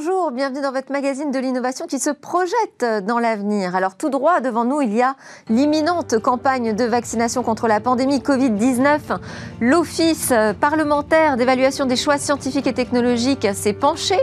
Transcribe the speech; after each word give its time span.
Bonjour, 0.00 0.30
bienvenue 0.30 0.60
dans 0.60 0.70
votre 0.70 0.92
magazine 0.92 1.32
de 1.32 1.40
l'innovation 1.40 1.86
qui 1.86 1.98
se 1.98 2.10
projette 2.10 3.04
dans 3.04 3.18
l'avenir. 3.18 3.74
Alors 3.74 3.96
tout 3.96 4.10
droit 4.10 4.40
devant 4.40 4.64
nous, 4.64 4.80
il 4.80 4.94
y 4.94 5.02
a 5.02 5.16
l'imminente 5.48 6.20
campagne 6.20 6.72
de 6.72 6.84
vaccination 6.84 7.42
contre 7.42 7.66
la 7.66 7.80
pandémie 7.80 8.20
Covid-19. 8.20 9.00
L'Office 9.60 10.32
parlementaire 10.60 11.36
d'évaluation 11.36 11.84
des 11.84 11.96
choix 11.96 12.16
scientifiques 12.16 12.68
et 12.68 12.74
technologiques 12.74 13.48
s'est 13.54 13.72
penché 13.72 14.14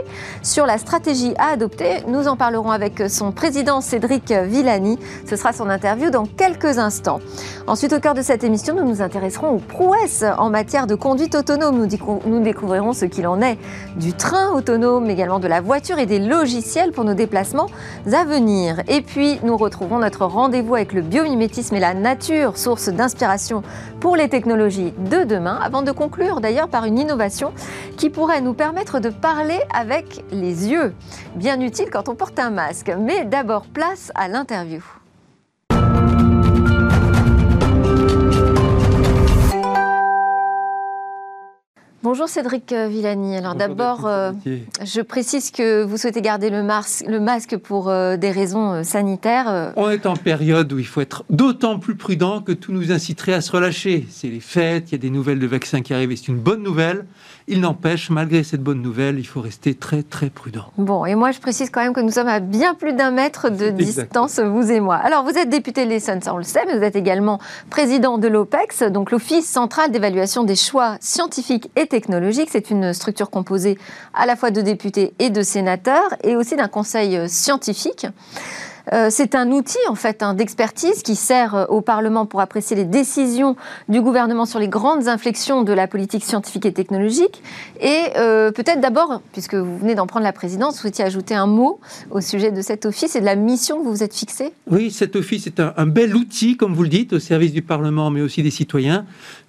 sur 0.42 0.64
la 0.64 0.78
stratégie 0.78 1.34
à 1.36 1.52
adopter. 1.52 2.04
Nous 2.08 2.26
en 2.26 2.38
parlerons 2.38 2.70
avec 2.70 3.10
son 3.10 3.32
président 3.32 3.82
Cédric 3.82 4.32
Villani. 4.32 4.98
Ce 5.28 5.36
sera 5.36 5.52
son 5.52 5.68
interview 5.68 6.08
dans 6.08 6.24
quelques 6.24 6.78
instants. 6.78 7.20
Ensuite, 7.66 7.92
au 7.92 8.00
cœur 8.00 8.14
de 8.14 8.22
cette 8.22 8.44
émission, 8.44 8.74
nous 8.74 8.88
nous 8.88 9.02
intéresserons 9.02 9.50
aux 9.50 9.58
prouesses 9.58 10.24
en 10.38 10.48
matière 10.48 10.86
de 10.86 10.94
conduite 10.94 11.34
autonome. 11.34 11.86
Nous, 12.24 12.40
découvrirons 12.40 12.94
ce 12.94 13.04
qu'il 13.04 13.26
en 13.26 13.42
est 13.42 13.58
du 13.96 14.14
train 14.14 14.52
autonome, 14.52 15.10
également 15.10 15.38
de 15.38 15.48
la 15.48 15.65
voiture 15.66 15.98
et 15.98 16.06
des 16.06 16.20
logiciels 16.20 16.92
pour 16.92 17.04
nos 17.04 17.14
déplacements 17.14 17.66
à 18.12 18.24
venir. 18.24 18.82
Et 18.86 19.02
puis, 19.02 19.40
nous 19.42 19.56
retrouvons 19.56 19.98
notre 19.98 20.24
rendez-vous 20.24 20.76
avec 20.76 20.92
le 20.92 21.02
biomimétisme 21.02 21.74
et 21.74 21.80
la 21.80 21.92
nature, 21.92 22.56
source 22.56 22.88
d'inspiration 22.88 23.62
pour 24.00 24.16
les 24.16 24.28
technologies 24.28 24.94
de 25.10 25.24
demain, 25.24 25.58
avant 25.60 25.82
de 25.82 25.90
conclure 25.90 26.40
d'ailleurs 26.40 26.68
par 26.68 26.84
une 26.84 26.98
innovation 26.98 27.52
qui 27.96 28.10
pourrait 28.10 28.40
nous 28.40 28.54
permettre 28.54 29.00
de 29.00 29.10
parler 29.10 29.58
avec 29.74 30.24
les 30.30 30.68
yeux. 30.68 30.94
Bien 31.34 31.60
utile 31.60 31.90
quand 31.90 32.08
on 32.08 32.14
porte 32.14 32.38
un 32.38 32.50
masque. 32.50 32.92
Mais 32.98 33.24
d'abord, 33.24 33.66
place 33.66 34.12
à 34.14 34.28
l'interview. 34.28 34.82
Bonjour 42.08 42.28
Cédric 42.28 42.70
euh, 42.70 42.86
Villani. 42.86 43.36
Alors 43.36 43.56
d'abord, 43.56 44.06
euh, 44.06 44.30
je 44.84 45.00
précise 45.00 45.50
que 45.50 45.82
vous 45.82 45.96
souhaitez 45.96 46.22
garder 46.22 46.50
le, 46.50 46.62
masque 46.62 47.56
pour 47.56 47.88
euh, 47.88 48.16
des 48.16 48.30
raisons 48.30 48.84
sanitaires. 48.84 49.72
On 49.74 49.90
est 49.90 50.06
en 50.06 50.14
période 50.14 50.72
où 50.72 50.78
il 50.78 50.86
faut 50.86 51.00
être 51.00 51.24
d'autant 51.30 51.80
plus 51.80 51.96
prudent 51.96 52.42
que 52.42 52.52
tout 52.52 52.70
nous 52.70 52.92
inciterait 52.92 53.32
à 53.32 53.40
se 53.40 53.50
relâcher. 53.50 54.06
C'est 54.08 54.28
les 54.28 54.38
fêtes, 54.38 54.90
il 54.90 54.92
y 54.92 54.94
a 54.94 54.98
des 54.98 55.10
nouvelles 55.10 55.40
de 55.40 55.48
vaccins 55.48 55.82
qui 55.82 55.94
arrivent 55.94 56.12
et 56.12 56.16
c'est 56.16 56.28
une 56.28 56.38
bonne 56.38 56.62
nouvelle. 56.62 57.06
Il 57.48 57.60
n'empêche, 57.60 58.10
malgré 58.10 58.42
cette 58.42 58.60
bonne 58.60 58.82
nouvelle, 58.82 59.20
il 59.20 59.26
faut 59.26 59.40
rester 59.40 59.74
très 59.74 60.02
très 60.02 60.30
prudent. 60.30 60.64
Bon, 60.78 61.06
et 61.06 61.14
moi 61.14 61.30
je 61.30 61.38
précise 61.38 61.70
quand 61.70 61.80
même 61.80 61.92
que 61.92 62.00
nous 62.00 62.10
sommes 62.10 62.26
à 62.26 62.40
bien 62.40 62.74
plus 62.74 62.92
d'un 62.92 63.12
mètre 63.12 63.50
de 63.50 63.70
distance, 63.70 64.40
vous 64.40 64.72
et 64.72 64.80
moi. 64.80 64.96
Alors 64.96 65.22
vous 65.22 65.38
êtes 65.38 65.48
député 65.48 65.84
de 65.84 65.90
l'Essonne, 65.90 66.20
ça 66.20 66.34
on 66.34 66.38
le 66.38 66.42
sait, 66.42 66.64
mais 66.66 66.76
vous 66.76 66.82
êtes 66.82 66.96
également 66.96 67.38
président 67.70 68.18
de 68.18 68.26
l'OPEX, 68.26 68.82
donc 68.90 69.12
l'Office 69.12 69.48
central 69.48 69.92
d'évaluation 69.92 70.42
des 70.42 70.56
choix 70.56 70.96
scientifiques 71.00 71.70
et 71.76 71.86
technologiques. 71.86 72.48
C'est 72.50 72.70
une 72.70 72.92
structure 72.92 73.30
composée 73.30 73.78
à 74.12 74.26
la 74.26 74.34
fois 74.34 74.50
de 74.50 74.60
députés 74.60 75.14
et 75.20 75.30
de 75.30 75.42
sénateurs, 75.42 76.16
et 76.24 76.34
aussi 76.34 76.56
d'un 76.56 76.68
conseil 76.68 77.28
scientifique. 77.28 78.08
Euh, 78.92 79.08
c'est 79.10 79.34
un 79.34 79.50
outil 79.50 79.78
en 79.88 79.94
fait 79.94 80.22
hein, 80.22 80.34
d'expertise 80.34 81.02
qui 81.02 81.16
sert 81.16 81.54
euh, 81.54 81.64
au 81.66 81.80
Parlement 81.80 82.24
pour 82.24 82.40
apprécier 82.40 82.76
les 82.76 82.84
décisions 82.84 83.56
du 83.88 84.00
gouvernement 84.00 84.46
sur 84.46 84.60
les 84.60 84.68
grandes 84.68 85.08
inflexions 85.08 85.62
de 85.62 85.72
la 85.72 85.88
politique 85.88 86.24
scientifique 86.24 86.66
et 86.66 86.72
technologique. 86.72 87.42
Et 87.80 88.04
euh, 88.16 88.52
peut-être 88.52 88.80
d'abord, 88.80 89.22
puisque 89.32 89.54
vous 89.54 89.76
venez 89.78 89.94
d'en 89.94 90.06
prendre 90.06 90.24
la 90.24 90.32
présidence, 90.32 90.74
vous 90.74 90.80
souhaitiez 90.82 91.04
ajouter 91.04 91.34
un 91.34 91.46
mot 91.46 91.80
au 92.10 92.20
sujet 92.20 92.52
de 92.52 92.62
cet 92.62 92.86
office 92.86 93.16
et 93.16 93.20
de 93.20 93.24
la 93.24 93.36
mission 93.36 93.78
que 93.78 93.84
vous 93.84 93.90
vous 93.90 94.02
êtes 94.02 94.14
fixée? 94.14 94.52
Oui, 94.70 94.90
cet 94.90 95.16
office 95.16 95.46
est 95.46 95.60
un 95.60 95.86
bel 95.86 96.14
outil, 96.14 96.56
comme 96.56 96.74
vous 96.74 96.82
le 96.82 96.88
dites, 96.88 97.12
au 97.12 97.18
service 97.18 97.52
du 97.52 97.62
Parlement, 97.62 98.10
mais 98.10 98.20
aussi 98.20 98.42
des 98.42 98.50
citoyens 98.50 99.04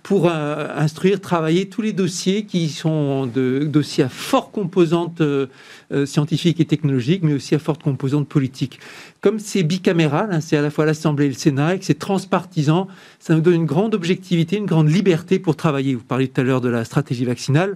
pour 0.08 0.30
euh, 0.30 0.70
instruire, 0.78 1.20
travailler 1.20 1.68
tous 1.68 1.82
les 1.82 1.92
dossiers 1.92 2.46
qui 2.46 2.70
sont 2.70 3.26
de 3.26 3.66
dossiers 3.66 4.06
à 4.06 4.10
forte 4.10 4.54
composante 4.54 5.20
euh, 5.20 5.48
euh, 5.92 6.06
scientifique 6.06 6.62
et 6.62 6.66
technologique, 6.66 7.24
mais 7.24 7.34
aussi 7.34 7.56
à 7.56 7.60
forte 7.60 7.84
composante 7.84 8.26
politique. 8.26 8.80
Comme 9.20 9.38
c'est 9.38 9.64
bicaméral, 9.64 10.30
hein, 10.32 10.40
c'est 10.40 10.56
à 10.56 10.62
la 10.62 10.70
fois 10.70 10.86
l'Assemblée 10.86 11.26
et 11.26 11.28
le 11.28 11.34
Sénat, 11.34 11.76
et 11.76 11.80
que 11.80 11.84
c'est 11.84 12.00
transpartisan, 12.00 12.88
ça 13.20 13.36
nous 13.36 13.42
donne 13.42 13.56
une 13.56 13.66
grande 13.66 13.94
objectivité, 13.94 14.56
une 14.56 14.66
grande 14.66 14.90
liberté 14.90 15.40
pour 15.40 15.58
travailler. 15.58 15.94
Vous 15.94 16.06
parliez 16.06 16.30
tout 16.30 16.40
à 16.40 16.46
l'heure 16.46 16.62
de 16.62 16.70
la 16.70 16.86
stratégie 16.86 17.26
vaccinale. 17.26 17.76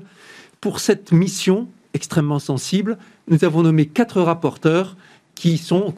Pour 0.61 0.79
cette 0.79 1.11
mission 1.11 1.67
extrêmement 1.93 2.39
sensible, 2.39 2.97
nous 3.27 3.43
avons 3.43 3.61
nommé 3.61 3.87
quatre 3.87 4.21
rapporteurs 4.21 4.95
qui 5.41 5.57
sont 5.57 5.91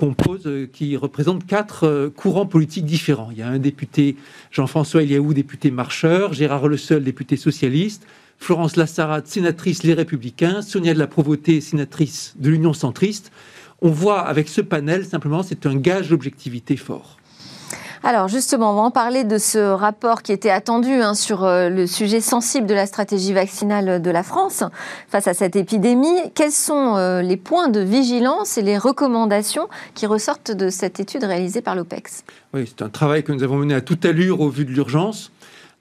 euh, 0.45 0.67
qui 0.71 0.95
représentent 0.95 1.45
quatre 1.45 1.85
euh, 1.85 2.09
courants 2.09 2.45
politiques 2.45 2.85
différents. 2.85 3.27
Il 3.29 3.39
y 3.39 3.41
a 3.41 3.49
un 3.49 3.59
député, 3.59 4.15
Jean-François 4.51 5.03
Eliaou, 5.03 5.33
député 5.33 5.69
marcheur, 5.69 6.31
Gérard 6.31 6.69
Le 6.69 6.77
Seul, 6.77 7.03
député 7.03 7.35
socialiste, 7.35 8.07
Florence 8.37 8.77
Lassarade, 8.77 9.27
sénatrice 9.27 9.83
Les 9.83 9.95
Républicains, 9.95 10.61
Sonia 10.61 10.93
de 10.93 10.99
la 10.99 11.07
Provoté, 11.07 11.59
sénatrice 11.59 12.35
de 12.39 12.51
l'Union 12.51 12.71
centriste. 12.71 13.33
On 13.81 13.89
voit 13.89 14.21
avec 14.21 14.47
ce 14.47 14.61
panel, 14.61 15.03
simplement, 15.03 15.43
c'est 15.43 15.65
un 15.65 15.75
gage 15.75 16.07
d'objectivité 16.07 16.77
fort. 16.77 17.17
Alors 18.05 18.27
justement, 18.27 18.71
on 18.71 18.75
va 18.75 18.81
en 18.81 18.91
parler 18.91 19.23
de 19.23 19.37
ce 19.37 19.59
rapport 19.59 20.23
qui 20.23 20.33
était 20.33 20.49
attendu 20.49 20.91
hein, 20.91 21.13
sur 21.13 21.45
euh, 21.45 21.69
le 21.69 21.87
sujet 21.87 22.19
sensible 22.19 22.67
de 22.67 22.73
la 22.73 22.85
stratégie 22.85 23.31
vaccinale 23.31 24.01
de 24.01 24.11
la 24.11 24.23
France 24.23 24.65
face 25.07 25.25
à 25.29 25.33
cette 25.33 25.55
épidémie. 25.55 26.19
Quels 26.35 26.51
sont 26.51 26.97
euh, 26.97 27.21
les 27.21 27.37
points 27.37 27.69
de 27.69 27.79
vigilance 27.79 28.57
et 28.57 28.61
les 28.61 28.77
recommandations 28.77 29.69
qui 29.93 30.05
ressortent 30.05 30.51
de 30.51 30.69
cette 30.69 30.99
étude 30.99 31.23
réalisée 31.23 31.61
par 31.61 31.75
l'OPEX 31.75 32.25
Oui, 32.53 32.65
c'est 32.67 32.83
un 32.83 32.89
travail 32.89 33.23
que 33.23 33.31
nous 33.31 33.41
avons 33.41 33.55
mené 33.55 33.73
à 33.73 33.79
toute 33.79 34.03
allure 34.03 34.41
au 34.41 34.49
vu 34.49 34.65
de 34.65 34.71
l'urgence 34.71 35.31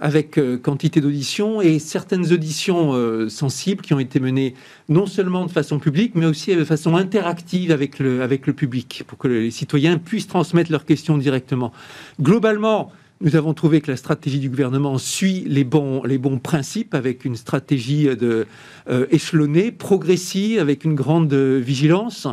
avec 0.03 0.37
euh, 0.37 0.59
quantité 0.59 1.01
d'auditions 1.01 1.63
et 1.63 1.79
certaines 1.79 2.33
auditions 2.33 2.93
euh, 2.93 3.29
sensibles 3.29 3.83
qui 3.83 3.95
ont 3.95 4.01
été 4.01 4.19
menées 4.19 4.55
non 4.89 5.07
seulement 5.07 5.47
de 5.47 5.51
façon 5.51 5.79
publique, 5.79 6.17
mais 6.17 6.27
aussi 6.27 6.55
de 6.57 6.65
façon 6.65 6.97
interactive 6.97 7.71
avec 7.71 8.01
le, 8.01 8.21
avec 8.21 8.49
le 8.49 8.53
public, 8.53 9.05
pour 9.07 9.17
que 9.17 9.29
les 9.29 9.53
citoyens 9.53 9.99
puissent 9.99 10.27
transmettre 10.27 10.73
leurs 10.73 10.85
questions 10.85 11.17
directement. 11.19 11.73
Globalement, 12.21 12.91
nous 13.21 13.37
avons 13.37 13.55
trouvé 13.55 13.81
que 13.81 13.93
la 13.93 13.97
stratégie 13.97 14.41
du 14.41 14.49
gouvernement 14.49 14.99
suit 14.99 15.45
les 15.47 15.63
bons, 15.63 16.03
les 16.03 16.19
bons 16.19 16.41
principes 16.41 16.97
avec 16.97 17.25
une 17.25 17.37
stratégie 17.37 18.07
de, 18.17 18.49
euh, 18.91 19.07
échelonnée, 19.13 19.71
progressive, 19.71 20.59
avec 20.59 20.85
une 20.85 20.97
grande 20.97 21.33
vigilance, 21.33 22.27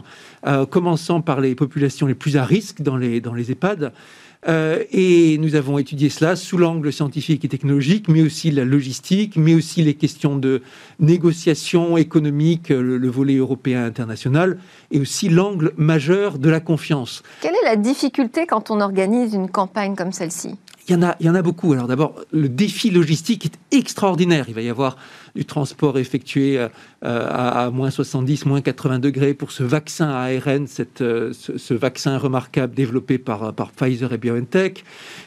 commençant 0.71 1.21
par 1.21 1.39
les 1.41 1.53
populations 1.53 2.07
les 2.07 2.15
plus 2.15 2.35
à 2.35 2.45
risque 2.45 2.81
dans 2.81 2.97
les, 2.97 3.21
dans 3.21 3.35
les 3.35 3.51
EHPAD. 3.51 3.91
Euh, 4.47 4.83
et 4.91 5.37
nous 5.37 5.55
avons 5.55 5.77
étudié 5.77 6.09
cela 6.09 6.37
sous 6.37 6.57
l'angle 6.57 6.93
scientifique 6.93 7.43
et 7.43 7.49
technologique, 7.49 8.07
mais 8.07 8.21
aussi 8.21 8.51
la 8.51 8.63
logistique, 8.63 9.35
mais 9.35 9.53
aussi 9.53 9.83
les 9.83 9.95
questions 9.95 10.37
de 10.37 10.61
négociation 10.99 11.97
économique, 11.97 12.69
le, 12.69 13.09
volet 13.09 13.35
européen 13.35 13.83
international, 13.83 14.57
et 14.91 14.99
aussi 14.99 15.27
l'angle 15.27 15.73
majeur 15.75 16.39
de 16.39 16.49
la 16.49 16.61
confiance. 16.61 17.21
Quelle 17.41 17.55
est 17.55 17.65
la 17.65 17.75
difficulté 17.75 18.45
quand 18.45 18.71
on 18.71 18.79
organise 18.79 19.33
une 19.33 19.49
campagne 19.49 19.95
comme 19.95 20.13
celle-ci? 20.13 20.55
Il 20.89 20.93
y, 20.93 20.95
en 20.95 21.03
a, 21.03 21.15
il 21.19 21.25
y 21.25 21.29
en 21.29 21.35
a 21.35 21.41
beaucoup. 21.41 21.73
Alors 21.73 21.87
d'abord, 21.87 22.15
le 22.31 22.49
défi 22.49 22.89
logistique 22.89 23.45
est 23.45 23.77
extraordinaire. 23.77 24.45
Il 24.47 24.55
va 24.55 24.61
y 24.61 24.69
avoir 24.69 24.97
du 25.35 25.45
transport 25.45 25.97
effectué 25.99 26.57
euh, 26.57 26.67
à, 27.03 27.69
moins 27.71 27.91
70, 27.91 28.45
moins 28.45 28.61
80 28.61 28.99
degrés 28.99 29.33
pour 29.33 29.51
ce 29.51 29.63
vaccin 29.63 30.09
ARN, 30.09 30.67
cette, 30.67 31.01
euh, 31.01 31.31
ce, 31.33 31.73
vaccin 31.73 32.17
remarquable 32.17 32.73
développé 32.73 33.17
par, 33.17 33.53
Pfizer 33.77 34.11
et 34.13 34.17
BioNTech. 34.17 34.83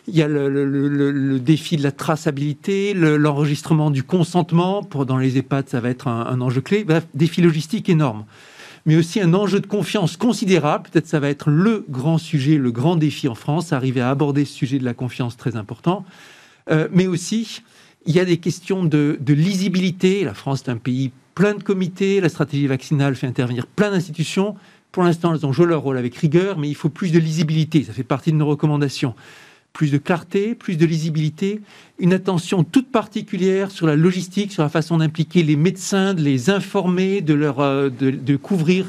Il 0.09 0.17
y 0.17 0.23
a 0.23 0.29
le, 0.29 1.39
défi 1.39 1.77
de 1.77 1.83
la 1.83 1.93
traçabilité, 1.93 2.95
l'enregistrement 2.95 3.91
du 3.91 4.03
consentement. 4.03 4.83
Pour, 4.83 5.07
dans 5.07 5.19
les 5.19 5.39
EHPAD, 5.39 5.69
ça 5.69 5.81
va 5.81 5.91
être 5.91 6.09
un, 6.09 6.41
enjeu 6.41 6.61
clé. 6.61 6.85
Défi 7.15 7.41
logistique 7.41 7.89
énorme 7.89 8.25
mais 8.87 8.97
aussi 8.97 9.21
un 9.21 9.35
enjeu 9.35 9.61
de 9.61 9.67
confiance 9.67 10.17
considérable. 10.17 10.89
Peut-être 10.91 11.07
ça 11.07 11.21
va 11.21 11.29
être 11.29 11.51
le 11.51 11.85
grand 11.89 12.19
sujet, 12.19 12.57
le 12.57 12.71
grand 12.71 12.97
défi 12.97 13.29
en 13.29 13.35
France, 13.35 13.73
arriver 13.73 14.01
à 14.01 14.11
aborder 14.11 14.45
ce 14.45 14.53
sujet 14.53 14.79
de 14.79 14.85
la 14.85 14.95
confiance 14.95 15.37
très 15.37 15.57
important. 15.57 16.05
Euh, 16.71 16.89
mais 16.93 17.07
aussi, 17.07 17.63
il 18.07 18.15
y 18.15 18.21
a 18.21 18.25
des 18.25 18.39
questions 18.39 18.85
de, 18.85 19.19
lisibilité. 19.29 20.25
La 20.25 20.35
France 20.35 20.63
est 20.67 20.71
un 20.71 20.77
pays 20.77 21.13
plein 21.35 21.55
de 21.55 21.63
comités, 21.63 22.21
la 22.21 22.29
stratégie 22.29 22.67
vaccinale 22.67 23.15
fait 23.15 23.27
intervenir 23.27 23.67
plein 23.67 23.91
d'institutions. 23.91 24.55
Pour 24.91 25.03
l'instant, 25.03 25.35
elles 25.35 25.47
ont 25.47 25.53
joué 25.53 25.67
leur 25.67 25.81
rôle 25.81 25.97
avec 25.97 26.15
rigueur, 26.17 26.59
mais 26.59 26.69
il 26.69 26.75
faut 26.75 26.91
plus 26.91 27.13
de 27.13 27.19
lisibilité. 27.19 27.85
Ça 27.85 27.93
fait 27.93 28.03
partie 28.03 28.33
de 28.33 28.37
nos 28.37 28.47
recommandations. 28.47 29.15
Plus 29.73 29.91
de 29.91 29.99
clarté, 29.99 30.55
plus 30.55 30.77
de 30.77 30.85
lisibilité, 30.85 31.61
une 31.99 32.13
attention 32.13 32.63
toute 32.63 32.91
particulière 32.91 33.71
sur 33.71 33.87
la 33.87 33.97
logistique, 33.97 34.53
sur 34.53 34.63
la 34.63 34.69
façon 34.69 34.99
d'impliquer 34.99 35.43
les 35.43 35.57
médecins, 35.57 36.15
de 36.15 36.23
les 36.23 36.51
informer, 36.51 37.21
de, 37.23 37.35
leur, 37.35 37.61
euh, 37.61 37.89
de 37.89 38.37
couvrir 38.37 38.87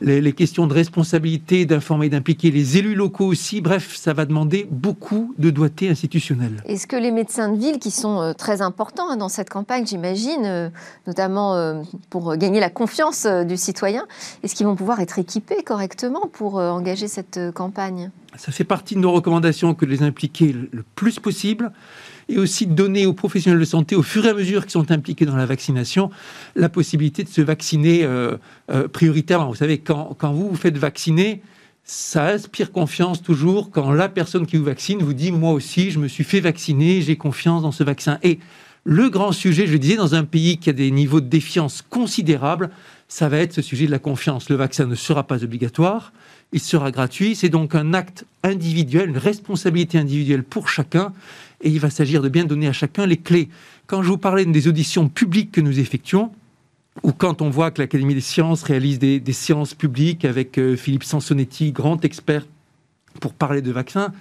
les, 0.00 0.32
questions 0.32 0.66
de 0.66 0.74
responsabilité, 0.74 1.66
d'informer, 1.66 2.08
d'impliquer 2.08 2.50
les 2.50 2.78
élus 2.78 2.94
locaux 2.94 3.26
aussi. 3.26 3.60
Bref, 3.60 3.96
ça 3.96 4.12
va 4.12 4.24
demander 4.24 4.66
beaucoup 4.70 5.34
de 5.38 5.50
doigté 5.50 5.88
institutionnelle. 5.88 6.62
Est-ce 6.66 6.86
que 6.86 6.96
les 6.96 7.10
médecins 7.10 7.50
de 7.50 7.58
ville, 7.58 7.78
qui 7.78 7.90
sont 7.90 8.20
euh, 8.20 8.32
très 8.32 8.62
importants 8.62 9.10
hein, 9.10 9.16
dans 9.16 9.28
cette 9.28 9.50
campagne, 9.50 9.86
j'imagine, 9.86 10.44
euh, 10.44 10.68
notamment 11.06 11.54
euh, 11.54 11.82
pour 12.10 12.36
gagner 12.36 12.60
la 12.60 12.70
confiance 12.70 13.26
du 13.26 13.56
citoyen, 13.56 14.06
est-ce 14.42 14.54
qu'ils 14.54 14.66
vont 14.66 14.76
pouvoir 14.76 15.00
être 15.00 15.18
équipés 15.18 15.62
correctement 15.62 16.28
pour 16.32 16.56
engager 16.56 17.08
cette 17.08 17.40
campagne? 17.54 18.10
Ça 18.36 18.52
fait 18.52 18.64
partie 18.64 18.94
de 18.94 19.00
nos 19.00 19.12
recommandations 19.12 19.74
que 19.74 19.86
de 19.86 19.90
les 19.90 20.02
impliquer 20.02 20.52
le 20.52 20.84
plus 20.94 21.18
possible 21.18 21.72
et 22.28 22.38
aussi 22.38 22.66
donner 22.66 23.06
aux 23.06 23.12
professionnels 23.12 23.60
de 23.60 23.64
santé, 23.64 23.94
au 23.94 24.02
fur 24.02 24.26
et 24.26 24.30
à 24.30 24.34
mesure 24.34 24.62
qu'ils 24.62 24.72
sont 24.72 24.90
impliqués 24.90 25.26
dans 25.26 25.36
la 25.36 25.46
vaccination, 25.46 26.10
la 26.54 26.68
possibilité 26.68 27.22
de 27.22 27.28
se 27.28 27.40
vacciner 27.40 28.04
euh, 28.04 28.36
euh, 28.70 28.88
prioritairement. 28.88 29.48
Vous 29.48 29.54
savez, 29.54 29.78
quand, 29.78 30.16
quand, 30.18 30.32
vous 30.32 30.48
vous 30.48 30.56
faites 30.56 30.76
vacciner, 30.76 31.42
ça 31.84 32.26
inspire 32.26 32.72
confiance 32.72 33.22
toujours 33.22 33.70
quand 33.70 33.92
la 33.92 34.08
personne 34.08 34.46
qui 34.46 34.56
vous 34.56 34.64
vaccine 34.64 34.98
vous 34.98 35.14
dit 35.14 35.30
moi 35.30 35.52
aussi 35.52 35.92
je 35.92 36.00
me 36.00 36.08
suis 36.08 36.24
fait 36.24 36.40
vacciner, 36.40 37.00
j'ai 37.00 37.16
confiance 37.16 37.62
dans 37.62 37.72
ce 37.72 37.84
vaccin. 37.84 38.18
Et 38.24 38.40
le 38.88 39.08
grand 39.08 39.32
sujet, 39.32 39.66
je 39.66 39.72
le 39.72 39.80
disais, 39.80 39.96
dans 39.96 40.14
un 40.14 40.22
pays 40.22 40.58
qui 40.58 40.70
a 40.70 40.72
des 40.72 40.92
niveaux 40.92 41.20
de 41.20 41.26
défiance 41.26 41.82
considérables, 41.82 42.70
ça 43.08 43.28
va 43.28 43.38
être 43.38 43.52
ce 43.52 43.60
sujet 43.60 43.86
de 43.86 43.90
la 43.90 43.98
confiance. 43.98 44.48
Le 44.48 44.54
vaccin 44.54 44.86
ne 44.86 44.94
sera 44.94 45.24
pas 45.24 45.42
obligatoire, 45.42 46.12
il 46.52 46.60
sera 46.60 46.92
gratuit. 46.92 47.34
C'est 47.34 47.48
donc 47.48 47.74
un 47.74 47.94
acte 47.94 48.24
individuel, 48.44 49.08
une 49.08 49.18
responsabilité 49.18 49.98
individuelle 49.98 50.44
pour 50.44 50.68
chacun 50.68 51.12
et 51.60 51.70
il 51.70 51.80
va 51.80 51.90
s'agir 51.90 52.22
de 52.22 52.28
bien 52.28 52.44
donner 52.44 52.68
à 52.68 52.72
chacun 52.72 53.06
les 53.06 53.16
clés. 53.16 53.48
Quand 53.86 54.02
je 54.02 54.08
vous 54.08 54.18
parlais 54.18 54.44
des 54.44 54.68
auditions 54.68 55.08
publiques 55.08 55.52
que 55.52 55.60
nous 55.60 55.78
effectuons, 55.78 56.30
ou 57.02 57.12
quand 57.12 57.42
on 57.42 57.50
voit 57.50 57.70
que 57.70 57.82
l'Académie 57.82 58.14
des 58.14 58.20
sciences 58.20 58.62
réalise 58.62 58.98
des, 58.98 59.32
séances 59.32 59.74
publiques 59.74 60.24
avec 60.24 60.58
euh, 60.58 60.76
Philippe 60.76 61.04
Sansonetti, 61.04 61.72
grand 61.72 62.04
expert 62.04 62.46
pour 63.20 63.34
parler 63.34 63.62
de 63.62 63.70
vaccins, 63.70 64.12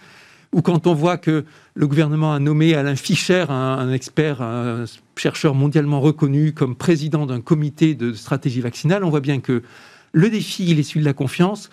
ou 0.54 0.62
quand 0.62 0.88
on 0.88 0.94
voit 0.94 1.18
que 1.18 1.44
le 1.74 1.88
gouvernement 1.88 2.34
a 2.34 2.40
nommé 2.40 2.76
Alain 2.76 2.96
Fischer, 2.96 3.46
un, 3.50 3.92
expert, 3.92 4.42
un 4.42 4.86
chercheur 5.18 5.54
mondialement 5.54 6.00
reconnu 6.00 6.54
comme 6.54 6.76
président 6.76 7.26
d'un 7.26 7.42
comité 7.42 7.94
de 7.94 8.14
stratégie 8.14 8.62
vaccinale, 8.62 9.04
on 9.04 9.10
voit 9.10 9.20
bien 9.20 9.40
que 9.42 9.64
le 10.14 10.30
défi, 10.30 10.66
il 10.70 10.80
est 10.80 10.84
celui 10.84 11.02
de 11.02 11.06
la 11.06 11.14
confiance. 11.14 11.70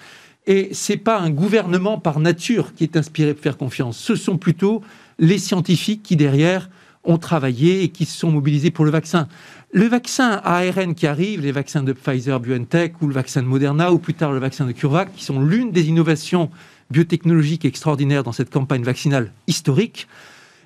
Et 0.49 0.71
c'est 0.73 0.97
pas 0.97 1.21
un 1.21 1.31
gouvernement 1.31 1.99
par 1.99 2.19
nature 2.19 2.75
qui 2.75 2.83
est 2.83 2.97
inspiré 2.97 3.35
pour 3.35 3.43
faire 3.45 3.57
confiance. 3.57 3.97
Ce 3.97 4.17
sont 4.17 4.37
plutôt 4.37 4.83
les 5.23 5.39
scientifiques 5.39 6.03
qui, 6.03 6.17
derrière, 6.17 6.69
ont 7.05 7.17
travaillé 7.17 7.85
et 7.85 7.89
qui 7.89 8.05
se 8.05 8.19
sont 8.19 8.31
mobilisés 8.31 8.71
pour 8.71 8.85
le 8.85 8.91
vaccin. 8.91 9.29
Le 9.73 9.87
vaccin 9.87 10.41
ARN 10.45 10.95
qui 10.95 11.07
arrive, 11.07 11.41
les 11.41 11.53
vaccins 11.53 11.83
de 11.83 11.93
Pfizer, 11.93 12.39
BioNTech 12.41 13.01
ou 13.01 13.07
le 13.07 13.15
vaccin 13.15 13.41
de 13.41 13.47
Moderna 13.47 13.93
ou 13.93 13.99
plus 13.99 14.15
tard 14.15 14.33
le 14.33 14.41
vaccin 14.41 14.67
de 14.67 14.73
CureVac, 14.73 15.15
qui 15.15 15.25
sont 15.25 15.41
l'une 15.41 15.71
des 15.71 15.89
innovations 15.89 16.51
biotechnologiques 16.91 17.65
extraordinaires 17.65 18.25
dans 18.25 18.33
cette 18.33 18.51
campagne 18.51 18.83
vaccinale 18.83 19.33
historique, 19.47 20.09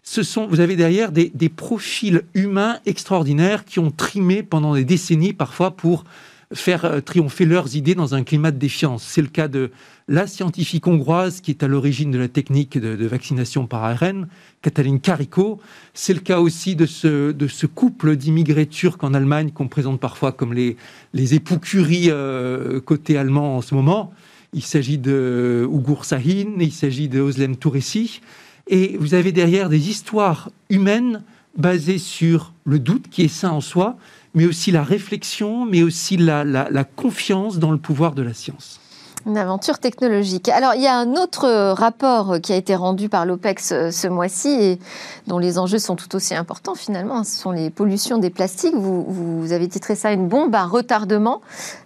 ce 0.03 0.23
sont, 0.23 0.47
vous 0.47 0.61
avez 0.61 0.77
derrière 0.77 1.13
des, 1.13 1.31
des 1.35 1.49
profils 1.49 2.23
humains 2.35 2.79
extraordinaires 2.87 3.65
qui 3.65 3.79
ont 3.79 3.91
trimé 3.91 4.43
pendant 4.43 4.75
des 4.75 4.85
décennies 4.85 5.33
parfois 5.33 5.73
pour 5.73 6.05
faire 6.55 6.85
euh, 6.85 7.01
triompher 7.01 7.45
leurs 7.45 7.77
idées 7.77 7.95
dans 7.95 8.15
un 8.15 8.23
climat 8.23 8.51
de 8.51 8.59
défiance. 8.59 9.05
C'est 9.05 9.23
le 9.23 9.29
cas 9.29 9.49
de 9.49 9.71
la 10.09 10.27
scientifique 10.27 10.87
hongroise 10.87 11.41
qui 11.41 11.51
est 11.51 11.63
à 11.63 11.67
l'origine 11.67 12.11
de 12.11 12.19
la 12.19 12.29
technique 12.29 12.79
de, 12.79 13.07
vaccination 13.07 13.67
par 13.67 13.85
ARN, 13.85 14.29
Katalin 14.63 14.99
Kariko. 14.99 15.61
C'est 15.95 16.15
le 16.15 16.21
cas 16.21 16.41
aussi 16.41 16.77
de 16.77 16.87
ce, 16.87 17.33
de 17.33 17.49
ce 17.49 17.67
couple 17.67 18.17
d'immigrés 18.17 18.67
turcs 18.67 18.99
en 19.03 19.15
Allemagne 19.15 19.51
qu'on 19.51 19.69
présente 19.69 19.99
parfois 19.99 20.33
comme 20.33 20.55
les, 20.55 20.77
les 21.13 21.35
époux 21.35 21.59
Curie 21.59 22.07
euh, 22.11 22.81
côté 22.81 23.17
allemand 23.17 23.57
en 23.57 23.63
ce 23.63 23.75
moment. 23.75 24.13
Il 24.53 24.63
s'agit 24.63 24.99
de 24.99 25.69
Ugur 25.71 26.05
Sahin, 26.05 26.55
il 26.61 26.73
s'agit 26.73 27.09
de 27.09 27.21
Özlem 27.21 27.57
Touressi. 27.57 28.21
Et 28.69 28.97
vous 28.99 29.15
avez 29.15 29.33
derrière 29.33 29.69
des 29.69 29.91
histoires 29.91 30.51
humaines 30.71 31.23
basées 31.57 31.99
sur 31.99 32.53
le 32.65 32.79
doute 32.79 33.09
qui 33.11 33.23
est 33.23 33.29
sain 33.29 33.51
en 33.51 33.61
soi, 33.61 33.97
mais 34.37 34.45
aussi 34.45 34.71
la 34.71 34.85
réflexion, 34.85 35.65
mais 35.65 35.83
aussi 35.83 36.19
la, 36.19 36.45
la, 36.45 36.85
confiance 36.85 37.59
dans 37.59 37.73
le 37.73 37.79
pouvoir 37.79 38.13
de 38.15 38.23
la 38.23 38.35
science. 38.35 38.79
Une 39.25 39.39
aventure 39.39 39.79
technologique. 39.79 40.51
Alors, 40.51 40.75
il 40.75 40.83
y 40.83 40.87
a 40.87 40.97
un 40.97 41.15
autre 41.15 41.73
rapport 41.73 42.37
qui 42.41 42.53
a 42.53 42.57
été 42.57 42.77
rendu 42.77 43.09
par 43.09 43.27
l'OPEX 43.27 43.73
euh, 43.73 43.91
ce 43.91 44.07
mois-ci 44.07 44.49
et 44.49 44.79
dont 45.27 45.39
les 45.39 45.59
enjeux 45.59 45.81
sont 45.81 45.97
tout 45.97 46.15
aussi 46.15 46.35
importants 46.35 46.77
finalement. 46.77 47.25
Ce 47.25 47.37
sont 47.37 47.51
les 47.51 47.71
pollutions 47.71 48.19
des 48.19 48.31
plastiques. 48.31 48.75
Vous, 48.77 49.05
vous 49.09 49.53
avez 49.53 49.67
titré 49.67 49.97
ça 49.97 50.13
une 50.13 50.29
bombe 50.29 50.55
à 50.55 50.67
retardement. 50.67 51.41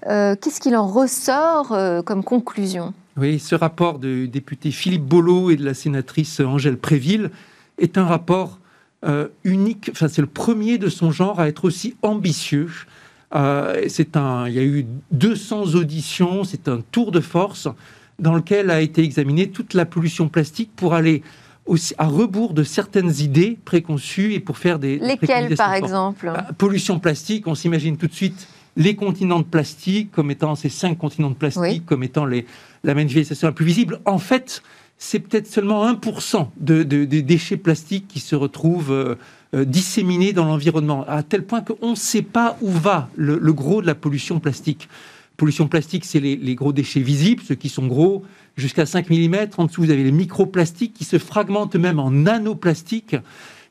Euh, 0.09 0.35
qu'est-ce 0.39 0.61
qu'il 0.61 0.77
en 0.77 0.87
ressort 0.87 1.73
euh, 1.73 2.03
comme 2.03 2.25
conclusion? 2.25 2.93
Oui, 3.17 3.39
ce 3.39 3.55
rapport 3.55 4.01
du 4.01 4.29
député 4.29 4.71
Philippe 4.73 5.05
Bollot 5.05 5.51
et 5.51 5.57
de 5.57 5.65
la 5.65 5.75
sénatrice 5.75 6.41
Angèle 6.41 6.79
Préville 6.79 7.31
est 7.79 7.97
un 7.97 8.05
rapport 8.05 8.59
euh, 9.05 9.29
unique, 9.45 9.91
enfin 9.93 10.09
c'est 10.09 10.21
le 10.21 10.27
premier 10.27 10.79
de 10.79 10.89
son 10.89 11.11
genre 11.11 11.41
à 11.41 11.49
être 11.49 11.65
aussi 11.65 11.97
ambitieux. 12.03 12.71
Euh, 13.35 13.85
c'est 13.89 14.17
un, 14.17 14.49
il 14.49 14.55
y 14.55 14.59
a 14.59 14.63
eu 14.63 14.87
200 15.13 15.75
auditions, 15.75 16.45
c'est 16.45 16.69
un 16.69 16.81
tour 16.93 17.13
de 17.13 17.21
force 17.21 17.69
dans 18.19 18.35
lequel 18.35 18.71
a 18.71 18.81
été 18.81 19.03
examinée 19.03 19.49
toute 19.51 19.75
la 19.75 19.87
pollution 19.87 20.29
plastique 20.29 20.71
pour 20.77 20.95
aller 20.95 21.23
aussi 21.67 21.95
à 21.99 22.07
rebours 22.07 22.53
de 22.53 22.63
certaines 22.63 23.13
idées 23.21 23.59
préconçues 23.65 24.35
et 24.35 24.41
pour 24.41 24.59
faire 24.59 24.79
des... 24.79 24.99
Lesquelles 24.99 25.55
par 25.55 25.75
exemple? 25.75 26.27
Bah, 26.27 26.49
Pollution 26.59 26.99
plastique, 26.99 27.47
on 27.47 27.55
s'imagine 27.55 27.97
tout 27.97 28.09
de 28.09 28.13
suite 28.13 28.49
les 28.77 28.97
continents 28.97 29.39
de 29.39 29.45
plastique 29.45 30.11
comme 30.13 30.31
étant 30.31 30.55
ces 30.55 30.69
cinq 30.69 30.99
continents 30.99 31.31
de 31.31 31.35
plastique, 31.35 31.87
comme 31.87 32.03
étant 32.03 32.25
les, 32.25 32.47
la 32.85 32.95
manifestation 32.95 33.49
la 33.49 33.53
plus 33.53 33.65
visible. 33.65 34.01
En 34.05 34.19
fait, 34.19 34.63
c'est 35.03 35.19
peut-être 35.19 35.47
seulement 35.47 35.91
1% 35.91 36.49
de, 36.59 36.83
des 36.83 37.23
déchets 37.23 37.57
plastiques 37.57 38.07
qui 38.07 38.21
se 38.21 38.37
retrouvent 38.37 38.93
euh, 38.93 39.15
euh, 39.55 39.65
disséminés 39.65 40.35
dans 40.35 40.45
l'environnement, 40.45 41.07
à 41.09 41.23
tel 41.23 41.43
point 41.43 41.63
qu'on 41.63 41.93
ne 41.93 41.97
sait 41.97 42.23
pas 42.23 42.59
où 42.61 42.71
va 42.71 43.09
le, 43.17 43.39
gros 43.55 43.81
de 43.81 43.87
la 43.87 43.95
pollution 43.95 44.41
plastique. 44.41 44.91
Pollution 45.39 45.69
plastique, 45.69 46.05
c'est 46.05 46.21
les, 46.21 46.55
gros 46.55 46.75
déchets 46.75 47.01
visibles, 47.01 47.43
ceux 47.43 47.55
qui 47.55 47.71
sont 47.71 47.87
gros, 47.87 48.25
jusqu'à 48.59 48.85
5 48.85 49.09
mm. 49.09 49.37
En 49.57 49.65
dessous, 49.65 49.81
vous 49.81 49.91
avez 49.91 50.05
les 50.05 50.13
microplastiques 50.13 50.93
qui 50.93 51.05
se 51.05 51.19
fragmentent 51.19 51.77
même 51.77 51.99
en 51.99 52.11
nanoplastiques. 52.11 53.17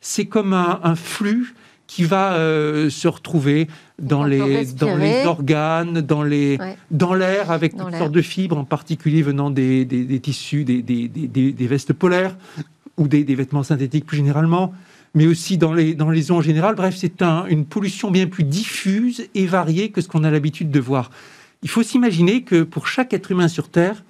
C'est 0.01 0.25
comme 0.25 0.53
un 0.53 0.95
flux 0.95 1.53
qui 1.89 2.03
va 2.03 2.33
euh, 2.33 2.91
se 2.91 3.07
retrouver 3.07 3.67
dans 4.01 4.24
les, 4.24 4.66
dans 4.66 4.96
les 4.96 5.25
organes, 5.25 6.01
dans 6.01 6.24
les 6.24 6.57
dans 6.92 7.13
l'air, 7.13 7.51
avec 7.51 7.75
toutes 7.75 7.96
sortes 7.96 8.12
de 8.12 8.22
fibres, 8.22 8.57
en 8.57 8.66
particulier 8.66 9.22
venant 9.22 9.50
des, 9.50 9.86
des, 9.86 10.19
tissus, 10.19 10.63
des, 10.63 10.81
des, 10.81 11.68
vestes 11.68 11.94
polaires 11.94 12.36
ou 12.98 13.07
des, 13.07 13.24
vêtements 13.24 13.63
synthétiques 13.63 14.06
plus 14.06 14.18
généralement, 14.18 14.74
mais 15.16 15.28
aussi 15.28 15.57
dans 15.57 15.74
les, 15.74 15.96
dans 15.96 16.10
les 16.10 16.31
eaux 16.31 16.36
en 16.36 16.42
général. 16.42 16.75
Bref, 16.75 16.96
c'est 16.98 17.22
un, 17.22 17.46
une 17.48 17.66
pollution 17.66 18.12
bien 18.12 18.28
plus 18.28 18.44
diffuse 18.44 19.28
et 19.36 19.46
variée 19.46 19.90
que 19.90 20.01
ce 20.01 20.07
qu'on 20.07 20.24
a 20.24 20.31
l'habitude 20.31 20.72
de 20.72 20.80
voir. 20.80 21.12
Il 21.63 21.69
faut 21.69 21.84
s'imaginer 21.84 22.44
que 22.44 22.63
pour 22.63 22.88
chaque 22.88 23.13
être 23.13 23.31
humain 23.31 23.48
sur 23.48 23.69
Terre, 23.69 24.04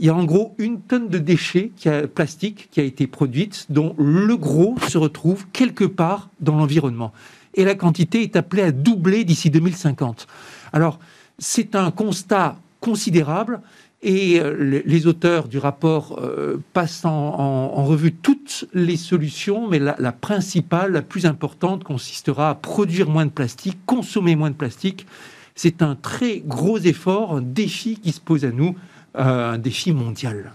il 0.00 0.06
y 0.06 0.08
a 0.08 0.14
en 0.14 0.24
gros 0.24 0.54
une 0.58 0.80
tonne 0.80 1.08
de 1.08 1.18
déchets 1.18 1.70
qui 1.76 1.88
a, 1.88 2.06
plastique 2.08 2.68
qui 2.70 2.80
a 2.80 2.82
été 2.82 3.06
produite, 3.06 3.66
dont 3.68 3.94
le 3.98 4.36
gros 4.36 4.76
se 4.88 4.98
retrouve 4.98 5.46
quelque 5.52 5.84
part 5.84 6.30
dans 6.40 6.56
l'environnement. 6.56 7.12
Et 7.54 7.64
la 7.64 7.74
quantité 7.74 8.22
est 8.22 8.36
appelée 8.36 8.62
à 8.62 8.72
doubler 8.72 9.24
d'ici 9.24 9.50
2050. 9.50 10.26
Alors, 10.72 10.98
c'est 11.38 11.74
un 11.74 11.90
constat 11.90 12.56
considérable. 12.80 13.60
Et 14.06 14.38
euh, 14.38 14.82
les 14.84 15.06
auteurs 15.06 15.48
du 15.48 15.56
rapport 15.56 16.20
euh, 16.22 16.62
passent 16.74 17.06
en, 17.06 17.84
revue 17.84 18.12
toutes 18.12 18.66
les 18.74 18.98
solutions, 18.98 19.66
mais 19.66 19.78
la, 19.78 20.12
principale, 20.12 20.92
la 20.92 21.00
plus 21.00 21.24
importante, 21.24 21.84
consistera 21.84 22.50
à 22.50 22.54
produire 22.54 23.08
moins 23.08 23.24
de 23.24 23.30
plastique, 23.30 23.78
consommer 23.86 24.36
moins 24.36 24.50
de 24.50 24.56
plastique. 24.56 25.06
C'est 25.54 25.80
un 25.80 25.94
très 25.94 26.40
gros 26.40 26.78
effort, 26.78 27.34
un 27.34 27.40
défi 27.40 27.96
qui 27.96 28.12
se 28.12 28.20
pose 28.20 28.44
à 28.44 28.50
nous 28.50 28.76
euh, 29.16 29.52
un 29.52 29.58
défi 29.58 29.92
mondial. 29.92 30.52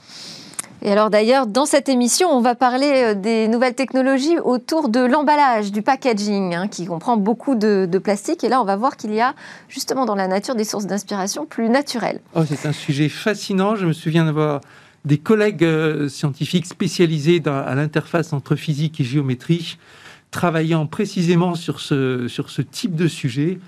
Et 0.81 0.91
alors 0.91 1.09
d'ailleurs, 1.09 1.45
dans 1.45 1.65
cette 1.65 1.89
émission, 1.89 2.29
on 2.29 2.41
va 2.41 2.55
parler 2.55 2.91
euh, 3.03 3.13
des 3.13 3.48
nouvelles 3.48 3.75
technologies 3.75 4.39
autour 4.39 4.89
de 4.89 5.01
l'emballage, 5.01 5.71
du 5.71 5.81
packaging, 5.81 6.55
hein, 6.55 6.67
qui 6.67 6.86
comprend 6.86 7.17
beaucoup 7.17 7.55
de, 7.55 7.88
plastique. 8.01 8.43
Et 8.43 8.50
là, 8.50 8.62
on 8.62 8.65
va 8.65 8.77
voir 8.77 8.95
qu'il 8.95 9.13
y 9.13 9.19
a 9.19 9.36
justement 9.67 10.05
dans 10.05 10.15
la 10.15 10.27
nature 10.27 10.55
des 10.55 10.63
sources 10.63 10.86
d'inspiration 10.86 11.45
plus 11.45 11.69
naturelles. 11.69 12.21
Oh, 12.33 12.43
c'est 12.48 12.65
un 12.65 12.71
sujet 12.71 13.09
fascinant. 13.09 13.75
Je 13.75 13.86
me 13.86 13.93
souviens 13.93 14.25
d'avoir 14.25 14.62
des 15.05 15.17
collègues 15.17 15.63
euh, 15.63 16.07
scientifiques 16.07 16.65
spécialisés 16.65 17.41
à 17.45 17.75
l'interface 17.75 18.31
entre 18.31 18.55
physique 18.55 19.00
et 19.01 19.03
géométrie, 19.03 19.77
travaillant 20.31 20.86
précisément 20.86 21.55
sur 21.55 21.79
ce, 21.79 22.27
sur 22.27 22.50
ce 22.50 22.62
type 22.62 22.95
de 22.95 23.07
sujet. 23.07 23.59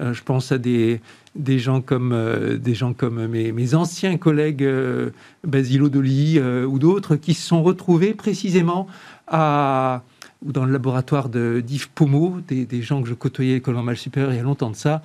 Euh, 0.00 0.12
je 0.12 0.22
pense 0.22 0.52
à 0.52 0.58
des, 0.58 1.00
des 1.34 1.58
gens 1.58 1.80
comme, 1.80 2.12
euh, 2.12 2.56
des 2.56 2.74
gens 2.74 2.92
comme 2.92 3.26
mes, 3.26 3.74
anciens 3.74 4.16
collègues 4.16 4.64
euh, 4.64 5.10
Basile 5.44 5.82
Odoli 5.82 6.40
ou 6.40 6.78
d'autres 6.78 7.16
qui 7.16 7.34
se 7.34 7.46
sont 7.46 7.62
retrouvés 7.62 8.14
précisément 8.14 8.86
à, 9.28 10.02
dans 10.42 10.64
le 10.64 10.72
laboratoire 10.72 11.28
d'Yves 11.28 11.90
Pomeau, 11.90 12.38
des, 12.48 12.82
gens 12.82 13.02
que 13.02 13.08
je 13.08 13.14
côtoyais 13.14 13.52
à 13.52 13.54
l'école 13.56 13.74
normale 13.74 13.96
supérieure 13.96 14.32
il 14.32 14.36
y 14.36 14.40
a 14.40 14.42
longtemps 14.42 14.70
de 14.70 14.76
ça, 14.76 15.02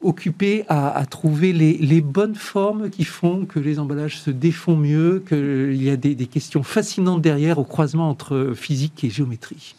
occupés 0.00 0.64
à, 0.68 1.04
trouver 1.10 1.52
les, 1.52 2.00
bonnes 2.00 2.36
formes 2.36 2.90
qui 2.90 3.04
font 3.04 3.44
que 3.44 3.58
les 3.58 3.78
emballages 3.78 4.18
se 4.18 4.30
défont 4.30 4.76
mieux, 4.76 5.22
qu'il 5.28 5.82
y 5.82 5.90
a 5.90 5.96
des 5.96 6.26
questions 6.26 6.62
fascinantes 6.62 7.22
derrière 7.22 7.58
au 7.58 7.64
croisement 7.64 8.08
entre 8.08 8.52
physique 8.54 9.04
et 9.04 9.10
géométrie. 9.10 9.74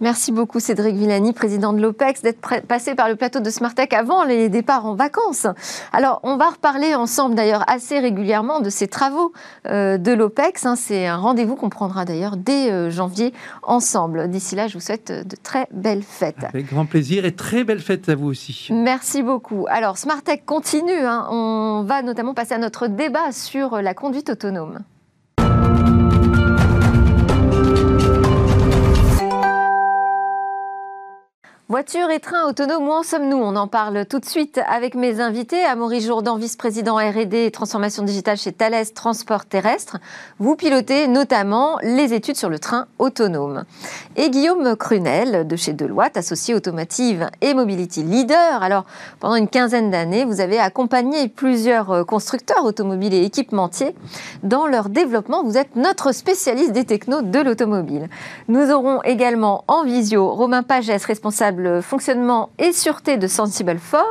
Merci 0.00 0.30
beaucoup 0.30 0.60
Cédric 0.60 0.94
Villani, 0.94 1.32
président 1.32 1.72
de 1.72 1.80
l'OPEX, 1.80 2.20
d'être 2.20 2.66
passé 2.66 2.94
par 2.94 3.08
le 3.08 3.16
plateau 3.16 3.40
de 3.40 3.48
Smartech 3.48 3.94
avant 3.94 4.24
les 4.24 4.50
départs 4.50 4.84
en 4.84 4.94
vacances. 4.94 5.46
Alors, 5.92 6.20
on 6.22 6.36
va 6.36 6.50
reparler 6.50 6.94
ensemble 6.94 7.34
d'ailleurs 7.34 7.64
assez 7.66 7.98
régulièrement 7.98 8.60
de 8.60 8.68
ces 8.68 8.88
travaux 8.88 9.32
euh, 9.66 9.96
de 9.96 10.12
l'OPEX. 10.12 10.66
Hein. 10.66 10.76
C'est 10.76 11.06
un 11.06 11.16
rendez-vous 11.16 11.56
qu'on 11.56 11.70
prendra 11.70 12.04
d'ailleurs 12.04 12.36
dès 12.36 12.70
euh, 12.70 12.90
janvier 12.90 13.32
ensemble. 13.62 14.28
D'ici 14.28 14.54
là, 14.54 14.68
je 14.68 14.74
vous 14.74 14.84
souhaite 14.84 15.10
de 15.10 15.36
très 15.42 15.66
belles 15.72 16.02
fêtes. 16.02 16.44
Avec 16.44 16.66
grand 16.66 16.84
plaisir 16.84 17.24
et 17.24 17.32
très 17.32 17.64
belles 17.64 17.80
fêtes 17.80 18.10
à 18.10 18.14
vous 18.14 18.28
aussi. 18.28 18.68
Merci 18.70 19.22
beaucoup. 19.22 19.66
Alors, 19.70 19.96
Smartech 19.96 20.44
continue. 20.44 20.92
Hein. 20.92 21.26
On 21.30 21.84
va 21.86 22.02
notamment 22.02 22.34
passer 22.34 22.54
à 22.54 22.58
notre 22.58 22.86
débat 22.86 23.32
sur 23.32 23.80
la 23.80 23.94
conduite 23.94 24.28
autonome. 24.28 24.80
Voiture 31.68 32.10
et 32.10 32.20
train 32.20 32.48
autonomes, 32.48 32.86
où 32.86 32.92
en 32.92 33.02
sommes-nous? 33.02 33.38
On 33.38 33.56
en 33.56 33.66
parle 33.66 34.06
tout 34.06 34.20
de 34.20 34.24
suite 34.24 34.60
avec 34.70 34.94
mes 34.94 35.20
invités. 35.20 35.64
Amaury 35.64 36.00
Jourdan, 36.00 36.36
vice-président 36.36 36.94
R&D 36.94 37.46
et 37.46 37.50
transformation 37.50 38.04
digitale 38.04 38.36
chez 38.36 38.52
Thales 38.52 38.92
Transport 38.94 39.46
Terrestre. 39.46 39.96
Vous 40.38 40.54
pilotez 40.54 41.08
notamment 41.08 41.78
les 41.82 42.14
études 42.14 42.36
sur 42.36 42.50
le 42.50 42.60
train 42.60 42.86
autonome. 43.00 43.64
Et 44.14 44.30
Guillaume 44.30 44.76
Crunel 44.76 45.48
de 45.48 45.56
chez 45.56 45.72
Deloitte, 45.72 46.16
associé 46.16 46.54
Automotive 46.54 47.28
et 47.40 47.52
Mobility 47.52 48.04
Leader. 48.04 48.62
Alors, 48.62 48.84
pendant 49.18 49.34
une 49.34 49.48
quinzaine 49.48 49.90
d'années, 49.90 50.24
vous 50.24 50.40
avez 50.40 50.60
accompagné 50.60 51.26
plusieurs 51.26 52.06
constructeurs 52.06 52.64
automobiles 52.64 53.12
et 53.12 53.24
équipementiers 53.24 53.96
dans 54.44 54.68
leur 54.68 54.88
développement. 54.88 55.42
Vous 55.42 55.58
êtes 55.58 55.74
notre 55.74 56.12
spécialiste 56.12 56.70
des 56.70 56.84
technos 56.84 57.22
de 57.22 57.40
l'automobile. 57.40 58.08
Nous 58.46 58.70
aurons 58.70 59.02
également 59.02 59.64
en 59.66 59.82
visio 59.82 60.30
Romain 60.30 60.62
Pagès, 60.62 61.04
responsable 61.04 61.55
fonctionnement 61.82 62.50
et 62.58 62.72
sûreté 62.72 63.16
de 63.16 63.26
Sensible 63.26 63.76
4, 63.90 64.04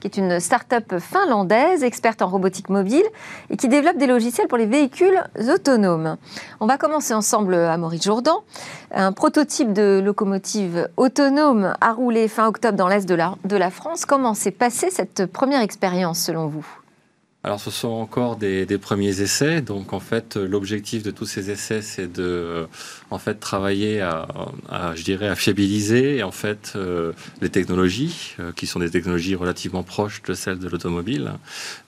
qui 0.00 0.06
est 0.06 0.16
une 0.16 0.40
start-up 0.40 0.98
finlandaise 0.98 1.82
experte 1.84 2.22
en 2.22 2.28
robotique 2.28 2.68
mobile 2.68 3.04
et 3.50 3.56
qui 3.56 3.68
développe 3.68 3.96
des 3.96 4.06
logiciels 4.06 4.48
pour 4.48 4.58
les 4.58 4.66
véhicules 4.66 5.22
autonomes. 5.52 6.16
On 6.60 6.66
va 6.66 6.78
commencer 6.78 7.14
ensemble 7.14 7.54
à 7.54 7.76
Maurice 7.76 8.04
Jourdan. 8.04 8.44
Un 8.92 9.12
prototype 9.12 9.72
de 9.72 10.00
locomotive 10.04 10.88
autonome 10.96 11.74
a 11.80 11.92
roulé 11.92 12.28
fin 12.28 12.46
octobre 12.46 12.76
dans 12.76 12.88
l'est 12.88 13.08
de 13.08 13.14
la, 13.14 13.34
de 13.44 13.56
la 13.56 13.70
France. 13.70 14.04
Comment 14.04 14.34
s'est 14.34 14.50
passée 14.50 14.90
cette 14.90 15.26
première 15.26 15.60
expérience 15.60 16.18
selon 16.18 16.46
vous? 16.46 16.79
Alors, 17.42 17.58
ce 17.58 17.70
sont 17.70 17.88
encore 17.88 18.36
des, 18.36 18.66
premiers 18.76 19.22
essais. 19.22 19.62
Donc, 19.62 19.94
en 19.94 20.00
fait, 20.00 20.36
l'objectif 20.36 21.02
de 21.02 21.10
tous 21.10 21.24
ces 21.24 21.50
essais, 21.50 21.80
c'est 21.80 22.12
de, 22.12 22.66
en 23.10 23.18
fait, 23.18 23.40
travailler 23.40 24.02
à, 24.02 24.26
je 24.94 25.02
dirais, 25.02 25.26
à 25.26 25.34
fiabiliser, 25.34 26.22
en 26.22 26.32
fait, 26.32 26.74
euh, 26.76 27.12
les 27.40 27.48
technologies, 27.48 28.34
euh, 28.40 28.52
qui 28.52 28.66
sont 28.66 28.78
des 28.78 28.90
technologies 28.90 29.36
relativement 29.36 29.82
proches 29.82 30.20
de 30.22 30.34
celles 30.34 30.58
de 30.58 30.68
l'automobile, 30.68 31.32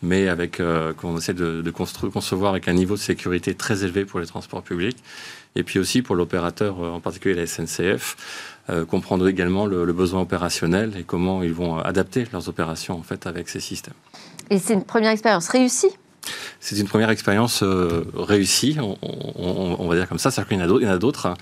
mais 0.01 0.29
avec, 0.29 0.59
euh, 0.59 0.95
qu'on 0.95 1.19
essaie 1.19 1.35
de, 1.35 1.71
concevoir 1.71 2.53
avec 2.53 2.69
un 2.69 2.73
niveau 2.73 2.95
de 2.95 3.01
sécurité 3.01 3.55
très 3.55 3.85
élevé 3.85 4.07
pour 4.07 4.21
les 4.21 4.27
transports 4.27 4.63
publics, 4.63 4.97
et 5.55 5.65
puis 5.65 5.79
aussi 5.79 6.01
pour 6.01 6.17
l'opérateur, 6.17 6.79
en 6.79 7.01
particulier 7.01 7.35
la 7.35 7.47
SNCF, 7.47 8.17
comprendre 8.89 9.29
également 9.29 9.67
le, 9.67 9.85
le, 9.85 9.93
besoin 9.93 10.23
opérationnel 10.23 10.93
et 10.97 11.03
comment 11.03 11.43
ils 11.43 11.53
vont 11.53 11.79
adapter 11.79 12.25
leurs 12.33 12.49
opérations, 12.49 12.97
en 12.97 13.03
fait, 13.03 13.27
avec 13.27 13.51
ces 13.51 13.61
systèmes. 13.61 13.95
Et 14.51 14.59
c'est 14.59 14.75
une 14.75 14.85
première 14.85 15.11
expérience 15.11 15.49
réussie 15.49 15.91
c'est 16.61 16.79
une 16.79 16.87
première 16.87 17.11
expérience 17.11 17.65
euh, 17.65 18.05
réussie, 18.15 18.77
on, 18.81 19.89
va 19.89 19.97
dire 19.97 20.09
comme 20.09 20.19
ça. 20.19 20.31
C'est-à-dire 20.31 20.49
qu'il 20.49 20.87
y 20.87 20.89
en 20.89 20.93
a 20.93 20.99
d'autres. 20.99 21.35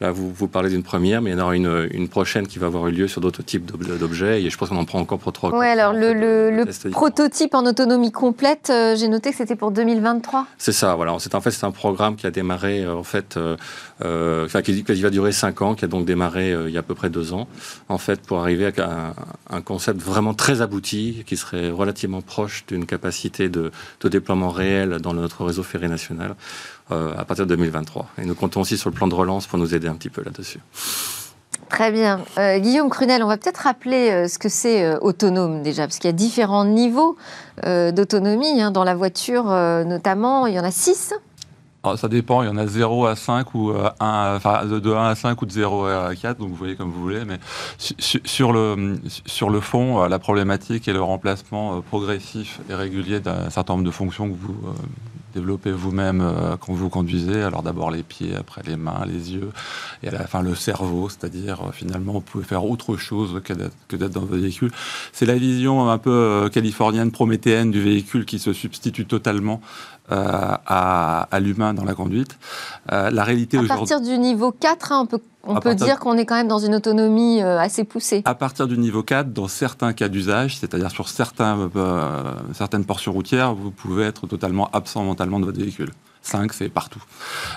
Là, 0.00 0.12
vous, 0.12 0.32
vous 0.32 0.48
parlez 0.48 0.70
d'une 0.70 0.82
première, 0.82 1.20
mais 1.20 1.30
il 1.30 1.32
y 1.34 1.36
en 1.36 1.42
aura 1.42 1.54
une, 1.54 1.88
une, 1.92 2.08
prochaine 2.08 2.46
qui 2.46 2.58
va 2.58 2.68
avoir 2.68 2.88
eu 2.88 2.92
lieu 2.92 3.06
sur 3.06 3.20
d'autres 3.20 3.42
types 3.42 3.66
d'objets. 3.66 4.42
Et 4.42 4.48
je 4.48 4.56
pense 4.56 4.70
qu'on 4.70 4.78
en 4.78 4.86
prend 4.86 4.98
encore 4.98 5.18
pour 5.18 5.32
trois. 5.34 5.54
Oui, 5.54 5.66
alors 5.66 5.92
le, 5.92 6.14
le, 6.14 6.90
prototype 6.90 7.54
en 7.54 7.66
autonomie 7.66 8.10
complète, 8.10 8.70
euh, 8.70 8.96
j'ai 8.96 9.08
noté 9.08 9.30
que 9.30 9.36
c'était 9.36 9.56
pour 9.56 9.72
2023. 9.72 10.46
C'est 10.56 10.72
ça, 10.72 10.94
voilà. 10.94 11.14
C'est 11.18 11.34
en 11.34 11.42
fait 11.42 11.50
c'est 11.50 11.66
un 11.66 11.70
programme 11.70 12.16
qui 12.16 12.26
a 12.26 12.30
démarré 12.30 12.82
euh, 12.82 12.94
en 12.94 13.02
fait, 13.02 13.36
euh, 13.36 14.46
enfin 14.46 14.62
qui, 14.62 14.82
qui, 14.84 15.02
va 15.02 15.10
durer 15.10 15.32
cinq 15.32 15.60
ans, 15.60 15.74
qui 15.74 15.84
a 15.84 15.88
donc 15.88 16.06
démarré 16.06 16.52
il 16.66 16.72
y 16.72 16.78
a 16.78 16.80
à 16.80 16.82
peu 16.82 16.94
près 16.94 17.10
deux 17.10 17.34
ans, 17.34 17.46
en 17.90 17.98
fait, 17.98 18.22
pour 18.22 18.38
arriver 18.38 18.72
à 18.78 19.14
un, 19.50 19.56
un 19.56 19.60
concept 19.60 20.00
vraiment 20.00 20.32
très 20.32 20.62
abouti, 20.62 21.24
qui 21.26 21.36
serait 21.36 21.68
relativement 21.68 22.22
proche 22.22 22.64
d'une 22.66 22.86
capacité 22.86 23.50
de, 23.50 23.70
de 24.00 24.08
déploiement 24.08 24.48
réel 24.48 24.98
dans 25.02 25.12
notre 25.12 25.44
réseau 25.44 25.62
ferré 25.62 25.88
national. 25.88 26.36
Euh, 26.92 27.12
à 27.16 27.24
partir 27.24 27.46
de 27.46 27.54
2023. 27.54 28.08
Et 28.18 28.24
nous 28.24 28.34
comptons 28.34 28.62
aussi 28.62 28.76
sur 28.76 28.90
le 28.90 28.94
plan 28.94 29.06
de 29.06 29.14
relance 29.14 29.46
pour 29.46 29.58
nous 29.58 29.74
aider 29.76 29.86
un 29.86 29.94
petit 29.94 30.08
peu 30.08 30.24
là-dessus. 30.24 30.58
Très 31.68 31.92
bien. 31.92 32.20
Euh, 32.36 32.58
Guillaume 32.58 32.90
Crunel, 32.90 33.22
on 33.22 33.28
va 33.28 33.36
peut-être 33.36 33.58
rappeler 33.58 34.10
euh, 34.10 34.28
ce 34.28 34.38
que 34.38 34.48
c'est 34.48 34.96
autonome 34.96 35.62
déjà, 35.62 35.84
parce 35.84 35.98
qu'il 35.98 36.08
y 36.08 36.12
a 36.12 36.16
différents 36.16 36.64
niveaux 36.64 37.16
d'autonomie 37.62 38.60
hein, 38.60 38.70
dans 38.70 38.84
la 38.84 38.94
voiture, 38.94 39.44
notamment. 39.44 40.46
Il 40.46 40.54
y 40.54 40.60
en 40.60 40.64
a 40.64 40.70
six 40.70 41.14
alors, 41.82 41.98
ça 41.98 42.08
dépend, 42.08 42.42
il 42.42 42.46
y 42.46 42.50
en 42.50 42.58
a 42.58 42.66
0 42.66 43.06
à 43.06 43.16
5 43.16 43.54
ou 43.54 43.70
1, 43.70 44.36
enfin, 44.36 44.66
de 44.66 44.92
1 44.92 45.02
à 45.02 45.14
5 45.14 45.40
ou 45.40 45.46
de 45.46 45.50
0 45.50 45.86
à 45.86 46.14
4, 46.14 46.36
donc 46.36 46.50
vous 46.50 46.54
voyez 46.54 46.76
comme 46.76 46.90
vous 46.90 47.00
voulez. 47.00 47.24
Mais 47.24 47.38
sur 47.78 48.52
le, 48.52 49.00
sur 49.24 49.48
le 49.48 49.60
fond, 49.60 50.06
la 50.06 50.18
problématique 50.18 50.88
est 50.88 50.92
le 50.92 51.00
remplacement 51.00 51.80
progressif 51.80 52.60
et 52.68 52.74
régulier 52.74 53.20
d'un 53.20 53.48
certain 53.48 53.72
nombre 53.72 53.86
de 53.86 53.90
fonctions 53.90 54.28
que 54.28 54.36
vous 54.38 54.54
développer 55.34 55.72
vous-même 55.72 56.20
euh, 56.20 56.56
quand 56.56 56.72
vous 56.72 56.88
conduisez. 56.88 57.42
Alors 57.42 57.62
d'abord 57.62 57.90
les 57.90 58.02
pieds, 58.02 58.34
après 58.36 58.62
les 58.66 58.76
mains, 58.76 59.04
les 59.06 59.32
yeux, 59.32 59.50
et 60.02 60.08
à 60.08 60.10
la 60.12 60.26
fin 60.26 60.42
le 60.42 60.54
cerveau, 60.54 61.08
c'est-à-dire 61.08 61.60
euh, 61.62 61.72
finalement 61.72 62.12
vous 62.12 62.20
pouvez 62.20 62.44
faire 62.44 62.64
autre 62.64 62.96
chose 62.96 63.40
que 63.44 63.52
d'être 63.52 64.12
dans 64.12 64.20
votre 64.20 64.36
véhicule. 64.36 64.70
C'est 65.12 65.26
la 65.26 65.36
vision 65.36 65.90
un 65.90 65.98
peu 65.98 66.10
euh, 66.10 66.48
californienne, 66.48 67.10
prométhéenne 67.10 67.70
du 67.70 67.82
véhicule 67.82 68.24
qui 68.24 68.38
se 68.38 68.52
substitue 68.52 69.06
totalement 69.06 69.60
à, 70.12 71.28
à 71.30 71.38
l'humain 71.38 71.72
dans 71.72 71.84
la 71.84 71.94
conduite. 71.94 72.36
la 72.90 73.22
réalité 73.22 73.58
À 73.58 73.62
partir 73.62 74.00
du 74.00 74.18
niveau 74.18 74.50
4, 74.50 74.90
hein, 74.90 75.02
on 75.02 75.06
peut 75.06 75.20
on 75.44 75.60
peut 75.60 75.74
dire 75.74 75.98
qu'on 75.98 76.16
est 76.16 76.26
quand 76.26 76.36
même 76.36 76.48
dans 76.48 76.58
une 76.58 76.74
autonomie 76.74 77.42
euh, 77.42 77.58
assez 77.58 77.84
poussée. 77.84 78.22
À 78.24 78.34
partir 78.34 78.68
du 78.68 78.76
niveau 78.78 79.02
4, 79.02 79.32
dans 79.32 79.48
certains 79.48 79.92
cas 79.92 80.08
d'usage, 80.08 80.58
c'est-à-dire 80.58 80.90
sur 80.90 81.08
certains, 81.08 81.70
euh, 81.76 82.34
certaines 82.52 82.84
portions 82.84 83.12
routières, 83.12 83.54
vous 83.54 83.70
pouvez 83.70 84.04
être 84.04 84.26
totalement 84.26 84.68
absent 84.72 85.04
mentalement 85.04 85.40
de 85.40 85.46
votre 85.46 85.58
véhicule. 85.58 85.90
5, 86.22 86.52
c'est 86.52 86.68
partout. 86.68 87.02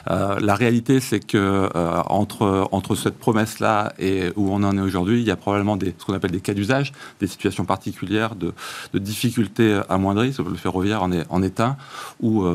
Euh, 0.10 0.40
la 0.40 0.56
réalité, 0.56 1.02
c'est 1.02 1.20
que 1.20 1.70
entre, 2.10 2.70
entre 2.72 2.96
cette 2.96 3.20
promesse-là 3.20 3.92
et 4.00 4.32
où 4.38 4.50
on 4.52 4.64
en 4.64 4.78
est 4.78 4.82
aujourd'hui, 4.82 5.20
il 5.20 5.28
y 5.28 5.32
a 5.32 5.36
probablement 5.36 5.76
des, 5.76 5.94
ce 5.98 6.06
qu'on 6.06 6.14
appelle 6.14 6.32
des 6.32 6.40
cas 6.40 6.54
d'usage, 6.54 6.94
des 7.20 7.28
situations 7.28 7.66
particulières 7.66 8.36
de, 8.36 8.54
de 8.94 9.00
difficultés 9.00 9.82
amoindries. 9.90 10.34
Le 10.40 10.56
ferroviaire 10.56 11.04
en 11.04 11.12
est, 11.12 11.26
en 11.30 11.44
est 11.44 11.60
un, 11.60 11.76
où 12.22 12.46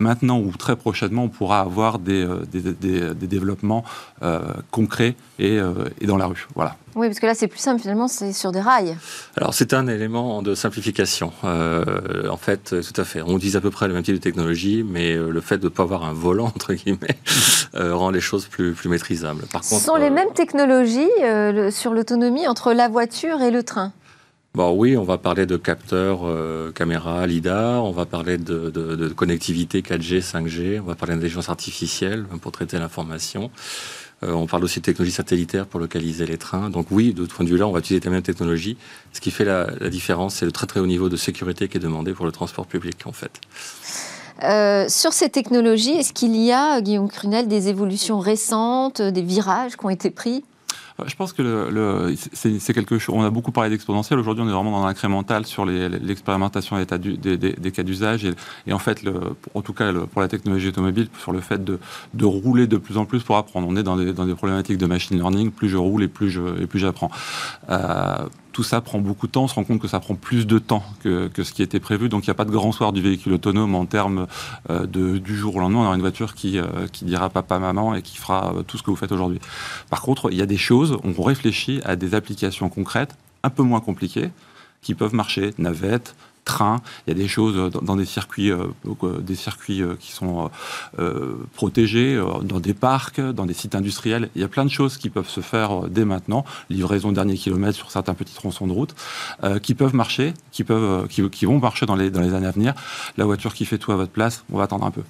maintenant 0.00 0.40
ou 0.40 0.50
très 0.58 0.74
prochainement, 0.74 1.24
on 1.24 1.28
pourra 1.28 1.60
avoir 1.60 1.98
des, 1.98 2.24
euh, 2.24 2.44
des, 2.50 3.26
développements 3.26 3.84
euh, 4.22 4.40
concrets 4.70 5.14
euh, 5.40 5.88
et, 6.00 6.06
dans 6.06 6.16
la 6.16 6.26
rue. 6.26 6.48
Voilà. 6.54 6.76
Oui, 6.96 7.06
parce 7.06 7.20
que 7.20 7.26
là, 7.26 7.34
c'est 7.34 7.46
plus 7.46 7.60
simple, 7.60 7.80
finalement, 7.80 8.08
c'est 8.08 8.32
sur 8.32 8.50
des 8.50 8.60
rails. 8.60 8.96
Alors, 9.36 9.54
c'est 9.54 9.74
un 9.74 9.86
élément 9.86 10.42
de 10.42 10.56
simplification. 10.56 11.32
en 11.44 12.36
fait, 12.36 12.74
tout 12.82 13.00
à 13.00 13.04
fait. 13.04 13.22
On 13.22 13.36
utilise 13.36 13.54
à 13.54 13.60
peu 13.60 13.70
près 13.70 13.86
le 13.86 13.94
même 13.94 14.02
type 14.02 14.16
de 14.16 14.20
technologie, 14.20 14.82
mais 14.82 15.14
le 15.14 15.40
fait 15.40 15.58
de 15.58 15.64
ne 15.64 15.68
pas 15.68 15.84
avoir 15.84 16.04
un 16.04 16.12
volant, 16.12 16.46
entre 16.56 16.74
guillemets, 16.74 17.16
rend 17.74 18.10
les 18.10 18.20
choses 18.20 18.46
plus, 18.46 18.72
plus 18.72 18.88
maîtrisables. 18.88 19.44
Par 19.52 19.62
Ce 19.62 19.76
sont 19.76 19.94
les 19.94 20.10
mêmes 20.10 20.32
technologies 20.34 21.10
sur 21.70 21.94
l'autonomie 21.94 22.48
entre 22.48 22.72
la 22.72 22.88
voiture 22.88 23.40
et 23.40 23.52
le 23.52 23.62
train 23.62 23.92
Bon, 24.52 24.72
oui, 24.72 24.96
on 24.96 25.04
va 25.04 25.16
parler 25.16 25.46
de 25.46 25.56
capteurs, 25.56 26.22
euh, 26.24 26.72
caméras, 26.72 27.24
LIDAR, 27.24 27.84
on 27.84 27.92
va 27.92 28.04
parler 28.04 28.36
de, 28.36 29.08
connectivité 29.14 29.80
4G, 29.80 30.20
5G, 30.20 30.80
on 30.80 30.86
va 30.86 30.96
parler 30.96 31.14
d'intelligence 31.14 31.48
artificielle 31.48 32.24
pour 32.42 32.50
traiter 32.50 32.76
l'information. 32.80 33.52
Euh, 34.24 34.32
on 34.32 34.48
parle 34.48 34.64
aussi 34.64 34.80
de 34.80 34.84
technologie 34.84 35.12
satellitaire 35.12 35.66
pour 35.66 35.78
localiser 35.78 36.26
les 36.26 36.36
trains. 36.36 36.68
Donc 36.68 36.88
oui, 36.90 37.14
de 37.14 37.26
ce 37.26 37.28
point 37.28 37.44
de 37.44 37.50
vue-là, 37.50 37.68
on 37.68 37.70
va 37.70 37.78
utiliser 37.78 38.04
la 38.04 38.10
même 38.10 38.22
technologie. 38.22 38.76
Ce 39.12 39.20
qui 39.20 39.30
fait 39.30 39.44
la, 39.44 39.66
différence, 39.88 40.34
c'est 40.34 40.46
le 40.46 40.52
très 40.52 40.66
très 40.66 40.80
haut 40.80 40.86
niveau 40.86 41.08
de 41.08 41.16
sécurité 41.16 41.68
qui 41.68 41.76
est 41.76 41.80
demandé 41.80 42.12
pour 42.12 42.26
le 42.26 42.32
transport 42.32 42.66
public, 42.66 43.06
en 43.06 43.12
fait. 43.12 43.30
Euh, 44.42 44.88
sur 44.88 45.12
ces 45.12 45.28
technologies, 45.28 45.92
est-ce 45.92 46.12
qu'il 46.12 46.34
y 46.34 46.50
a, 46.50 46.80
Guillaume 46.80 47.08
Crunel, 47.08 47.46
des 47.46 47.68
évolutions 47.68 48.18
récentes, 48.18 49.00
des 49.00 49.22
virages 49.22 49.76
qui 49.76 49.86
ont 49.86 49.90
été 49.90 50.10
pris? 50.10 50.42
Je 51.06 51.14
pense 51.16 51.32
que 51.32 51.42
le, 51.42 52.14
c'est 52.32 52.74
quelque 52.74 52.98
chose. 52.98 53.14
On 53.16 53.22
a 53.22 53.30
beaucoup 53.30 53.52
parlé 53.52 53.70
d'exponentiel. 53.70 54.18
Aujourd'hui, 54.18 54.44
on 54.44 54.48
est 54.48 54.52
vraiment 54.52 54.72
dans 54.72 54.86
l'incrémental 54.86 55.46
sur 55.46 55.64
l'expérimentation 55.64 56.76
des, 56.78 57.72
cas 57.72 57.82
d'usage. 57.82 58.26
Et, 58.66 58.72
en 58.72 58.78
fait, 58.78 59.02
en 59.54 59.62
tout 59.62 59.72
cas 59.72 59.92
pour 59.92 60.20
la 60.20 60.28
technologie 60.28 60.68
automobile, 60.68 61.08
sur 61.18 61.32
le 61.32 61.40
fait 61.40 61.62
de, 61.64 61.78
rouler 62.24 62.66
de 62.66 62.76
plus 62.76 62.96
en 62.96 63.04
plus 63.04 63.22
pour 63.22 63.36
apprendre. 63.36 63.66
On 63.68 63.76
est 63.76 63.82
dans 63.82 63.96
des, 63.96 64.34
problématiques 64.34 64.78
de 64.78 64.86
machine 64.86 65.16
learning. 65.16 65.50
Plus 65.50 65.68
je 65.68 65.76
roule 65.76 66.02
et 66.02 66.08
plus 66.08 66.30
j'apprends. 66.74 67.10
Euh, 67.70 68.16
tout 68.60 68.64
ça 68.64 68.82
prend 68.82 68.98
beaucoup 68.98 69.26
de 69.26 69.32
temps. 69.32 69.44
On 69.44 69.48
se 69.48 69.54
rend 69.54 69.64
compte 69.64 69.80
que 69.80 69.88
ça 69.88 70.00
prend 70.00 70.14
plus 70.14 70.46
de 70.46 70.58
temps 70.58 70.84
que, 71.02 71.30
ce 71.34 71.52
qui 71.54 71.62
était 71.62 71.80
prévu. 71.80 72.10
Donc, 72.10 72.26
il 72.26 72.28
n'y 72.28 72.32
a 72.32 72.34
pas 72.34 72.44
de 72.44 72.50
grand 72.50 72.72
soir 72.72 72.92
du 72.92 73.00
véhicule 73.00 73.32
autonome 73.32 73.74
en 73.74 73.86
termes 73.86 74.26
de, 74.68 75.16
du 75.16 75.34
jour 75.34 75.56
au 75.56 75.60
lendemain. 75.60 75.78
On 75.78 75.84
aura 75.86 75.94
une 75.94 76.02
voiture 76.02 76.34
qui, 76.34 76.58
qui 76.92 77.06
dira 77.06 77.30
papa, 77.30 77.58
maman 77.58 77.94
et 77.94 78.02
qui 78.02 78.18
fera 78.18 78.52
tout 78.66 78.76
ce 78.76 78.82
que 78.82 78.90
vous 78.90 78.96
faites 78.96 79.12
aujourd'hui. 79.12 79.40
Par 79.88 80.02
contre, 80.02 80.30
il 80.30 80.36
y 80.36 80.42
a 80.42 80.46
des 80.46 80.58
choses, 80.58 80.98
on 81.04 81.22
réfléchit 81.22 81.80
à 81.86 81.96
des 81.96 82.14
applications 82.14 82.68
concrètes 82.68 83.16
un 83.42 83.48
peu 83.48 83.62
moins 83.62 83.80
compliquées 83.80 84.30
qui 84.82 84.94
peuvent 84.94 85.14
marcher. 85.14 85.54
Navette, 85.56 86.14
train. 86.44 86.80
Il 87.06 87.10
y 87.10 87.16
a 87.16 87.20
des 87.20 87.28
choses 87.28 87.70
dans, 87.70 87.96
des 87.96 88.04
circuits, 88.04 88.50
euh, 88.50 88.66
circuits 89.34 89.82
euh, 89.82 89.94
qui 89.98 90.12
sont 90.12 90.50
euh, 90.98 91.34
protégés, 91.54 92.20
dans 92.42 92.60
des 92.60 92.74
parcs, 92.74 93.20
dans 93.20 93.46
des 93.46 93.54
sites 93.54 93.74
industriels. 93.74 94.30
Il 94.34 94.40
y 94.40 94.44
a 94.44 94.48
plein 94.48 94.64
de 94.64 94.70
choses 94.70 94.96
qui 94.96 95.10
peuvent 95.10 95.28
se 95.28 95.40
faire 95.40 95.82
dès 95.88 96.04
maintenant. 96.04 96.44
Livraison 96.68 97.12
dernier 97.12 97.36
kilomètre 97.36 97.76
sur 97.76 97.90
certains 97.90 98.14
petits 98.14 98.34
tronçons 98.34 98.66
de 98.66 98.72
route, 98.72 98.94
qui 99.62 99.74
peuvent 99.74 99.94
marcher, 99.94 100.34
qui, 100.52 100.62
vont 100.62 101.58
marcher 101.58 101.86
dans 101.86 101.96
les, 101.96 102.10
dans 102.10 102.20
les 102.20 102.34
années 102.34 102.46
à 102.46 102.50
venir. 102.50 102.74
La 103.16 103.24
voiture 103.24 103.54
qui 103.54 103.64
fait 103.64 103.78
tout 103.78 103.92
à 103.92 103.96
votre 103.96 104.12
place, 104.12 104.44
on 104.52 104.58
va 104.58 104.64
attendre 104.64 104.84
un 104.84 104.90
peu. 104.90 105.02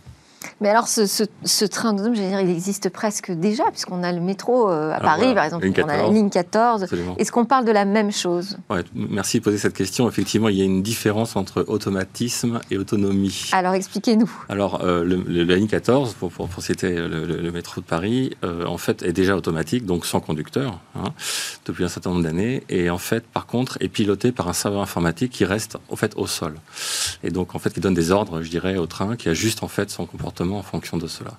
Mais 0.60 0.68
alors, 0.68 0.88
ce, 0.88 1.06
ce, 1.06 1.64
train 1.64 1.94
autonome, 1.94 2.14
je 2.14 2.20
veux 2.20 2.28
dire, 2.28 2.40
il 2.40 2.50
existe 2.50 2.88
presque 2.90 3.30
déjà, 3.30 3.64
puisqu'on 3.70 4.02
a 4.02 4.12
le 4.12 4.20
métro 4.20 4.70
euh, 4.70 4.92
à 4.92 5.00
Paris, 5.00 5.34
par 5.34 5.44
exemple, 5.44 5.70
on 5.76 5.88
a 5.88 5.96
la 5.96 6.08
ligne 6.08 6.30
14. 6.30 6.86
Est-ce 7.18 7.32
qu'on 7.32 7.44
parle 7.44 7.64
de 7.64 7.72
la 7.72 7.84
même 7.84 8.12
chose? 8.12 8.58
Merci 8.94 9.38
de 9.38 9.44
poser 9.44 9.58
cette 9.58 9.74
question. 9.74 10.08
Effectivement, 10.08 10.48
il 10.48 10.56
y 10.56 10.62
a 10.62 10.64
une 10.64 10.82
différence 10.82 11.36
entre 11.36 11.64
automatisme 11.68 12.60
et 12.70 12.78
autonomie. 12.78 13.50
Alors, 13.52 13.74
expliquez-nous. 13.74 14.30
Alors, 14.48 14.82
euh, 14.82 15.04
le, 15.04 15.44
la 15.44 15.56
ligne 15.56 15.66
14, 15.66 16.14
pour, 16.14 16.30
pour, 16.30 16.62
citer 16.62 16.94
le, 16.94 17.50
métro 17.52 17.80
de 17.80 17.86
Paris, 17.86 18.36
euh, 18.44 18.64
en 18.66 18.78
fait, 18.78 19.02
est 19.02 19.12
déjà 19.12 19.36
automatique, 19.36 19.84
donc 19.84 20.06
sans 20.06 20.20
conducteur, 20.20 20.80
hein, 20.94 21.12
depuis 21.66 21.84
un 21.84 21.88
certain 21.88 22.10
nombre 22.10 22.22
d'années. 22.22 22.64
Et 22.68 22.90
en 22.90 22.98
fait, 22.98 23.26
par 23.26 23.46
contre, 23.46 23.78
est 23.80 23.88
piloté 23.88 24.32
par 24.32 24.48
un 24.48 24.52
serveur 24.52 24.82
informatique 24.82 25.32
qui 25.32 25.44
reste, 25.44 25.76
au 25.88 25.96
fait, 25.96 26.12
au 26.16 26.26
sol. 26.26 26.54
Et 27.22 27.30
donc, 27.30 27.54
en 27.54 27.58
fait, 27.58 27.72
qui 27.72 27.80
donne 27.80 27.94
des 27.94 28.10
ordres, 28.10 28.42
je 28.42 28.50
dirais, 28.50 28.76
au 28.76 28.86
train, 28.86 29.16
qui 29.16 29.28
ajuste, 29.28 29.62
en 29.62 29.68
fait, 29.68 29.90
son 29.90 30.06
comportement 30.06 30.29
en 30.40 30.62
fonction 30.62 30.96
de 30.96 31.06
cela. 31.06 31.32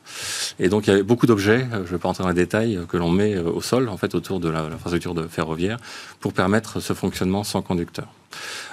Et 0.60 0.70
donc 0.70 0.88
il 0.88 0.94
y 0.94 0.98
a 0.98 1.04
beaucoup 1.04 1.28
d'objets, 1.28 1.68
euh, 1.72 1.78
je 1.78 1.78
ne 1.80 1.84
vais 1.86 1.98
pas 1.98 2.10
entrer 2.10 2.24
dans 2.24 2.30
les 2.30 2.36
détails, 2.36 2.78
euh, 2.78 2.86
que 2.86 2.98
l'on 2.98 3.12
met 3.12 3.36
euh, 3.36 3.44
au 3.44 3.62
sol, 3.62 3.90
en 3.90 3.98
fait, 3.98 4.16
autour 4.16 4.40
de 4.40 4.50
l'infrastructure 4.50 5.16
ferroviaire, 5.30 5.78
pour 6.20 6.34
permettre 6.34 6.80
ce 6.80 6.94
fonctionnement 6.94 7.44
sans 7.44 7.62
conducteur. 7.62 8.08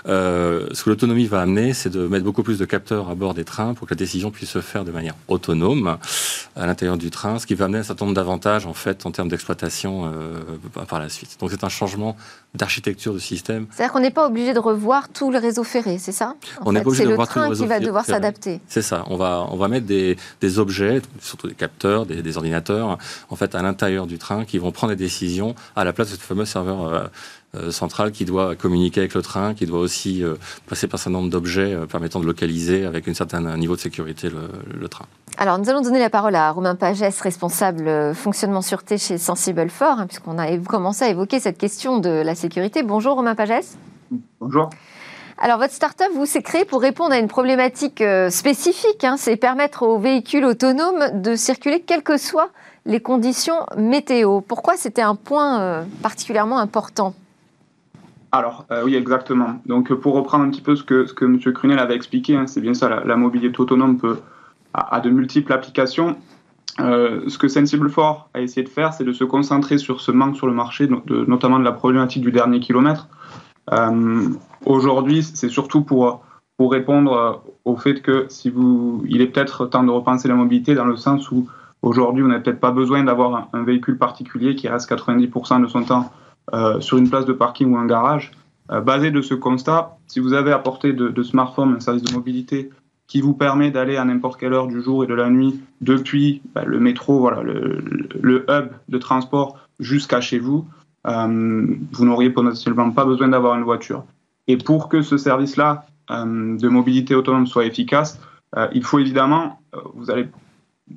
Euh, 0.07 0.69
ce 0.73 0.85
que 0.85 0.91
l'autonomie 0.91 1.27
va 1.27 1.41
amener, 1.41 1.75
c'est 1.75 1.91
de 1.91 2.07
mettre 2.07 2.25
beaucoup 2.25 2.43
plus 2.43 2.59
de 2.59 2.65
capteurs 2.65 3.09
à 3.09 3.15
bord 3.15 3.35
des 3.35 3.45
trains 3.45 3.75
pour 3.75 3.87
que 3.87 3.95
la 3.95 3.99
décision 3.99 4.31
puisse 4.31 4.51
se 4.51 4.61
faire 4.61 4.85
de 4.85 4.91
manière 4.91 5.15
autonome 5.29 5.99
à 6.57 6.67
l'intérieur 6.67 6.97
du 6.97 7.11
train, 7.11 7.39
ce 7.39 7.47
qui 7.47 7.55
va 7.55 7.67
amener 7.67 7.79
un 7.79 7.83
certain 7.83 8.05
nombre 8.05 8.17
d'avantages 8.17 8.67
en 8.67 8.75
fait 8.75 9.07
en 9.07 9.11
termes 9.11 9.29
d'exploitation 9.29 10.11
euh, 10.13 10.85
par 10.89 11.01
la 11.01 11.09
suite. 11.09 11.37
Donc 11.41 11.51
c'est 11.51 11.65
un 11.65 11.69
changement 11.69 12.17
d'architecture 12.55 13.13
de 13.13 13.19
système. 13.19 13.67
C'est-à-dire 13.71 13.93
qu'on 13.93 14.01
n'est 14.01 14.11
pas 14.11 14.27
obligé 14.27 14.55
de 14.55 14.59
revoir 14.59 15.09
tout 15.09 15.31
le 15.31 15.39
réseau 15.39 15.65
ferré, 15.65 15.99
c'est 15.99 16.13
ça 16.13 16.35
On 16.65 16.73
n'est 16.73 16.81
pas 16.83 16.89
obligé 16.89 17.05
de 17.05 17.11
revoir 17.11 17.29
tout 17.29 17.39
le 17.39 17.47
réseau 17.47 17.65
qui 17.65 17.69
va 17.69 17.81
devoir 17.81 18.05
s'adapter. 18.05 18.61
C'est 18.69 18.83
ça. 18.83 19.05
On 19.09 19.17
va 19.17 19.47
on 19.51 19.57
va 19.57 19.69
mettre 19.69 19.87
des, 19.87 20.17
des 20.41 20.59
objets, 20.59 21.03
surtout 21.21 21.49
des 21.49 21.55
capteurs, 21.55 22.07
des, 22.07 22.23
des, 22.23 22.37
ordinateurs, 22.37 22.99
en 23.29 23.37
fait 23.37 23.55
à 23.55 23.63
l'intérieur 23.63 24.07
du 24.07 24.19
train 24.19 24.45
qui 24.45 24.59
vont 24.59 24.73
prendre 24.73 24.93
des 24.93 25.05
décisions 25.05 25.55
à 25.77 25.85
la 25.85 25.93
place 25.93 26.11
de 26.11 26.17
ce 26.17 26.21
fameux 26.21 26.45
serveur 26.45 26.87
euh, 26.87 27.07
centrale 27.71 28.13
qui 28.13 28.25
doit 28.25 28.57
communiquer 28.57 29.01
avec 29.01 29.15
le 29.15 29.23
train, 29.23 29.55
qui 29.55 29.67
doit 29.67 29.81
aussi 29.81 30.23
euh, 30.23 30.35
passer 30.69 30.87
par 30.87 30.97
un 30.97 31.03
certain 31.03 31.19
nombre 31.19 31.31
d'objets 31.31 31.75
euh, 31.75 31.87
permettant 31.87 32.21
de 32.21 32.27
localiser 32.27 32.85
avec 32.85 33.09
un 33.09 33.15
certain 33.15 33.57
niveau 33.57 33.75
de 33.75 33.81
sécurité 33.81 34.29
le, 34.29 34.89
train. 34.89 35.07
Alors, 35.39 35.59
nous 35.59 35.69
allons 35.69 35.81
donner 35.81 35.99
la 35.99 36.11
parole 36.11 36.35
à 36.35 36.51
Romain 36.51 36.75
Pagès, 36.75 37.21
responsable 37.21 38.15
fonctionnement 38.15 38.63
sûreté 38.63 38.99
chez 38.99 39.19
Sensible 39.19 39.71
Fort, 39.71 39.99
hein, 40.01 40.07
puisqu'on 40.07 40.39
a 40.39 40.57
commencé 40.59 41.05
à 41.05 41.09
évoquer 41.09 41.41
cette 41.41 41.59
question 41.59 41.99
de 41.99 42.11
la 42.11 42.35
sécurité. 42.35 42.83
Bonjour 42.83 43.15
Romain 43.17 43.35
Pagès. 43.35 43.77
Bonjour. 44.41 44.71
Alors, 45.39 45.59
votre 45.59 45.73
start-up, 45.73 46.09
vous, 46.15 46.27
s'est 46.27 46.43
créé 46.43 46.65
pour 46.65 46.81
répondre 46.81 47.13
à 47.13 47.19
une 47.19 47.29
problématique 47.29 48.03
spécifique. 48.31 49.05
Hein, 49.05 49.17
c'est 49.17 49.37
permettre 49.37 49.85
aux 49.85 49.99
véhicules 49.99 50.45
autonomes 50.45 51.23
de 51.23 51.37
circuler 51.37 51.81
quelles 51.81 52.03
que 52.03 52.17
soient 52.17 52.51
les 52.87 53.01
conditions 53.01 53.67
météo. 53.77 54.41
Pourquoi 54.41 54.77
c'était 54.77 55.03
un 55.03 55.15
point 55.15 55.85
particulièrement 56.03 56.59
important? 56.59 57.15
Alors, 58.31 58.67
euh, 58.71 58.83
oui, 58.85 58.95
exactement. 58.95 59.61
Donc, 59.67 59.93
pour 59.95 60.15
reprendre 60.15 60.45
un 60.45 60.51
petit 60.51 60.61
peu 60.61 60.77
ce 60.77 60.83
que, 60.83 61.07
M. 61.23 61.39
Crunel 61.39 61.79
avait 61.79 61.95
expliqué, 61.95 62.37
hein, 62.37 62.47
c'est 62.47 62.61
bien 62.61 62.75
ça, 62.75 63.03
la, 63.05 63.17
mobilité 63.17 63.59
autonome 63.59 63.99
peut, 63.99 64.19
a, 64.75 65.01
de 65.01 65.09
multiples 65.09 65.53
applications. 65.53 66.17
Euh, 66.81 67.23
ce 67.29 67.39
que 67.39 67.49
Sensible 67.49 67.91
4 67.91 68.29
a 68.35 68.41
essayé 68.41 68.63
de 68.65 68.69
faire, 68.69 68.93
c'est 68.93 69.05
de 69.05 69.13
se 69.13 69.25
concentrer 69.25 69.79
sur 69.79 70.01
ce 70.01 70.13
manque 70.13 70.37
sur 70.37 70.47
le 70.47 70.53
marché, 70.53 70.89
notamment 71.09 71.59
de 71.59 71.65
la 71.65 71.73
problématique 71.73 72.23
du 72.23 72.31
dernier 72.31 72.61
kilomètre. 72.61 73.09
Euh, 73.73 74.29
aujourd'hui, 74.67 75.23
c'est 75.23 75.49
surtout 75.49 75.83
pour, 75.83 76.23
pour 76.59 76.71
répondre 76.71 77.43
au 77.65 77.77
fait 77.77 78.03
que 78.03 78.27
si 78.29 78.51
vous, 78.51 79.03
il 79.09 79.23
est 79.23 79.27
peut-être 79.27 79.67
temps 79.67 79.83
de 79.83 79.91
repenser 79.91 80.29
la 80.29 80.35
mobilité 80.35 80.75
dans 80.75 80.85
le 80.85 80.97
sens 80.97 81.31
où 81.31 81.49
aujourd'hui, 81.83 82.23
on 82.23 82.29
n'a 82.29 82.41
peut-être 82.41 82.61
pas 82.61 82.73
besoin 82.73 83.03
d'avoir 83.05 83.49
un, 83.53 83.63
véhicule 83.63 83.97
particulier 83.97 84.55
qui 84.55 84.69
reste 84.69 84.91
90% 84.91 85.63
de 85.63 85.67
son 85.67 85.83
temps 85.83 86.11
euh, 86.11 86.28
sur 86.81 86.99
une 86.99 87.09
place 87.09 87.25
de 87.27 87.33
parking 87.33 87.73
ou 87.73 87.77
un 87.77 87.87
garage. 87.87 88.33
Euh, 88.71 88.81
basé 88.81 89.11
de 89.11 89.23
ce 89.23 89.35
constat, 89.35 89.97
si 90.07 90.21
vous 90.21 90.35
avez 90.35 90.53
apporté 90.53 90.93
de, 90.93 91.09
de 91.09 91.23
smartphone 91.23 91.75
un 91.77 91.81
service 91.81 92.03
de 92.03 92.13
mobilité 92.13 92.71
qui 93.07 93.23
vous 93.23 93.33
permet 93.33 93.71
d'aller 93.71 93.97
à 93.97 94.05
n'importe 94.05 94.39
quelle 94.39 94.53
heure 94.53 94.67
du 94.67 94.83
jour 94.83 95.03
et 95.03 95.07
de 95.07 95.15
la 95.15 95.31
nuit 95.31 95.61
depuis 95.81 96.43
bah, 96.55 96.65
le 96.67 96.79
métro, 96.79 97.19
voilà, 97.21 97.43
le, 97.43 98.45
hub 98.51 98.69
de 98.89 98.99
transport 98.99 99.59
jusqu'à 99.81 100.21
chez 100.21 100.39
vous, 100.39 100.67
euh, 101.07 101.67
vous 101.93 102.05
n'auriez 102.05 102.29
potentiellement 102.29 102.91
pas 102.91 103.07
besoin 103.07 103.29
d'avoir 103.29 103.57
une 103.57 103.65
voiture. 103.65 104.05
Et 104.49 104.59
pour 104.59 104.91
que 104.91 105.01
ce 105.01 105.17
service-là 105.17 105.87
euh, 106.11 106.59
de 106.59 106.69
mobilité 106.69 107.15
autonome 107.15 107.47
soit 107.47 107.65
efficace, 107.65 108.21
euh, 108.59 108.69
il 108.75 108.85
faut 108.85 108.99
évidemment, 108.99 109.61
euh, 109.75 109.79
vous 109.95 110.11
allez 110.11 110.29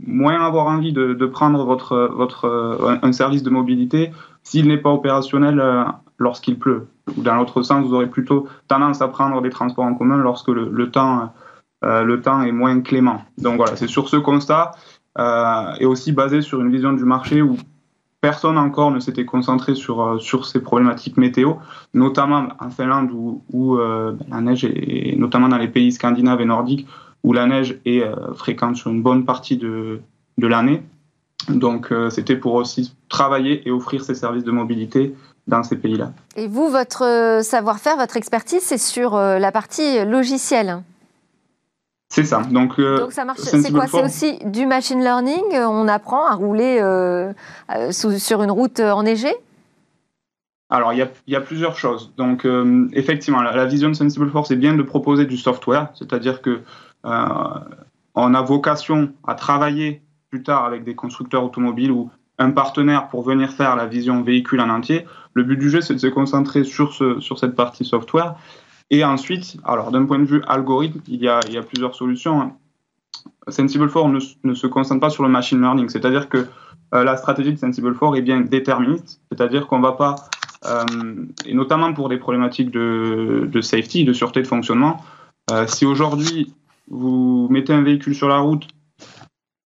moins 0.05 0.45
avoir 0.45 0.67
envie 0.67 0.91
de, 0.91 1.13
de 1.13 1.25
prendre 1.25 1.63
votre, 1.63 2.11
votre, 2.13 2.99
un 3.01 3.11
service 3.13 3.43
de 3.43 3.49
mobilité 3.49 4.11
s'il 4.43 4.67
n'est 4.67 4.77
pas 4.77 4.91
opérationnel 4.91 5.59
euh, 5.59 5.83
lorsqu'il 6.17 6.57
pleut. 6.57 6.87
Ou 7.17 7.21
dans 7.21 7.35
l'autre 7.35 7.61
sens, 7.61 7.85
vous 7.85 7.93
aurez 7.93 8.07
plutôt 8.07 8.47
tendance 8.67 9.01
à 9.01 9.07
prendre 9.07 9.41
des 9.41 9.49
transports 9.49 9.85
en 9.85 9.93
commun 9.93 10.17
lorsque 10.17 10.49
le, 10.49 10.91
temps, 10.91 11.33
euh, 11.83 12.03
le 12.03 12.21
temps 12.21 12.41
est 12.41 12.51
moins 12.51 12.81
clément. 12.81 13.21
Donc 13.37 13.57
voilà, 13.57 13.75
c'est 13.75 13.87
sur 13.87 14.09
ce 14.09 14.17
constat 14.17 14.71
euh, 15.17 15.73
et 15.79 15.85
aussi 15.85 16.11
basé 16.11 16.41
sur 16.41 16.61
une 16.61 16.71
vision 16.71 16.93
du 16.93 17.03
marché 17.03 17.41
où 17.41 17.57
personne 18.21 18.57
encore 18.57 18.91
ne 18.91 18.99
s'était 18.99 19.25
concentré 19.25 19.73
sur, 19.73 20.45
ces 20.45 20.61
problématiques 20.61 21.17
météo, 21.17 21.53
notamment 21.93 22.49
en 22.59 22.69
Finlande 22.69 23.09
où, 23.11 23.77
la 23.77 24.41
neige 24.41 24.63
est, 24.63 25.17
notamment 25.17 25.49
dans 25.49 25.57
les 25.57 25.67
pays 25.67 25.91
scandinaves 25.91 26.39
et 26.39 26.45
nordiques, 26.45 26.87
où 27.23 27.33
la 27.33 27.47
neige 27.47 27.79
est 27.85 28.03
fréquente 28.35 28.75
sur 28.75 28.91
une 28.91 29.01
bonne 29.01 29.25
partie 29.25 29.57
de 29.57 30.01
l'année. 30.37 30.83
Donc 31.49 31.91
euh, 31.91 32.09
c'était 32.09 32.35
pour 32.35 32.53
aussi 32.53 32.95
travailler 33.09 33.67
et 33.67 33.71
offrir 33.71 34.03
ces 34.03 34.15
services 34.15 34.43
de 34.43 34.51
mobilité 34.51 35.15
dans 35.47 35.63
ces 35.63 35.75
pays-là. 35.75 36.11
Et 36.35 36.47
vous, 36.47 36.69
votre 36.69 37.05
euh, 37.05 37.41
savoir-faire, 37.41 37.97
votre 37.97 38.17
expertise, 38.17 38.61
c'est 38.61 38.77
sur 38.77 39.15
euh, 39.15 39.39
la 39.39 39.51
partie 39.51 40.03
logicielle 40.05 40.81
c'est 42.13 42.25
ça. 42.25 42.41
Donc, 42.41 42.77
Donc 42.77 43.13
ça 43.13 43.23
marche. 43.23 43.39
C'est 43.39 43.71
quoi? 43.71 43.87
C'est 43.87 44.03
aussi 44.03 44.37
du 44.43 44.65
machine 44.65 44.99
learning. 44.99 45.45
On 45.53 45.87
apprend 45.87 46.25
à 46.25 46.35
rouler 46.35 46.77
sur 47.91 48.43
une 48.43 48.51
route 48.51 48.81
enneigée? 48.81 49.33
Alors 50.69 50.91
il 50.91 50.99
y, 50.99 51.01
a, 51.01 51.07
il 51.27 51.31
y, 51.31 51.37
a, 51.37 51.39
plusieurs 51.39 51.77
choses. 51.77 52.11
Donc 52.17 52.45
effectivement, 52.91 53.41
la, 53.41 53.65
vision 53.65 53.87
de 53.87 53.93
Sensible 53.93 54.29
Force 54.29 54.49
c'est 54.49 54.57
bien 54.57 54.75
de 54.75 54.83
proposer 54.83 55.23
du 55.23 55.37
software, 55.37 55.87
c'est-à-dire 55.97 56.41
que 56.41 56.59
on 57.05 58.33
a 58.33 58.41
vocation 58.41 59.13
à 59.25 59.35
travailler 59.35 60.01
plus 60.31 60.43
tard 60.43 60.63
avec 60.63 60.85
des 60.85 60.95
constructeurs 60.95 61.43
automobiles 61.43 61.91
ou 61.91 62.09
un 62.39 62.51
partenaire 62.51 63.09
pour 63.09 63.21
venir 63.21 63.51
faire 63.51 63.75
la 63.75 63.85
vision 63.85 64.23
véhicule 64.23 64.61
en 64.61 64.69
entier. 64.69 65.05
Le 65.33 65.43
but 65.43 65.57
du 65.57 65.69
jeu, 65.69 65.81
c'est 65.81 65.93
de 65.93 65.99
se 65.99 66.07
concentrer 66.07 66.63
sur, 66.63 66.93
ce, 66.93 67.19
sur 67.19 67.37
cette 67.37 67.53
partie 67.53 67.83
software. 67.83 68.35
Et 68.89 69.03
ensuite, 69.03 69.57
alors 69.65 69.91
d'un 69.91 70.05
point 70.05 70.19
de 70.19 70.23
vue 70.23 70.41
algorithme, 70.47 71.01
il 71.07 71.21
y 71.21 71.27
a, 71.27 71.41
plusieurs 71.67 71.95
solutions. 71.95 72.53
Sensible 73.49 73.91
4 73.91 74.07
ne, 74.43 74.53
se 74.53 74.67
concentre 74.67 75.01
pas 75.01 75.09
sur 75.09 75.23
le 75.23 75.29
machine 75.29 75.59
learning, 75.59 75.89
c'est-à-dire 75.89 76.29
que 76.29 76.47
euh, 76.93 77.03
la 77.03 77.17
stratégie 77.17 77.51
de 77.51 77.59
Sensible 77.59 77.93
4 77.97 78.15
est 78.15 78.21
bien 78.21 78.39
déterministe, 78.39 79.21
c'est-à-dire 79.29 79.67
qu'on 79.67 79.79
ne 79.79 79.83
va 79.83 79.91
pas, 79.93 80.15
euh, 80.65 81.25
et 81.45 81.53
notamment 81.53 81.93
pour 81.93 82.07
des 82.07 82.17
problématiques 82.17 82.71
de, 82.71 83.49
de 83.51 83.61
safety, 83.61 84.05
de 84.05 84.13
sûreté 84.13 84.41
de 84.41 84.47
fonctionnement, 84.47 85.03
euh, 85.51 85.67
si 85.67 85.85
aujourd'hui 85.85 86.53
vous 86.89 87.47
mettez 87.49 87.73
un 87.73 87.81
véhicule 87.81 88.15
sur 88.15 88.29
la 88.29 88.39
route 88.39 88.67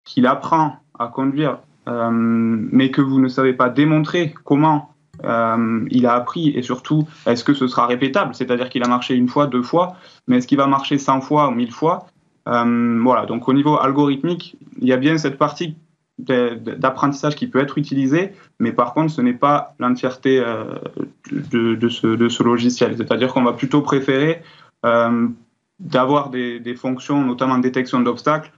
qu'il 0.06 0.28
apprend 0.28 0.78
à 0.98 1.08
conduire, 1.08 1.58
euh, 1.89 2.10
mais 2.12 2.91
que 2.91 3.02
vous 3.02 3.20
ne 3.20 3.28
savez 3.28 3.54
pas 3.54 3.70
démontrer 3.70 4.34
comment 4.44 4.91
euh, 5.24 5.86
il 5.91 6.06
a 6.06 6.13
appris 6.13 6.50
et 6.50 6.62
surtout 6.62 7.08
est-ce 7.26 7.44
que 7.44 7.54
ce 7.54 7.68
sera 7.68 7.88
répétable, 7.88 8.34
c'est-à-dire 8.36 8.70
qu'il 8.70 8.84
a 8.84 8.88
marché 8.88 9.15
une 9.15 9.28
fois, 9.28 9.48
deux 9.48 9.63
fois, 9.63 9.96
mais 10.28 10.38
est-ce 10.38 10.48
qu'il 10.48 10.58
va 10.58 10.68
marcher 10.68 10.98
100 10.98 11.22
fois 11.22 11.50
ou 11.50 11.52
1000 11.52 11.72
fois? 11.72 12.08
Euh, 12.48 13.00
Voilà, 13.04 13.26
donc 13.26 13.48
au 13.50 13.54
niveau 13.54 13.78
algorithmique, 13.78 14.58
il 14.80 14.88
y 14.88 14.94
a 14.94 14.98
bien 14.98 15.18
cette 15.18 15.38
partie 15.38 15.76
d'apprentissage 16.18 17.36
qui 17.36 17.48
peut 17.48 17.60
être 17.60 17.78
utilisé, 17.78 18.32
mais 18.60 18.72
par 18.72 18.94
contre, 18.94 19.12
ce 19.12 19.22
n'est 19.22 19.34
pas 19.34 19.76
l'entièreté 19.80 20.41
de, 21.30 21.89
ce, 21.89 22.44
logiciel. 22.44 22.96
C'est-à-dire 22.96 23.34
qu'on 23.34 23.44
va 23.44 23.52
plutôt 23.52 23.82
préférer 23.82 24.41
d'avoir 25.80 26.30
des, 26.30 26.76
fonctions, 26.78 27.22
notamment 27.22 27.58
détection 27.58 28.00
d'obstacles, 28.00 28.50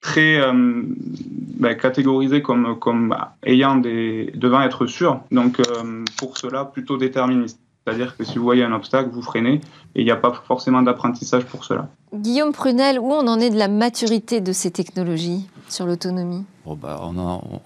très 0.00 0.40
euh, 0.40 0.52
ben, 0.52 1.76
catégorisées 1.76 2.42
comme, 2.42 2.78
comme 2.78 3.16
ayant 3.44 3.76
des, 3.76 4.32
devant 4.34 4.62
être 4.62 4.86
sûr. 4.86 5.20
Donc, 5.30 5.60
euh, 5.60 6.04
pour 6.16 6.38
cela, 6.38 6.64
plutôt 6.64 6.96
déterministe. 6.96 7.60
C'est-à-dire 7.84 8.16
que 8.16 8.24
si 8.24 8.38
vous 8.38 8.44
voyez 8.44 8.62
un 8.62 8.72
obstacle, 8.72 9.10
vous 9.10 9.22
freinez 9.22 9.60
et 9.94 10.02
il 10.02 10.04
n'y 10.04 10.10
a 10.10 10.16
pas 10.16 10.32
forcément 10.46 10.82
d'apprentissage 10.82 11.44
pour 11.46 11.64
cela. 11.64 11.88
Guillaume 12.14 12.52
Prunel, 12.52 12.98
où 12.98 13.10
on 13.10 13.26
en 13.26 13.40
est 13.40 13.50
de 13.50 13.56
la 13.56 13.68
maturité 13.68 14.40
de 14.40 14.52
ces 14.52 14.70
technologies 14.70 15.48
sur 15.68 15.86
l'autonomie? 15.86 16.44
Bah, 16.66 17.00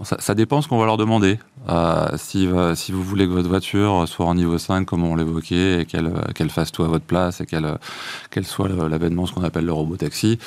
ça, 0.02 0.34
dépend 0.34 0.62
ce 0.62 0.68
qu'on 0.68 0.78
va 0.78 0.86
leur 0.86 0.96
demander. 0.96 1.38
Euh, 1.68 2.08
si, 2.16 2.46
euh, 2.46 2.74
si, 2.74 2.92
vous 2.92 3.02
voulez 3.02 3.26
que 3.26 3.32
votre 3.32 3.48
voiture 3.48 4.06
soit 4.06 4.26
en 4.26 4.34
niveau 4.34 4.58
5, 4.58 4.84
comme 4.84 5.04
on 5.04 5.16
l'évoquait, 5.16 5.82
et 5.82 5.84
qu'elle 5.86 6.12
qu'elle 6.34 6.50
fasse 6.50 6.72
tout 6.72 6.82
à 6.82 6.88
votre 6.88 7.04
place, 7.04 7.40
et 7.40 7.46
qu'elle 7.46 8.44
soit 8.44 8.68
l'avènement, 8.68 9.26
ce 9.26 9.32
qu'on 9.32 9.44
appelle 9.44 9.64
le 9.64 9.72
robot 9.72 9.96
taxi, 9.96 10.38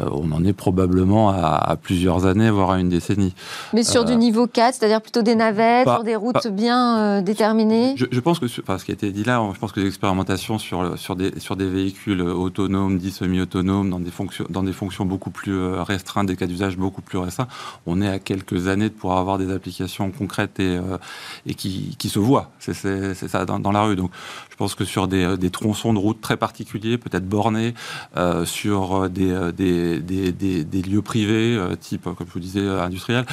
euh, 0.00 0.08
on 0.10 0.32
en 0.32 0.44
est 0.44 0.52
probablement 0.52 1.30
à, 1.30 1.76
plusieurs 1.80 2.26
années, 2.26 2.50
voire 2.50 2.70
à 2.70 2.80
une 2.80 2.88
décennie. 2.88 3.34
Mais 3.72 3.82
sur 3.82 4.04
du 4.04 4.16
niveau 4.16 4.46
4, 4.46 4.74
c'est-à-dire 4.74 5.02
plutôt 5.02 5.22
des 5.22 5.34
navettes, 5.34 5.88
sur 5.88 6.04
des 6.04 6.16
routes 6.16 6.46
bien 6.48 7.22
déterminées? 7.22 7.94
Je, 7.96 8.20
pense 8.20 8.38
que, 8.38 8.46
enfin, 8.60 8.78
ce 8.78 8.84
qui 8.84 8.92
a 8.92 8.94
été 8.94 9.10
dit 9.10 9.24
là, 9.24 9.42
je 9.52 9.58
pense 9.58 9.72
que 9.72 9.80
les 9.80 9.86
expérimentations 9.86 10.58
sur, 10.58 10.98
sur, 10.98 11.16
des, 11.16 11.38
sur 11.38 11.56
des 11.56 11.68
véhicules 11.68 12.22
autonomes, 12.22 12.98
dits 12.98 13.10
semi-autonomes, 13.10 13.90
dans, 13.90 14.00
des 14.00 14.10
fonctions, 14.10 14.46
dans 14.48 14.62
des 14.62 14.72
fonctions 14.72 15.04
beaucoup 15.04 15.30
plus 15.30 15.58
restreintes, 15.74 16.26
des 16.26 16.36
cas 16.36 16.46
d'usage 16.46 16.76
beaucoup 16.76 17.02
plus 17.02 17.18
restreints, 17.18 17.48
on 17.86 18.00
est 18.00 18.08
à 18.08 18.18
quelques 18.18 18.68
années 18.68 18.88
de 18.88 18.94
pouvoir 18.94 19.18
avoir 19.18 19.38
des 19.38 19.52
applications 19.52 20.10
concrètes 20.10 20.61
et, 20.62 20.78
euh, 20.78 20.98
qui, 21.56 22.08
se 22.08 22.18
voient. 22.18 22.50
C'est 22.58 22.74
ça 22.74 23.44
dans, 23.44 23.72
la 23.72 23.82
rue. 23.82 23.96
Donc, 23.96 24.10
je 24.50 24.56
pense 24.56 24.74
que 24.74 24.84
sur 24.84 25.08
des, 25.08 25.50
tronçons 25.50 25.92
de 25.92 25.98
route 25.98 26.20
très 26.20 26.36
particuliers, 26.36 26.98
peut-être 26.98 27.28
bornés, 27.28 27.74
euh, 28.16 28.44
sur 28.44 29.08
des, 29.10 29.52
des, 29.52 30.82
lieux 30.82 31.02
privés, 31.02 31.56
euh, 31.56 31.76
type, 31.76 32.04
comme 32.04 32.26
je 32.26 32.32
vous 32.32 32.40
disais, 32.40 32.66
industriels, 32.66 33.26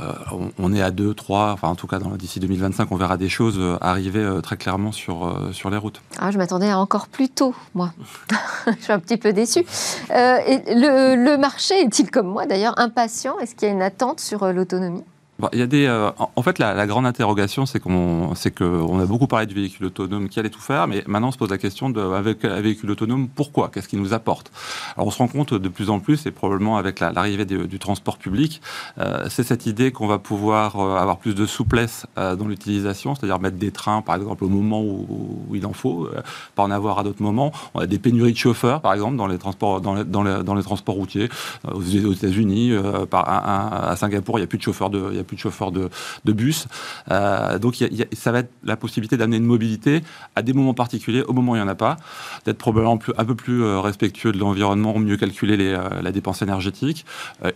euh, 0.00 0.12
on, 0.58 0.72
est 0.72 0.82
à 0.82 0.90
2, 0.90 1.14
3, 1.14 1.52
enfin 1.52 1.68
en 1.68 1.74
tout 1.74 1.86
cas 1.86 1.98
d'ici 2.18 2.40
2025, 2.40 2.90
on 2.90 2.96
verra 2.96 3.16
des 3.16 3.28
choses 3.28 3.56
euh, 3.58 3.76
arriver 3.80 4.20
euh, 4.20 4.40
très 4.40 4.56
clairement 4.56 4.90
sur, 4.90 5.30
les 5.70 5.76
routes. 5.76 6.00
Ah, 6.18 6.30
je 6.30 6.38
m'attendais 6.38 6.70
à 6.70 6.78
encore 6.78 7.06
plus 7.06 7.28
tôt, 7.28 7.54
moi. 7.74 7.92
je 8.66 8.82
suis 8.82 8.92
un 8.92 8.98
petit 8.98 9.16
peu 9.16 9.32
déçue. 9.32 9.64
le 10.10 11.36
marché 11.36 11.74
est-il 11.80 12.10
comme 12.10 12.28
moi 12.28 12.46
d'ailleurs 12.46 12.78
impatient? 12.78 13.38
Est-ce 13.38 13.54
qu'il 13.54 13.68
y 13.68 13.70
a 13.70 13.74
une 13.74 13.82
attente 13.82 14.20
sur 14.20 14.52
l'autonomie? 14.52 15.04
Bah, 15.40 15.48
il 15.52 15.58
y 15.58 15.62
a 15.62 15.66
des, 15.66 15.86
euh, 15.86 16.10
en 16.36 16.42
fait, 16.42 16.60
la, 16.60 16.86
grande 16.86 17.06
interrogation, 17.06 17.66
c'est 17.66 17.80
qu'on, 17.80 18.30
a 18.30 19.06
beaucoup 19.06 19.26
parlé 19.26 19.46
du 19.46 19.54
véhicule 19.54 19.86
autonome 19.86 20.28
qui 20.28 20.38
allait 20.38 20.50
tout 20.50 20.60
faire, 20.60 20.86
mais 20.86 21.02
maintenant 21.08 21.28
on 21.28 21.32
se 21.32 21.38
pose 21.38 21.50
la 21.50 21.58
question 21.58 21.90
de, 21.90 22.00
avec 22.00 22.44
un 22.44 22.60
véhicule 22.60 22.92
autonome, 22.92 23.28
pourquoi? 23.28 23.68
Qu'est-ce 23.68 23.88
qu'il 23.88 24.00
nous 24.00 24.14
apporte? 24.14 24.52
Alors 24.94 25.08
on 25.08 25.10
se 25.10 25.18
rend 25.18 25.26
compte 25.26 25.52
de 25.54 25.68
plus 25.68 25.90
en 25.90 25.98
plus, 25.98 26.26
et 26.26 26.30
probablement 26.30 26.76
avec 26.76 27.00
l'arrivée 27.00 27.44
du 27.44 27.78
transport 27.80 28.18
public, 28.18 28.60
euh, 28.98 29.26
c'est 29.28 29.42
cette 29.42 29.66
idée 29.66 29.90
qu'on 29.90 30.06
va 30.06 30.18
pouvoir 30.18 30.78
euh, 30.78 30.96
avoir 30.98 31.18
plus 31.18 31.34
de 31.34 31.46
souplesse 31.46 32.06
dans 32.16 32.46
l'utilisation, 32.46 33.14
c'est-à-dire 33.14 33.40
mettre 33.40 33.56
des 33.56 33.72
trains, 33.72 34.02
par 34.02 34.14
exemple, 34.14 34.44
au 34.44 34.48
moment 34.48 34.82
où, 34.82 35.46
il 35.52 35.66
en 35.66 35.72
faut, 35.72 36.08
pas 36.54 36.62
en 36.62 36.70
avoir 36.70 37.00
à 37.00 37.02
d'autres 37.02 37.22
moments. 37.22 37.52
On 37.74 37.80
a 37.80 37.86
des 37.86 37.98
pénuries 37.98 38.32
de 38.32 38.38
chauffeurs, 38.38 38.80
par 38.80 38.92
exemple, 38.92 39.16
dans 39.16 39.26
les 39.26 39.38
transports 39.38 40.94
routiers. 40.94 41.28
aux 41.70 41.82
États-Unis, 41.82 42.72
à 43.12 43.96
Singapour, 43.96 44.38
il 44.38 44.42
n'y 44.42 44.44
a 44.44 44.48
plus 44.48 44.58
de 44.58 44.62
chauffeurs 44.62 44.90
de 44.90 45.23
plus 45.24 45.36
de 45.36 45.40
chauffeurs 45.40 45.72
de, 45.72 45.90
bus. 46.24 46.66
Euh, 47.10 47.58
donc 47.58 47.82
ça 48.12 48.32
va 48.32 48.40
être 48.40 48.50
la 48.64 48.76
possibilité 48.76 49.16
d'amener 49.16 49.36
une 49.36 49.44
mobilité 49.44 50.02
à 50.34 50.42
des 50.42 50.52
moments 50.52 50.74
particuliers, 50.74 51.22
au 51.22 51.32
moment 51.32 51.52
où 51.52 51.56
il 51.56 51.58
n'y 51.58 51.64
en 51.64 51.68
a 51.68 51.74
pas, 51.74 51.96
d'être 52.44 52.58
probablement 52.58 52.98
un 53.16 53.24
peu 53.24 53.34
plus 53.34 53.62
euh, 53.62 53.80
respectueux 53.80 54.32
de 54.32 54.38
l'environnement, 54.38 54.98
mieux 54.98 55.16
calculer 55.16 55.56
euh, 55.60 56.02
la 56.02 56.12
dépense 56.12 56.42
énergétique. 56.42 57.04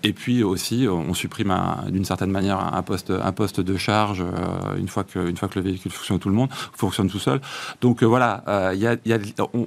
et 0.03 0.13
puis 0.13 0.43
aussi, 0.43 0.87
on 0.89 1.15
supprime 1.15 1.55
d'une 1.91 2.05
certaine 2.05 2.31
manière 2.31 2.59
un 2.59 2.83
poste, 2.83 3.61
de 3.61 3.77
charge 3.77 4.25
une, 4.77 4.89
fois 4.89 5.05
que, 5.05 5.19
une 5.29 5.37
fois 5.37 5.49
que 5.49 5.59
le 5.59 5.65
véhicule 5.65 5.91
fonctionne 5.91 6.19
tout 6.19 6.29
le 6.29 6.35
monde, 6.35 6.51
fonctionne 6.77 7.09
tout 7.09 7.19
seul. 7.19 7.41
Donc 7.81 8.03
voilà, 8.03 8.45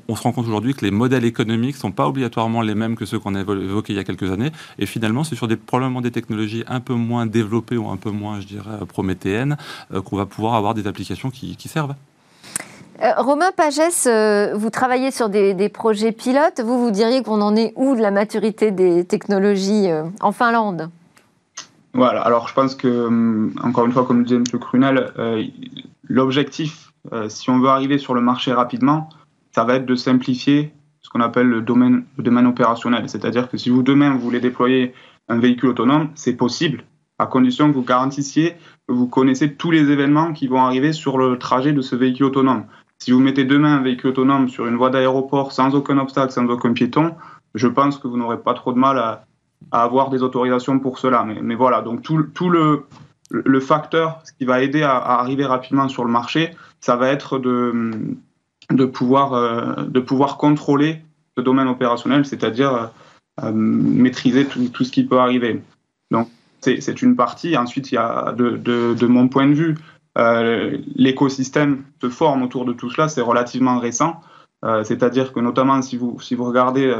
on, 0.08 0.16
se 0.16 0.24
rend 0.24 0.32
compte 0.32 0.48
aujourd'hui 0.48 0.74
que 0.74 0.86
les 0.86 0.92
modèles 0.92 1.26
économiques 1.26 1.76
ne 1.76 1.80
sont 1.80 1.92
pas 1.92 2.08
obligatoirement 2.08 2.62
les 2.62 2.76
mêmes 2.76 2.96
que 2.96 3.06
ceux 3.06 3.20
qu'on 3.20 3.36
a 3.36 3.42
évoqués 3.42 3.94
il 3.94 3.96
y 3.96 4.00
a 4.00 4.04
quelques 4.04 4.32
années. 4.32 4.52
Et 4.80 4.86
finalement, 4.86 5.24
c'est 5.24 5.36
sur 5.36 5.48
des, 5.48 5.56
probablement 5.56 6.02
des 6.02 6.12
technologies 6.12 6.64
un 6.68 6.80
peu 6.80 6.94
moins 6.94 7.26
développées 7.26 7.78
ou 7.78 7.88
un 7.91 7.97
peu 7.97 8.12
moins, 8.12 8.39
je 8.39 8.47
dirais, 8.47 8.86
prométhéennes, 8.88 9.58
euh, 9.93 10.01
qu'on 10.01 10.17
va 10.17 10.25
pouvoir 10.25 10.56
avoir 10.56 10.73
des 10.73 10.88
applications 10.88 11.30
qui, 11.30 11.56
servent. 11.67 11.95
Euh, 13.01 13.13
Romain 13.17 13.51
Pagès, 13.56 14.08
euh, 14.08 14.54
vous 14.56 14.69
travaillez 14.69 15.12
sur 15.12 15.30
des, 15.30 15.69
projets 15.69 16.12
pilotes. 16.12 16.62
Vous, 16.63 16.84
vous 16.84 16.91
diriez 16.91 17.23
qu'on 17.23 17.41
en 17.41 17.56
est 17.56 17.73
où 17.75 17.95
de 17.95 18.01
la 18.01 18.12
maturité 18.12 18.71
des 18.71 19.06
technologies 19.06 19.88
en 20.21 20.32
Finlande? 20.32 20.89
Voilà, 21.93 22.21
alors 22.21 22.47
je 22.47 22.54
pense 22.54 22.75
que, 22.75 22.88
hum, 22.88 23.54
encore 23.63 23.86
une 23.86 23.91
fois, 23.91 24.06
comme 24.06 24.19
le 24.19 24.25
disait 24.25 24.38
M. 24.38 24.60
Crunel, 24.60 25.12
l'objectif, 26.04 26.93
si 27.27 27.49
on 27.49 27.60
veut 27.60 27.69
arriver 27.69 27.97
sur 27.97 28.13
le 28.13 28.21
marché 28.21 28.54
rapidement, 28.54 29.10
ça 29.54 29.63
va 29.63 29.75
être 29.75 29.86
de 29.86 29.95
simplifier 29.95 30.73
ce 31.01 31.10
qu'on 31.10 31.19
appelle 31.19 31.47
le 31.47 31.62
domaine, 31.62 32.06
le 32.17 32.23
domaine 32.23 32.47
opérationnel. 32.47 33.10
C'est-à-dire 33.10 33.49
que 33.49 33.58
si 33.58 33.69
vous 33.69 33.84
demain 33.84 34.12
vous 34.12 34.19
voulez 34.19 34.39
déployer 34.39 34.93
un 35.27 35.39
véhicule 35.39 35.69
autonome, 35.69 36.10
c'est 36.15 36.34
possible 36.34 36.84
à 37.21 37.27
condition 37.27 37.69
que 37.69 37.75
vous 37.75 37.84
garantissiez 37.84 38.55
que 38.88 38.93
vous 38.93 39.07
connaissez 39.07 39.53
tous 39.53 39.69
les 39.69 39.91
événements 39.91 40.34
qui 40.34 40.47
vont 40.47 40.62
arriver 40.62 40.91
sur 40.91 41.19
le 41.19 41.38
trajet 41.38 41.71
de 41.71 41.81
ce 41.81 41.95
véhicule 41.95 42.25
autonome. 42.25 42.65
Si 42.97 43.12
vous 43.12 43.19
mettez 43.19 43.45
demain 43.45 43.77
un 43.77 43.81
véhicule 43.81 44.10
autonome 44.10 44.49
sur 44.49 44.65
une 44.65 44.75
voie 44.75 44.89
d'aéroport 44.89 45.51
sans 45.51 45.75
aucun 45.75 45.99
obstacle, 45.99 46.34
sans 46.34 46.47
aucun 46.47 46.73
piéton, 46.73 47.13
je 47.53 47.67
pense 47.67 47.99
que 47.99 48.07
vous 48.07 48.17
n'aurez 48.17 48.39
pas 48.39 48.55
trop 48.55 48.73
de 48.73 48.79
mal 48.79 48.97
à, 48.97 49.25
avoir 49.71 50.10
des 50.10 50.23
autorisations 50.23 50.79
pour 50.79 50.97
cela. 50.97 51.23
Mais, 51.23 51.53
voilà, 51.53 51.81
donc 51.81 52.01
tout, 52.01 52.49
le, 52.49 53.60
facteur, 53.60 54.23
qui 54.39 54.45
va 54.45 54.63
aider 54.63 54.81
à, 54.81 54.95
arriver 54.95 55.45
rapidement 55.45 55.88
sur 55.89 56.03
le 56.03 56.12
marché, 56.12 56.55
ça 56.79 56.95
va 56.95 57.10
être 57.10 57.38
de, 57.38 57.71
euh, 58.71 58.88
pouvoir 58.88 60.38
contrôler 60.38 61.03
ce 61.38 61.43
domaine 61.43 61.67
opérationnel, 61.67 62.25
c'est-à-dire 62.25 62.89
euh, 63.43 63.51
maîtriser 63.53 64.45
tout, 64.45 64.67
tout, 64.69 64.84
ce 64.84 64.91
qui 64.91 65.03
peut 65.03 65.19
arriver. 65.19 65.62
Donc 66.10 66.27
c'est 66.62 67.02
une 67.02 67.15
partie. 67.15 67.58
Ensuite, 67.58 67.91
il 67.91 67.95
y 67.95 67.97
a, 67.97 68.34
de, 68.34 69.06
mon 69.08 69.28
point 69.28 69.47
de 69.47 69.54
vue, 69.54 69.76
euh, 70.17 70.78
l'écosystème 70.95 71.84
se 72.02 72.10
forme 72.10 72.43
autour 72.43 72.65
de 72.65 72.74
tout 72.74 72.89
cela, 72.89 73.08
c'est 73.08 73.21
relativement 73.21 73.80
récent. 73.80 74.21
Euh, 74.63 74.84
c'est-à-dire 74.84 75.34
que 75.34 75.39
notamment 75.39 75.82
si 75.82 75.97
vous, 75.97 76.19
si 76.19 76.36
vous 76.36 76.43
regardez 76.45 76.93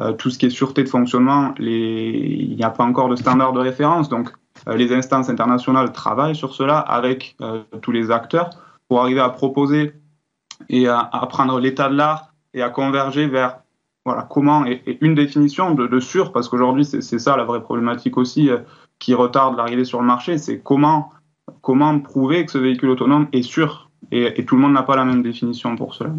euh, 0.00 0.12
tout 0.12 0.30
ce 0.30 0.38
qui 0.38 0.46
est 0.46 0.50
sûreté 0.50 0.82
de 0.82 0.88
fonctionnement, 0.88 1.54
il 1.58 2.54
n'y 2.56 2.64
a 2.64 2.70
pas 2.70 2.84
encore 2.84 3.08
de 3.08 3.16
standard 3.16 3.52
de 3.52 3.60
référence. 3.60 4.08
Donc 4.08 4.30
les 4.66 4.92
instances 4.94 5.28
internationales 5.28 5.92
travaillent 5.92 6.36
sur 6.36 6.54
cela 6.54 6.78
avec 6.78 7.36
tous 7.82 7.92
les 7.92 8.10
acteurs 8.10 8.50
pour 8.88 9.02
arriver 9.02 9.20
à 9.20 9.28
proposer 9.28 9.92
et 10.70 10.88
à, 10.88 11.26
prendre 11.28 11.60
l'état 11.60 11.90
de 11.90 11.94
l'art 11.94 12.32
et 12.54 12.62
à 12.62 12.70
converger 12.70 13.26
vers 13.26 13.58
voilà, 14.06 14.22
comment, 14.22 14.64
et, 14.64 14.96
une 15.02 15.14
définition 15.14 15.74
de, 15.74 15.86
de 15.86 16.00
sûr, 16.00 16.32
parce 16.32 16.48
qu'aujourd'hui 16.48 16.86
c'est 16.86 17.18
ça 17.18 17.36
la 17.36 17.44
vraie 17.44 17.62
problématique 17.62 18.16
aussi 18.16 18.48
qui 18.98 19.14
retarde 19.14 19.56
l'arrivée 19.56 19.84
sur 19.84 20.00
le 20.00 20.06
marché, 20.06 20.38
c'est 20.38 20.58
comment, 20.58 21.10
comment 21.62 21.98
prouver 22.00 22.46
que 22.46 22.52
ce 22.52 22.58
véhicule 22.58 22.90
autonome 22.90 23.28
est 23.32 23.42
sûr. 23.42 23.90
Et, 24.12 24.44
tout 24.44 24.56
le 24.56 24.62
monde 24.62 24.72
n'a 24.72 24.82
pas 24.82 24.96
la 24.96 25.04
même 25.04 25.22
définition 25.22 25.74
pour 25.76 25.94
cela. 25.94 26.10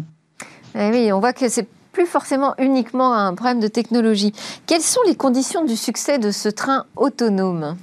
Eh 0.74 0.90
oui, 0.90 1.12
on 1.12 1.20
voit 1.20 1.32
que 1.32 1.48
c'est 1.48 1.66
plus 1.92 2.06
forcément 2.06 2.54
uniquement 2.58 3.14
un 3.14 3.34
problème 3.34 3.60
de 3.60 3.68
technologie. 3.68 4.32
Quelles 4.66 4.82
sont 4.82 5.00
les 5.06 5.14
conditions 5.14 5.64
du 5.64 5.74
succès 5.74 6.18
de 6.18 6.30
ce 6.30 6.48
train 6.48 6.84
autonome? 6.96 7.76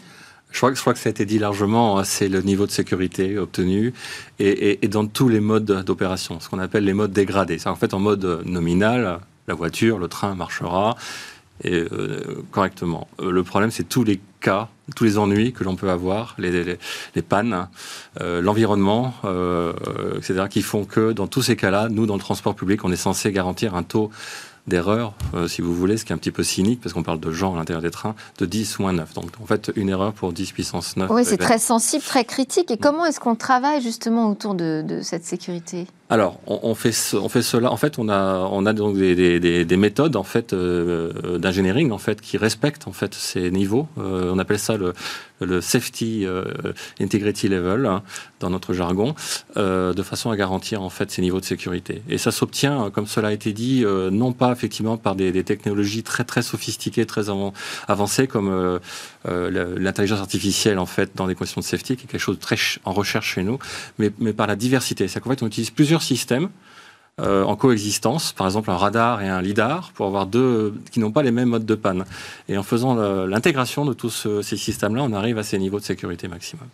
Je 0.51 0.59
crois, 0.59 0.73
je 0.73 0.79
crois, 0.79 0.93
que 0.93 0.99
ça 0.99 1.09
a 1.09 1.11
été 1.11 1.25
dit 1.25 1.39
largement, 1.39 1.97
hein, 1.97 2.03
c'est 2.05 2.29
le 2.29 2.41
niveau 2.41 2.65
de 2.65 2.71
sécurité 2.71 3.37
obtenu 3.37 3.93
et, 4.39 4.85
et 4.85 4.87
dans 4.87 5.05
tous 5.05 5.27
les 5.27 5.41
modes 5.41 5.83
d'opération, 5.83 6.39
ce 6.39 6.47
qu'on 6.47 6.59
appelle 6.59 6.85
les 6.85 6.93
modes 6.93 7.11
dégradés. 7.11 7.57
C'est 7.57 7.67
en 7.67 7.75
fait 7.75 7.93
en 7.93 7.99
mode 7.99 8.43
nominal, 8.45 9.19
la 9.47 9.53
voiture, 9.53 9.99
le 9.99 10.07
train 10.07 10.33
marchera 10.33 10.95
et, 11.63 11.73
euh, 11.91 12.43
correctement. 12.51 13.07
Euh, 13.19 13.31
le 13.31 13.43
problème, 13.43 13.71
c'est 13.71 13.87
tous 13.87 14.03
les 14.03 14.19
cas, 14.41 14.69
tous 14.95 15.03
les 15.03 15.17
ennuis 15.17 15.53
que 15.53 15.63
l'on 15.63 15.75
peut 15.75 15.89
avoir, 15.89 16.35
les, 16.37 16.77
les, 17.15 17.21
pannes, 17.21 17.67
euh, 18.21 18.41
l'environnement, 18.41 19.13
etc., 20.17 20.45
qui 20.49 20.61
font 20.61 20.85
que 20.85 21.13
dans 21.13 21.27
tous 21.27 21.41
ces 21.41 21.55
cas-là, 21.55 21.87
nous, 21.89 22.05
dans 22.05 22.15
le 22.15 22.19
transport 22.19 22.55
public, 22.55 22.83
on 22.83 22.91
est 22.91 22.97
censé 22.97 23.31
garantir 23.31 23.75
un 23.75 23.83
taux 23.83 24.11
d'erreur, 24.67 25.13
si 25.47 25.61
vous 25.61 25.75
voulez, 25.75 25.95
ce 25.95 26.05
qui 26.05 26.11
est 26.11 26.15
un 26.15 26.17
petit 26.17 26.31
peu 26.31 26.41
cynique, 26.41 26.81
parce 26.81 26.91
qu'on 26.91 27.03
parle 27.03 27.19
de 27.19 27.31
gens 27.31 27.53
à 27.53 27.57
l'intérieur 27.57 27.83
des 27.83 27.91
trains, 27.91 28.15
de 28.39 28.47
10 28.47 28.79
moins 28.79 28.93
9. 28.93 29.13
Donc, 29.13 29.25
en 29.39 29.45
fait, 29.45 29.71
une 29.75 29.89
erreur 29.89 30.11
pour 30.11 30.33
10 30.33 30.53
puissance 30.53 30.97
9. 30.97 31.09
Oui, 31.11 31.23
c'est 31.23 31.37
très 31.37 31.59
sensible, 31.59 32.03
très 32.03 32.25
critique. 32.25 32.71
Et 32.71 32.77
comment 32.77 33.05
est-ce 33.05 33.19
qu'on 33.19 33.35
travaille 33.35 33.81
justement 33.81 34.27
autour 34.27 34.55
de, 34.55 34.83
de 34.85 35.01
cette 35.01 35.23
sécurité? 35.23 35.85
Alors, 36.07 36.39
on, 36.45 36.75
fait 36.75 36.93
on 37.15 37.29
fait 37.29 37.41
cela. 37.41 37.71
En 37.71 37.77
fait, 37.77 37.97
on 37.97 38.09
a 38.09 38.47
on 38.51 38.67
a 38.67 38.73
donc 38.73 38.95
des, 38.95 39.77
méthodes 39.77 40.15
en 40.15 40.23
fait 40.23 40.53
euh, 40.53 41.39
d'engineering 41.39 41.91
en 41.91 41.97
fait 41.97 42.21
qui 42.21 42.37
respectent 42.37 42.87
en 42.87 42.91
fait 42.91 43.15
ces 43.15 43.49
niveaux. 43.49 43.87
Euh, 43.97 44.31
on 44.31 44.37
appelle 44.37 44.59
ça 44.59 44.77
le, 44.77 44.93
le 45.41 45.61
safety 45.61 46.27
euh, 46.27 46.45
integrity 47.01 47.47
level 47.47 47.87
hein, 47.87 48.03
dans 48.39 48.51
notre 48.51 48.73
jargon, 48.73 49.15
de 49.55 50.03
façon 50.03 50.29
à 50.29 50.35
garantir 50.35 50.83
en 50.83 50.91
fait 50.91 51.09
ces 51.09 51.23
niveaux 51.23 51.39
de 51.39 51.45
sécurité. 51.45 52.03
Et 52.07 52.19
ça 52.19 52.31
s'obtient, 52.31 52.91
comme 52.91 53.07
cela 53.07 53.29
a 53.29 53.31
été 53.31 53.51
dit, 53.51 53.83
non 54.11 54.31
pas 54.31 54.51
effectivement 54.51 54.97
par 54.97 55.15
des, 55.15 55.43
technologies 55.43 56.03
très 56.03 56.23
très 56.23 56.43
sophistiquées, 56.43 57.07
très 57.07 57.25
avancées 57.87 58.27
comme 58.27 58.79
l'intelligence 59.25 60.19
artificielle 60.19 60.79
en 60.79 60.85
fait 60.85 61.11
dans 61.15 61.27
des 61.27 61.35
questions 61.35 61.61
de 61.61 61.65
safety, 61.65 61.97
qui 61.97 62.05
est 62.05 62.07
quelque 62.07 62.21
chose 62.21 62.37
de 62.37 62.41
très 62.41 62.57
en 62.83 62.93
recherche 62.93 63.35
chez 63.35 63.43
nous, 63.43 63.59
mais, 63.97 64.09
par 64.09 64.47
la 64.47 64.55
diversité. 64.55 65.07
C'est 65.07 65.19
qu'en 65.19 65.29
fait 65.29 65.43
on 65.43 65.47
utilise 65.47 65.71
plusieurs 65.71 66.01
systèmes 66.01 66.49
euh, 67.21 67.43
en 67.43 67.55
coexistence, 67.55 68.33
par 68.33 68.45
exemple 68.45 68.69
un 68.69 68.75
radar 68.75 69.21
et 69.21 69.29
un 69.29 69.41
lidar, 69.41 69.91
pour 69.93 70.05
avoir 70.05 70.25
deux 70.25 70.75
qui 70.91 70.99
n'ont 70.99 71.11
pas 71.11 71.23
les 71.23 71.31
mêmes 71.31 71.49
modes 71.49 71.65
de 71.65 71.75
panne. 71.75 72.03
Et 72.49 72.57
en 72.57 72.63
faisant 72.63 72.95
l'intégration 73.25 73.85
de 73.85 73.93
tous 73.93 74.27
ces 74.41 74.57
systèmes-là, 74.57 75.03
on 75.03 75.13
arrive 75.13 75.37
à 75.37 75.43
ces 75.43 75.57
niveaux 75.57 75.79
de 75.79 75.85
sécurité 75.85 76.27
maximum. 76.27 76.67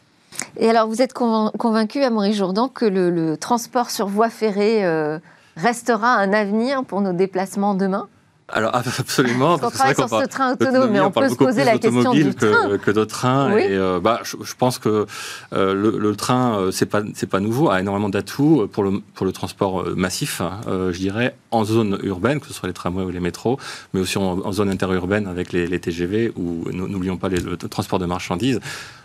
Et 0.57 0.69
alors, 0.69 0.87
vous 0.87 1.01
êtes 1.01 1.13
convaincu, 1.13 1.99
Maurice 2.09 2.37
Jourdan, 2.37 2.67
que 2.67 2.85
le, 2.85 3.37
transport 3.37 3.89
sur 3.89 4.07
voie 4.07 4.29
ferrée 4.29 4.83
euh, 4.85 5.19
restera 5.55 6.15
un 6.15 6.33
avenir 6.33 6.83
pour 6.83 7.01
nos 7.01 7.13
déplacements 7.13 7.75
demain? 7.75 8.07
Alors 8.53 8.75
absolument. 8.75 9.55
on 9.61 9.69
travaille 9.69 9.95
sur 9.95 10.09
ce 10.09 10.25
train 10.27 10.53
autonome, 10.53 10.91
mais 10.91 10.99
on, 10.99 11.11
peut 11.11 11.29
se 11.29 11.35
poser 11.35 11.63
la 11.63 11.77
question 11.77 12.11
du 12.11 12.33
que, 12.33 12.45
train. 12.45 12.77
que 12.77 12.91
d'autres 12.91 13.11
trains. 13.11 13.57
Et 13.57 13.71
euh, 13.71 13.99
bah, 13.99 14.21
je, 14.23 14.53
pense 14.57 14.79
que 14.79 15.05
euh, 15.53 15.73
le, 15.73 16.15
train, 16.15 16.57
euh, 16.57 16.71
c'est 16.71 16.85
pas 16.85 17.01
c'est 17.13 17.29
pas 17.29 17.39
nouveau, 17.39 17.69
a 17.69 17.79
énormément 17.79 18.09
d'atouts 18.09 18.67
pour 18.71 18.83
le 18.83 18.99
pour 19.13 19.25
le 19.25 19.31
transport 19.31 19.85
massif. 19.95 20.41
Hein, 20.41 20.61
je 20.67 20.97
dirais 20.97 21.35
en 21.51 21.63
zone 21.63 21.99
urbaine, 22.03 22.39
que 22.39 22.47
ce 22.47 22.53
soit 22.53 22.67
les 22.67 22.73
tramways 22.73 23.05
ou 23.05 23.11
les 23.11 23.19
métros, 23.19 23.59
mais 23.93 23.99
aussi 23.99 24.17
en, 24.17 24.51
zone 24.51 24.69
interurbaine 24.69 25.27
avec 25.27 25.51
les, 25.51 25.79
TGV 25.79 26.31
ou 26.35 26.69
n'oublions 26.71 27.17
pas 27.17 27.29
les, 27.29 27.39
le 27.39 27.57
transport 27.57 27.99
de 27.99 28.05
marchandises. 28.05 28.59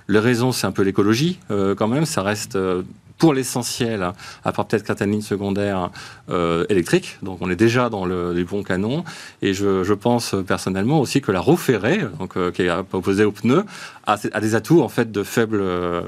Les 0.09 0.19
raisons, 0.19 0.53
c'est 0.53 0.67
un 0.67 0.73
peu 0.73 0.83
l'écologie 0.83 1.39
quand 1.49 1.89
même. 1.89 2.07
Ça 2.07 2.23
reste 2.23 2.57
pour 3.19 3.33
l'essentiel, 3.33 4.13
à 4.45 4.53
part 4.53 4.67
peut-être 4.67 4.87
certaines 4.87 5.11
lignes 5.11 5.23
secondaires 5.23 5.91
euh, 6.29 6.67
électriques. 6.69 7.19
Donc 7.23 7.39
on 7.41 7.51
est 7.51 7.57
déjà 7.57 7.89
dans 7.89 8.05
le, 8.05 8.33
les 8.33 8.45
bons 8.45 8.63
canons. 8.63 9.05
Et 9.43 9.55
je, 9.55 9.95
pense 9.95 10.35
personnellement 10.47 11.01
aussi 11.01 11.23
que 11.23 11.33
la 11.33 11.41
roue 11.41 11.57
ferrée, 11.57 12.01
donc, 12.19 12.37
euh, 12.37 12.51
qui 12.51 12.63
est 12.63 12.71
opposée 12.71 13.25
aux 13.25 13.33
pneus, 13.33 13.65
a, 14.07 14.17
des 14.17 14.55
atouts 14.55 14.83
en 14.83 14.89
fait 14.89 15.11
de 15.11 15.23
faible, 15.23 15.59
euh, 15.61 16.03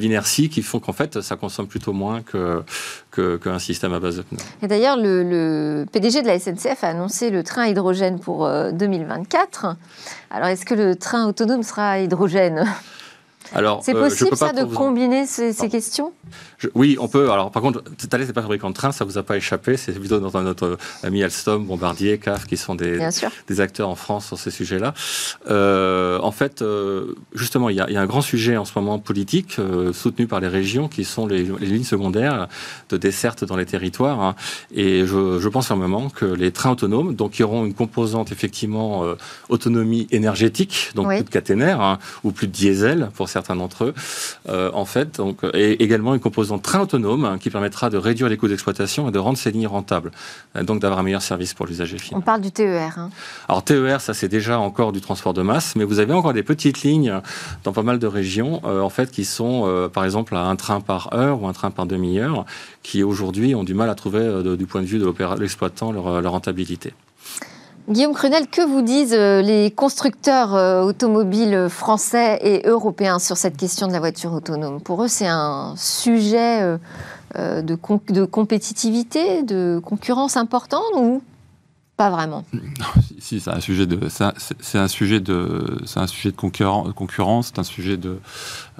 inertie 0.00 0.48
qui 0.48 0.62
font 0.62 0.80
qu'en 0.80 0.92
fait 0.92 1.20
ça 1.20 1.36
consomme 1.36 1.66
plutôt 1.66 1.92
moins 1.92 2.22
qu'un 2.22 3.58
système 3.58 3.92
à 3.92 4.00
base 4.00 4.16
de 4.16 4.22
pneus. 4.22 4.38
Et 4.62 4.68
d'ailleurs, 4.68 4.96
le, 4.96 5.22
le, 5.22 5.86
PDG 5.90 6.22
de 6.22 6.26
la 6.26 6.38
SNCF 6.38 6.84
a 6.84 6.88
annoncé 6.88 7.30
le 7.30 7.42
train 7.42 7.66
hydrogène 7.66 8.18
pour 8.18 8.48
2024. 8.72 9.76
Alors 10.30 10.48
est-ce 10.48 10.64
que 10.64 10.74
le 10.74 10.96
train 10.96 11.26
autonome 11.26 11.62
sera 11.62 11.90
à 11.90 11.98
hydrogène? 12.00 12.66
C'est 13.82 13.94
euh, 13.94 14.08
possible 14.08 14.36
ça 14.36 14.52
de 14.52 14.64
combiner 14.64 15.26
ces, 15.26 15.54
questions? 15.68 16.12
Oui, 16.74 16.96
on 17.00 17.08
peut. 17.08 17.30
Alors 17.30 17.50
par 17.50 17.62
contre, 17.62 17.82
Thales 18.08 18.26
n'est 18.26 18.32
pas 18.32 18.42
fabricant 18.42 18.70
de 18.70 18.74
train, 18.74 18.92
ça 18.92 19.04
vous 19.04 19.18
a 19.18 19.22
pas 19.22 19.36
échappé. 19.36 19.76
C'est 19.76 19.92
plutôt 19.92 20.20
notre 20.20 20.78
ami 21.02 21.22
Alstom, 21.22 21.66
Bombardier, 21.66 22.18
CAF, 22.18 22.46
qui 22.46 22.56
sont 22.56 22.74
des, 22.74 22.98
des 23.48 23.60
acteurs 23.60 23.88
en 23.88 23.94
France 23.94 24.26
sur 24.26 24.38
ces 24.38 24.50
sujets-là. 24.50 24.94
Euh, 25.50 26.18
en 26.20 26.32
fait, 26.32 26.62
euh, 26.62 27.14
justement, 27.34 27.68
il 27.68 27.76
y, 27.76 27.80
a, 27.80 28.00
un 28.00 28.06
grand 28.06 28.20
sujet 28.20 28.56
en 28.56 28.64
ce 28.64 28.72
moment 28.76 28.98
politique 28.98 29.56
soutenu 29.92 30.26
par 30.26 30.40
les 30.40 30.48
régions, 30.48 30.88
qui 30.88 31.04
sont 31.04 31.26
les, 31.26 31.42
lignes 31.42 31.84
secondaires 31.84 32.48
de 32.90 32.96
desserte 32.96 33.44
dans 33.44 33.56
les 33.56 33.66
territoires. 33.66 34.20
Hein. 34.20 34.34
Et 34.74 35.06
je, 35.06 35.48
pense 35.48 35.68
fermement 35.68 36.10
que 36.10 36.26
les 36.26 36.52
trains 36.52 36.72
autonomes, 36.72 37.14
donc 37.14 37.32
qui 37.32 37.42
auront 37.42 37.64
une 37.64 37.74
composante 37.74 38.32
effectivement 38.32 39.04
autonomie 39.48 40.06
énergétique, 40.10 40.90
donc 40.94 41.08
plus 41.08 41.24
de 41.24 41.30
caténaire 41.30 41.80
hein, 41.80 41.98
ou 42.22 42.32
plus 42.32 42.46
de 42.46 42.52
diesel 42.52 43.10
pour 43.14 43.28
certains 43.28 43.37
certains 43.38 43.56
d'entre 43.56 43.84
eux, 43.84 43.94
euh, 44.48 44.70
en 44.74 44.84
fait, 44.84 45.16
donc, 45.16 45.38
et 45.54 45.82
également 45.82 46.14
une 46.14 46.20
composante 46.20 46.62
train 46.62 46.80
autonome 46.80 47.24
hein, 47.24 47.38
qui 47.38 47.50
permettra 47.50 47.88
de 47.88 47.96
réduire 47.96 48.28
les 48.28 48.36
coûts 48.36 48.48
d'exploitation 48.48 49.08
et 49.08 49.12
de 49.12 49.18
rendre 49.18 49.38
ces 49.38 49.50
lignes 49.50 49.68
rentables, 49.68 50.10
euh, 50.56 50.64
donc 50.64 50.80
d'avoir 50.80 51.00
un 51.00 51.02
meilleur 51.02 51.22
service 51.22 51.54
pour 51.54 51.66
l'usager 51.66 51.98
final. 51.98 52.18
On 52.18 52.22
parle 52.22 52.40
du 52.40 52.50
TER. 52.50 52.98
Hein. 52.98 53.10
Alors 53.48 53.62
TER, 53.62 54.00
ça 54.00 54.14
c'est 54.14 54.28
déjà 54.28 54.58
encore 54.58 54.92
du 54.92 55.00
transport 55.00 55.34
de 55.34 55.42
masse, 55.42 55.76
mais 55.76 55.84
vous 55.84 56.00
avez 56.00 56.12
encore 56.12 56.32
des 56.32 56.42
petites 56.42 56.82
lignes 56.82 57.20
dans 57.64 57.72
pas 57.72 57.82
mal 57.82 57.98
de 57.98 58.06
régions, 58.06 58.60
euh, 58.64 58.80
en 58.80 58.90
fait, 58.90 59.10
qui 59.10 59.24
sont, 59.24 59.88
par 59.92 60.04
exemple, 60.04 60.34
à 60.36 60.42
un 60.42 60.56
train 60.56 60.80
par 60.80 61.14
heure 61.14 61.42
ou 61.42 61.46
un 61.46 61.52
train 61.52 61.70
par 61.70 61.86
demi-heure, 61.86 62.44
qui 62.82 63.02
aujourd'hui 63.02 63.54
ont 63.54 63.64
du 63.64 63.74
mal 63.74 63.88
à 63.88 63.94
trouver, 63.94 64.42
du 64.56 64.66
point 64.66 64.82
de 64.82 64.86
vue 64.86 64.98
de 64.98 65.40
l'exploitant, 65.40 65.92
leur, 65.92 66.20
leur 66.20 66.32
rentabilité. 66.32 66.92
Guillaume 67.88 68.12
Crunel, 68.12 68.48
que 68.48 68.60
vous 68.60 68.82
disent 68.82 69.14
euh, 69.14 69.40
les 69.40 69.70
constructeurs 69.70 70.54
euh, 70.54 70.82
automobiles 70.82 71.68
français 71.70 72.38
et 72.42 72.68
européens 72.68 73.18
sur 73.18 73.38
cette 73.38 73.56
question 73.56 73.86
de 73.86 73.92
la 73.94 73.98
voiture 73.98 74.34
autonome? 74.34 74.82
Pour 74.82 75.02
eux, 75.02 75.08
c'est 75.08 75.26
un 75.26 75.72
sujet 75.74 76.60
euh, 77.38 77.62
de, 77.62 77.74
compétitivité, 78.26 79.42
de 79.42 79.80
concurrence 79.82 80.36
important 80.36 80.82
ou 80.98 81.22
pas 81.98 82.10
vraiment. 82.10 82.44
Si, 83.20 83.40
c'est 83.40 83.50
un 83.50 83.60
sujet 83.60 83.84
de, 83.84 84.08
c'est 84.08 84.78
un, 84.78 84.88
sujet 84.88 85.20
de, 85.20 85.82
c'est 85.84 85.98
un 85.98 86.06
sujet 86.06 86.30
de 86.30 86.36
concurrence, 86.36 87.48
c'est 87.48 87.58
un 87.58 87.64
sujet 87.64 87.96
de, 87.96 88.20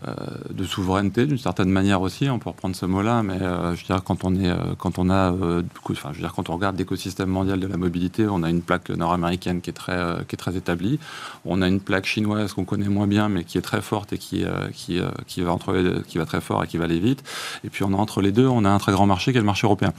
euh, 0.07 0.14
de 0.50 0.64
souveraineté 0.64 1.26
d'une 1.26 1.38
certaine 1.38 1.70
manière 1.70 2.00
aussi. 2.00 2.31
On 2.31 2.38
peut 2.38 2.48
reprendre 2.50 2.76
ce 2.76 2.87
mot-là, 2.87 3.24
mais 3.24 3.42
euh, 3.42 3.74
je 3.74 3.81
veux 3.81 3.87
dire 3.87 4.02
quand 4.04 4.22
on 4.22 4.35
est, 4.37 4.48
euh, 4.48 4.74
quand 4.78 4.98
on 5.00 5.11
a, 5.11 5.33
enfin, 5.33 6.11
je 6.12 6.18
veux 6.18 6.22
dire 6.22 6.33
quand 6.33 6.48
on 6.50 6.54
regarde 6.54 6.78
l'écosystème 6.78 7.28
mondial 7.28 7.59
de 7.59 7.66
la 7.66 7.76
mobilité, 7.76 8.26
on 8.31 8.44
a 8.44 8.48
une 8.48 8.62
plaque 8.62 8.90
nord-américaine 8.90 9.61
qui 9.61 9.70
est 9.70 9.74
très, 9.74 9.98
qui 10.28 10.37
est 10.37 10.38
très 10.38 10.57
établie. 10.57 11.00
On 11.44 11.61
a 11.61 11.68
une 11.68 11.81
plaque 11.81 12.07
chinoise 12.07 12.52
qu'on 12.52 12.64
connaît 12.64 12.88
moins 12.88 13.09
bien, 13.09 13.28
mais 13.28 13.42
qui 13.42 13.59
est 13.59 13.62
très 13.62 13.83
forte 13.83 14.12
et 14.12 14.18
qui, 14.18 14.44
qui, 14.72 15.00
qui 15.26 15.42
va 15.42 15.52
entre, 15.52 16.02
qui 16.07 16.18
va 16.18 16.26
très 16.26 16.40
fort 16.40 16.62
et 16.62 16.68
qui 16.68 16.78
va 16.78 16.85
aller 16.85 17.00
vite. 17.00 17.24
Et 17.64 17.68
puis 17.68 17.83
on 17.83 17.92
a 17.92 17.96
entre 17.96 18.22
les 18.22 18.31
deux, 18.31 18.46
on 18.46 18.64
a 18.64 18.70
un 18.70 18.78
très 18.78 18.92
grand 18.92 19.07
marché 19.07 19.33
qui 19.33 19.38
est 19.38 19.40
le 19.40 19.46
marché 19.46 19.66
européen. 19.66 19.92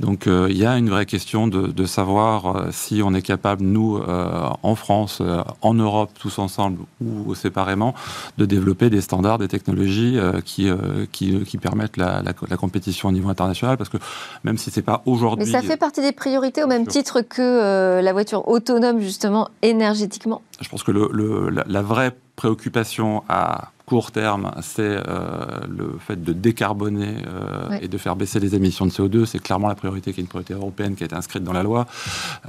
Donc 0.00 0.26
il 0.26 0.56
y 0.56 0.64
a 0.64 0.78
une 0.78 0.88
vraie 0.88 1.06
question 1.06 1.46
de 1.48 1.84
savoir 1.84 2.53
euh, 2.54 2.68
si 2.70 3.02
on 3.02 3.14
est 3.14 3.22
capable, 3.22 3.62
nous, 3.64 3.98
euh, 3.98 4.48
en 4.62 4.74
France, 4.74 5.18
euh, 5.20 5.42
en 5.62 5.74
Europe, 5.74 6.10
tous 6.18 6.38
ensemble 6.38 6.80
ou 7.00 7.34
séparément, 7.34 7.94
de 8.38 8.44
développer 8.44 8.90
des 8.90 9.00
standards, 9.00 9.38
des 9.38 9.48
technologies 9.48 10.18
qui, 10.44 10.70
qui, 11.12 11.58
permettent 11.58 11.96
la, 11.96 12.22
compétition 12.56 13.08
au 13.08 13.12
niveau 13.12 13.28
international. 13.28 13.76
Parce 13.76 13.90
que 13.90 13.98
même 14.42 14.58
si 14.58 14.70
c'est 14.70 14.82
pas 14.82 15.02
aujourd'hui. 15.06 15.46
Mais 15.46 15.52
ça 15.52 15.62
fait 15.62 15.76
partie 15.76 16.00
des 16.00 16.12
priorités 16.12 16.62
au 16.62 16.66
même 16.66 16.86
titre 16.86 17.20
que 17.20 18.00
la 18.00 18.12
voiture 18.12 18.48
autonome, 18.48 19.00
justement, 19.00 19.48
énergétiquement 19.62 20.42
Je 20.60 20.68
pense 20.68 20.82
que 20.82 20.92
le, 20.92 21.50
la 21.50 21.82
vraie 21.82 22.16
préoccupation 22.36 23.22
à 23.28 23.70
court 23.86 24.12
terme, 24.12 24.50
c'est 24.62 24.82
euh, 24.82 25.60
le 25.68 25.98
fait 25.98 26.22
de 26.22 26.32
décarboner 26.32 27.16
euh, 27.26 27.78
et 27.82 27.88
de 27.88 27.98
faire 27.98 28.16
baisser 28.16 28.40
les 28.40 28.54
émissions 28.54 28.86
de 28.86 28.90
CO2. 28.90 29.26
C'est 29.26 29.40
clairement 29.40 29.68
la 29.68 29.74
priorité 29.74 30.12
qui 30.12 30.20
est 30.20 30.22
une 30.22 30.28
priorité 30.28 30.54
européenne 30.54 30.96
qui 30.96 31.02
a 31.02 31.06
été 31.06 31.14
inscrite 31.14 31.44
dans 31.44 31.52
la 31.52 31.62
loi. 31.62 31.86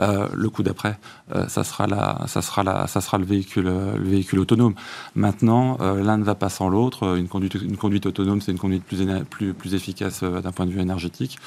Euh, 0.01 0.27
le 0.33 0.49
coup 0.49 0.63
d'après, 0.63 0.97
ça 1.47 1.63
sera 1.63 1.87
la, 1.87 2.21
ça 2.27 2.41
sera 2.41 2.63
la, 2.63 2.87
ça 2.87 3.01
sera 3.01 3.17
le 3.17 3.25
véhicule, 3.25 3.65
le 3.65 4.09
véhicule 4.09 4.39
autonome. 4.39 4.75
Maintenant, 5.15 5.77
l'un 5.79 6.17
ne 6.17 6.23
va 6.23 6.35
pas 6.35 6.49
sans 6.49 6.69
l'autre. 6.69 7.17
Une 7.17 7.27
conduite, 7.27 7.55
une 7.55 7.77
conduite 7.77 8.05
autonome, 8.05 8.41
c'est 8.41 8.51
une 8.51 8.59
conduite 8.59 8.83
plus, 8.83 9.05
plus, 9.29 9.53
plus 9.53 9.73
efficace 9.73 10.23
d'un 10.23 10.51
point 10.51 10.65
de 10.65 10.71
vue 10.71 10.81
énergétique. 10.81 11.37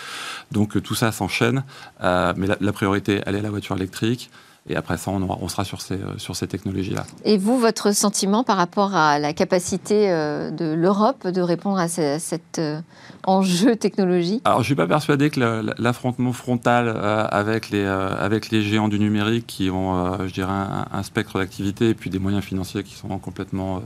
Donc 0.52 0.82
tout 0.82 0.94
ça 0.94 1.12
s'enchaîne. 1.12 1.64
mais 2.02 2.46
la, 2.46 2.56
la 2.60 2.72
priorité, 2.72 3.22
elle 3.24 3.36
est 3.36 3.42
la 3.42 3.50
voiture 3.50 3.76
électrique. 3.76 4.30
Et 4.68 4.76
après 4.76 4.98
ça, 4.98 5.10
on, 5.10 5.48
sera 5.48 5.64
sur 5.64 5.80
ces, 5.80 5.94
euh, 5.94 6.18
sur 6.18 6.36
ces 6.36 6.46
technologies-là. 6.46 7.06
Et 7.24 7.38
vous, 7.38 7.58
votre 7.58 7.94
sentiment 7.94 8.44
par 8.44 8.58
rapport 8.58 8.94
à 8.94 9.18
la 9.18 9.32
capacité 9.32 10.10
euh, 10.10 10.50
de 10.50 10.66
l'Europe 10.66 11.26
de 11.26 11.40
répondre 11.40 11.78
à 11.78 11.88
cet 11.88 12.58
euh, 12.58 12.80
enjeu 13.24 13.76
technologique? 13.76 14.42
Alors, 14.44 14.58
je 14.58 14.62
ne 14.62 14.66
suis 14.66 14.74
pas 14.74 14.86
persuadé 14.86 15.30
que 15.30 15.40
l'affrontement 15.78 16.32
frontal 16.32 16.88
avec, 16.88 17.70
les, 17.70 17.84
avec 17.84 18.50
les 18.50 18.62
géants 18.62 18.88
du 18.88 18.98
numérique 18.98 19.46
qui 19.46 19.70
ont, 19.70 20.26
je 20.26 20.32
dirais, 20.32 20.52
un, 20.52 21.02
spectre 21.02 21.38
d'activité 21.38 21.90
et 21.90 21.94
puis 21.94 22.10
des 22.10 22.18
moyens 22.18 22.44
financiers 22.44 22.82
qui 22.82 22.94
sont 22.94 23.08
complètement 23.18 23.80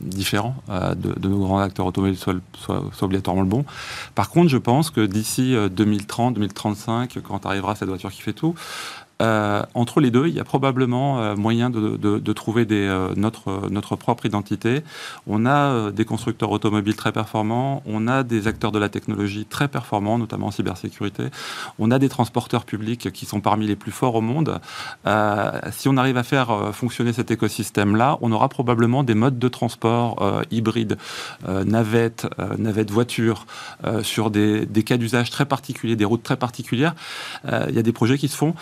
différents 0.00 0.54
de, 0.68 1.28
nos 1.28 1.38
grands 1.38 1.60
acteurs 1.60 1.86
automobiles 1.86 2.16
soit, 2.16 2.34
soit, 2.54 2.82
soit, 2.92 3.06
obligatoirement 3.06 3.42
le 3.42 3.48
bon. 3.48 3.64
Par 4.14 4.28
contre, 4.28 4.48
je 4.48 4.58
pense 4.58 4.90
que 4.90 5.06
d'ici 5.06 5.54
2030, 5.70 6.34
2035, 6.34 7.18
quand 7.22 7.46
arrivera 7.46 7.74
cette 7.74 7.88
voiture 7.88 8.10
qui 8.10 8.22
fait 8.22 8.32
tout, 8.32 8.54
entre 9.20 10.00
les 10.00 10.10
deux, 10.10 10.28
il 10.28 10.34
y 10.34 10.40
a 10.40 10.44
probablement 10.44 11.36
moyen 11.36 11.70
de, 11.70 12.32
trouver 12.32 12.64
des, 12.64 12.88
notre, 13.16 13.68
notre 13.70 13.96
propre 13.96 14.26
identité. 14.26 14.82
On 15.26 15.46
a 15.46 15.90
des 15.90 16.04
constructeurs 16.04 16.50
automobiles 16.50 16.96
très 16.96 17.12
performants, 17.12 17.82
on 17.86 18.08
a 18.08 18.22
des 18.22 18.46
acteurs 18.46 18.72
de 18.72 18.78
la 18.78 18.88
technologie 18.88 19.46
très 19.46 19.68
performants, 19.68 20.18
notamment 20.18 20.46
en 20.46 20.50
cybersécurité. 20.50 21.24
On 21.78 21.90
a 21.90 21.98
des 21.98 22.08
transporteurs 22.08 22.64
publics 22.64 23.12
qui 23.12 23.26
sont 23.26 23.40
parmi 23.40 23.66
les 23.66 23.76
plus 23.76 23.92
forts 23.92 24.14
au 24.14 24.20
monde. 24.20 24.60
si 25.70 25.88
on 25.88 25.96
arrive 25.96 26.16
à 26.16 26.22
faire 26.22 26.70
fonctionner 26.72 27.12
cet 27.12 27.30
écosystème-là, 27.30 28.18
on 28.20 28.32
aura 28.32 28.48
probablement 28.48 29.02
des 29.04 29.14
modes 29.14 29.38
de 29.38 29.48
transport 29.48 30.42
hybrides, 30.50 30.96
navettes, 31.46 32.26
navettes 32.58 32.90
voitures, 32.90 33.46
sur 34.02 34.30
des 34.30 34.84
cas 34.84 34.96
d'usage 34.96 35.30
très 35.30 35.46
particuliers, 35.46 35.96
des 35.96 36.04
routes 36.04 36.22
très 36.22 36.36
particulières. 36.36 36.94
Il 37.46 37.74
y 37.74 37.78
a 37.78 37.82
des 37.82 37.92
projets 37.92 38.18
qui 38.18 38.28
se 38.28 38.36
font 38.36 38.54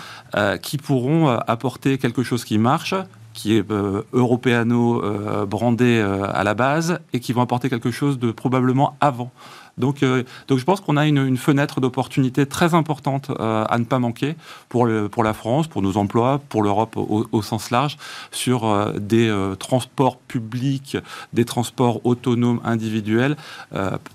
qui 0.57 0.79
pourront 0.79 1.29
apporter 1.29 1.99
quelque 1.99 2.23
chose 2.23 2.45
qui 2.45 2.57
marche, 2.57 2.95
qui 3.35 3.57
est 3.57 3.71
euh, 3.71 4.03
européano-brandé 4.13 6.01
à 6.01 6.43
la 6.45 6.55
base 6.55 6.99
et 7.13 7.21
qui 7.21 7.33
vont 7.33 7.43
apporter 7.43 7.69
quelque 7.69 7.91
chose 7.91 8.19
de 8.19 8.33
probablement 8.33 8.97
avant. 9.01 9.31
Donc, 9.79 10.03
euh, 10.03 10.25
donc 10.49 10.59
je 10.59 10.65
pense 10.65 10.81
qu'on 10.81 10.97
a 10.97 11.07
une, 11.07 11.37
fenêtre 11.37 11.81
d'opportunité 11.81 12.47
très 12.47 12.75
importante 12.75 13.31
euh, 13.31 13.65
à 13.69 13.79
ne 13.79 13.85
pas 13.85 13.99
manquer 13.99 14.35
pour, 14.69 14.89
pour 15.11 15.25
la 15.25 15.33
France, 15.33 15.69
pour 15.69 15.83
nos 15.83 15.97
emplois, 15.97 16.41
pour 16.49 16.63
l'Europe 16.63 16.97
au, 16.97 17.43
sens 17.43 17.71
large, 17.71 17.97
sur 18.33 18.67
euh, 18.67 18.93
des 18.99 19.33
transports 19.59 20.17
publics, 20.17 20.97
des 21.33 21.45
transports 21.45 22.05
autonomes 22.05 22.61
individuels 22.65 23.37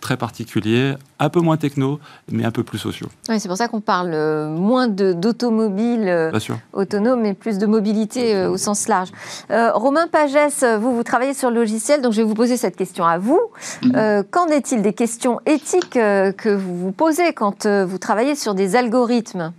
très 0.02 0.18
particuliers, 0.18 0.96
un 1.24 1.30
peu 1.30 1.40
moins 1.40 1.58
techno, 1.58 2.00
mais 2.32 2.46
un 2.46 2.52
peu 2.52 2.64
plus 2.64 2.78
sociaux. 2.78 3.08
Oui, 3.30 3.40
c'est 3.40 3.48
pour 3.48 3.58
ça 3.58 3.68
qu'on 3.68 3.82
parle 3.82 4.12
moins 4.50 4.88
d'automobiles 4.88 6.32
autonomes, 6.74 7.22
mais 7.22 7.34
plus 7.34 7.58
de 7.58 7.66
mobilité 7.66 8.46
au 8.46 8.58
sens 8.58 8.88
large. 8.88 9.10
Romain 9.50 10.08
Pagès, 10.08 10.64
vous, 10.80 10.96
vous 10.96 11.04
travaillez 11.04 11.34
sur 11.34 11.50
le 11.50 11.56
logiciel, 11.56 12.02
donc 12.02 12.14
je 12.14 12.18
vais 12.18 12.28
vous 12.28 12.34
poser 12.34 12.58
cette 12.58 12.76
question 12.76 13.06
à 13.06 13.18
vous. 13.18 13.40
Mm-hmm. 13.84 14.24
Qu'en 14.30 14.48
est-il 14.48 14.82
des 14.82 14.94
questions 14.94 15.40
éthique 15.46 15.98
euh, 15.98 16.32
que 16.32 16.50
vous 16.50 16.78
vous 16.78 16.92
posez 16.92 17.34
quand 17.34 17.66
euh, 17.66 17.86
vous 17.86 17.98
travaillez 17.98 18.36
sur 18.36 18.54
des 18.54 18.76
algorithmes? 18.76 19.54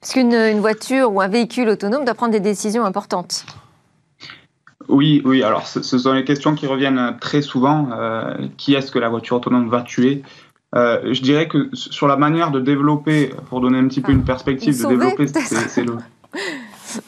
Parce 0.00 0.12
qu'une 0.12 0.60
voiture 0.60 1.12
ou 1.12 1.20
un 1.20 1.28
véhicule 1.28 1.68
autonome 1.68 2.04
doit 2.04 2.14
prendre 2.14 2.32
des 2.32 2.40
décisions 2.40 2.84
importantes. 2.84 3.44
Oui, 4.88 5.20
oui. 5.24 5.42
Alors, 5.42 5.66
ce, 5.66 5.82
sont 5.82 6.12
les 6.12 6.24
questions 6.24 6.54
qui 6.54 6.66
reviennent 6.66 7.16
très 7.20 7.42
souvent. 7.42 7.88
Euh, 7.92 8.46
qui 8.56 8.74
est-ce 8.74 8.92
que 8.92 9.00
la 9.00 9.08
voiture 9.08 9.36
autonome 9.36 9.68
va 9.68 9.82
tuer? 9.82 10.22
Je 10.76 11.20
dirais 11.22 11.48
que 11.48 11.70
sur 11.72 12.06
la 12.06 12.16
manière 12.16 12.50
de 12.50 12.60
développer, 12.60 13.32
pour 13.48 13.60
donner 13.60 13.78
un 13.78 13.88
petit 13.88 14.00
peu 14.00 14.12
une 14.12 14.22
ah. 14.22 14.26
perspective 14.26 14.78
de 14.80 14.86
développer, 14.86 15.26
c'est 15.26 15.84
le 15.84 15.94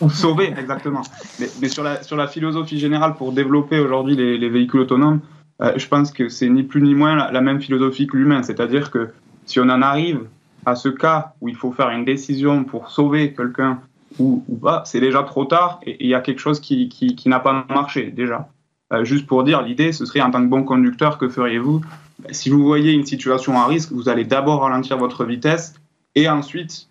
ou 0.01 0.11
sauver 0.11 0.53
exactement. 0.57 1.03
Mais, 1.39 1.69
sur, 1.69 1.83
la, 1.83 2.03
sur 2.03 2.17
la 2.17 2.27
philosophie 2.27 2.79
générale 2.79 3.15
pour 3.15 3.33
développer 3.33 3.79
aujourd'hui 3.79 4.17
les, 4.17 4.49
véhicules 4.49 4.81
autonomes, 4.81 5.21
euh, 5.61 5.73
je 5.77 5.87
pense 5.89 6.13
que 6.13 6.29
c'est 6.29 6.49
ni 6.49 6.63
plus 6.63 6.83
ni 6.83 6.95
moins 6.95 7.31
la, 7.31 7.41
même 7.41 7.61
philosophie 7.61 8.07
que 8.07 8.17
l'humain. 8.17 8.43
C'est-à-dire 8.43 8.91
que 8.91 9.11
si 9.47 9.61
on 9.61 9.65
en 9.65 9.83
arrive 9.83 10.21
à 10.67 10.75
ce 10.75 10.89
cas 10.89 11.33
où 11.41 11.49
il 11.49 11.57
faut 11.57 11.73
faire 11.73 11.91
une 11.91 12.05
décision 12.05 12.65
pour 12.65 12.91
sauver 12.91 13.33
quelqu'un 13.33 13.81
ou, 14.19 14.43
pas, 14.61 14.83
c'est 14.85 15.01
déjà 15.01 15.23
trop 15.23 15.45
tard 15.45 15.81
et 15.85 15.97
il 16.01 16.09
y 16.09 16.15
a 16.15 16.21
quelque 16.21 16.41
chose 16.41 16.61
qui, 16.61 16.89
qui, 16.89 17.29
n'a 17.29 17.41
pas 17.41 17.67
marché 17.69 18.11
déjà. 18.11 18.49
Euh, 18.93 19.05
juste 19.05 19.27
pour 19.27 19.45
dire, 19.45 19.63
l'idée, 19.63 19.93
ce 19.93 20.07
serait 20.07 20.23
en 20.23 20.31
tant 20.31 20.43
que 20.43 20.49
bon 20.49 20.65
conducteur, 20.65 21.19
que 21.19 21.29
feriez-vous 21.29 21.83
Si 22.31 22.51
vous 22.51 22.65
voyez 22.65 22.93
une 22.93 23.07
situation 23.07 23.59
à 23.59 23.67
risque, 23.67 23.93
vous 23.93 24.09
allez 24.09 24.25
d'abord 24.25 24.63
ralentir 24.63 24.99
votre 24.99 25.25
vitesse 25.25 25.75
et 26.15 26.29
ensuite 26.29 26.89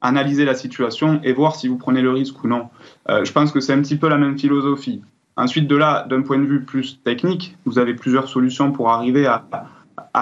analyser 0.00 0.44
la 0.44 0.54
situation 0.54 1.20
et 1.22 1.32
voir 1.32 1.56
si 1.56 1.68
vous 1.68 1.76
prenez 1.76 2.02
le 2.02 2.10
risque 2.10 2.42
ou 2.44 2.48
non. 2.48 2.68
Euh, 3.08 3.24
je 3.24 3.32
pense 3.32 3.52
que 3.52 3.60
c'est 3.60 3.72
un 3.72 3.80
petit 3.80 3.96
peu 3.96 4.08
la 4.08 4.18
même 4.18 4.38
philosophie. 4.38 5.02
Ensuite, 5.36 5.66
de 5.66 5.76
là, 5.76 6.06
d'un 6.08 6.22
point 6.22 6.38
de 6.38 6.44
vue 6.44 6.64
plus 6.64 7.00
technique, 7.02 7.56
vous 7.64 7.78
avez 7.78 7.94
plusieurs 7.94 8.28
solutions 8.28 8.72
pour 8.72 8.90
arriver 8.90 9.26
à, 9.26 9.44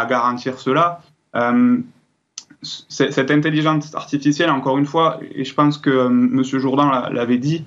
garantir 0.06 0.58
cela. 0.58 1.00
Euh, 1.36 1.78
cette 2.62 3.30
intelligence 3.30 3.94
artificielle, 3.94 4.50
encore 4.50 4.78
une 4.78 4.86
fois, 4.86 5.20
et 5.34 5.44
je 5.44 5.54
pense 5.54 5.78
que 5.78 5.90
euh, 5.90 6.08
M. 6.08 6.42
Jourdan 6.42 6.90
l'avait 7.10 7.38
dit, 7.38 7.64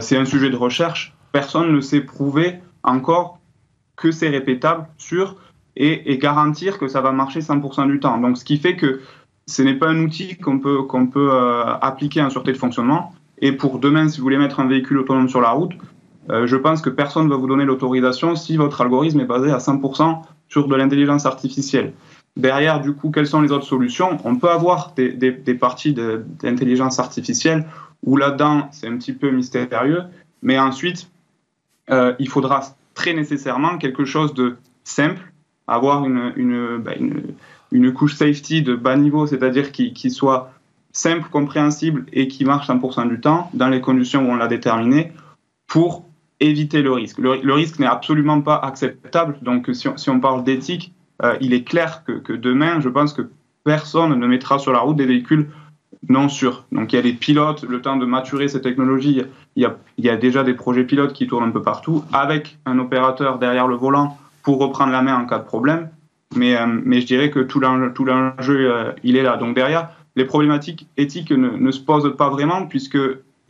c'est 0.00 0.16
un 0.16 0.24
sujet 0.24 0.50
de 0.50 0.56
recherche. 0.56 1.14
Personne 1.32 1.72
ne 1.72 1.80
sait 1.80 2.00
prouver 2.00 2.60
encore 2.82 3.38
que 3.96 4.10
c'est 4.10 4.28
répétable, 4.28 4.86
sûr, 4.96 5.36
et, 5.78 6.18
garantir 6.18 6.78
que 6.78 6.88
ça 6.88 7.00
va 7.00 7.12
marcher 7.12 7.40
100% 7.40 7.86
du 7.86 8.00
temps. 8.00 8.18
Donc, 8.18 8.36
ce 8.36 8.44
qui 8.44 8.58
fait 8.58 8.76
que 8.76 9.00
ce 9.46 9.62
n'est 9.62 9.74
pas 9.74 9.88
un 9.88 10.02
outil 10.02 10.36
qu'on 10.36 10.58
peut, 10.58 10.82
qu'on 10.82 11.06
peut 11.06 11.30
appliquer 11.80 12.20
en 12.20 12.30
sûreté 12.30 12.52
de 12.52 12.58
fonctionnement. 12.58 13.14
Et 13.40 13.52
pour 13.52 13.78
demain, 13.78 14.08
si 14.08 14.18
vous 14.18 14.24
voulez 14.24 14.36
mettre 14.36 14.60
un 14.60 14.66
véhicule 14.66 14.98
autonome 14.98 15.28
sur 15.28 15.40
la 15.40 15.50
route, 15.50 15.72
euh, 16.30 16.46
je 16.46 16.56
pense 16.56 16.82
que 16.82 16.90
personne 16.90 17.24
ne 17.24 17.30
va 17.30 17.36
vous 17.36 17.46
donner 17.46 17.64
l'autorisation 17.64 18.36
si 18.36 18.56
votre 18.56 18.80
algorithme 18.80 19.20
est 19.20 19.24
basé 19.24 19.50
à 19.50 19.58
100% 19.58 20.22
sur 20.48 20.68
de 20.68 20.76
l'intelligence 20.76 21.24
artificielle. 21.24 21.92
Derrière, 22.36 22.80
du 22.80 22.92
coup, 22.92 23.10
quelles 23.10 23.26
sont 23.26 23.40
les 23.40 23.50
autres 23.50 23.64
solutions? 23.66 24.18
On 24.24 24.36
peut 24.36 24.50
avoir 24.50 24.92
des, 24.94 25.54
parties 25.58 25.92
d'intelligence 25.94 26.98
artificielle 26.98 27.66
où 28.04 28.16
là-dedans, 28.16 28.68
c'est 28.70 28.86
un 28.86 28.96
petit 28.96 29.12
peu 29.12 29.30
mystérieux, 29.30 30.02
mais 30.42 30.58
ensuite, 30.58 31.10
euh, 31.90 32.14
il 32.18 32.28
faudra 32.28 32.60
très 32.94 33.12
nécessairement 33.12 33.78
quelque 33.78 34.04
chose 34.04 34.34
de 34.34 34.56
simple, 34.84 35.32
avoir 35.68 36.04
une, 36.06 36.78
bah, 36.78 36.92
couche 37.92 38.14
safety 38.14 38.62
de 38.62 38.74
bas 38.74 38.96
niveau, 38.96 39.26
c'est-à-dire 39.26 39.70
qui, 39.70 39.92
qui, 39.92 40.10
soit 40.10 40.50
simple, 40.92 41.28
compréhensible 41.30 42.06
et 42.12 42.26
qui 42.26 42.44
marche 42.44 42.68
100% 42.68 43.08
du 43.08 43.20
temps 43.20 43.50
dans 43.54 43.68
les 43.68 43.80
conditions 43.80 44.26
où 44.26 44.32
on 44.32 44.36
l'a 44.36 44.48
déterminé 44.48 45.12
pour 45.66 46.08
éviter 46.40 46.82
le 46.82 46.92
risque. 46.92 47.18
Le, 47.18 47.52
risque 47.52 47.78
n'est 47.78 47.86
absolument 47.86 48.40
pas 48.40 48.56
acceptable. 48.56 49.38
Donc, 49.42 49.70
si 49.72 50.08
on, 50.08 50.20
parle 50.20 50.44
d'éthique, 50.44 50.92
euh, 51.22 51.36
il 51.40 51.52
est 51.52 51.64
clair 51.64 52.04
que, 52.04 52.32
demain, 52.32 52.80
je 52.80 52.88
pense 52.88 53.12
que 53.12 53.22
personne 53.64 54.18
ne 54.18 54.26
mettra 54.26 54.58
sur 54.58 54.72
la 54.72 54.80
route 54.80 54.96
des 54.96 55.06
véhicules 55.06 55.48
non 56.08 56.28
sûrs. 56.28 56.64
Donc, 56.72 56.92
il 56.92 56.96
y 56.96 56.98
a 56.98 57.02
des 57.02 57.12
pilotes, 57.12 57.64
le 57.64 57.82
temps 57.82 57.96
de 57.96 58.06
maturer 58.06 58.48
ces 58.48 58.60
technologies, 58.60 59.22
il 59.56 59.68
y, 59.98 60.08
a, 60.08 60.16
déjà 60.16 60.44
des 60.44 60.54
projets 60.54 60.84
pilotes 60.84 61.12
qui 61.12 61.26
tournent 61.26 61.44
un 61.44 61.50
peu 61.50 61.62
partout, 61.62 62.04
avec 62.12 62.58
un 62.66 62.78
opérateur 62.78 63.38
derrière 63.38 63.66
le 63.66 63.74
volant 63.74 64.16
pour 64.48 64.60
reprendre 64.60 64.92
la 64.92 65.02
main 65.02 65.14
en 65.14 65.26
cas 65.26 65.40
de 65.40 65.44
problème. 65.44 65.90
Mais, 66.34 66.56
euh, 66.56 66.64
mais 66.66 67.02
je 67.02 67.06
dirais 67.06 67.30
que 67.30 67.40
tout 67.40 67.60
l'enjeu, 67.60 68.72
euh, 68.72 68.92
il 69.04 69.14
est 69.14 69.22
là. 69.22 69.36
Donc, 69.36 69.54
derrière, 69.54 69.90
les 70.16 70.24
problématiques 70.24 70.88
éthiques 70.96 71.32
ne, 71.32 71.70
se 71.70 71.80
posent 71.80 72.16
pas 72.16 72.30
vraiment, 72.30 72.64
puisque 72.64 72.96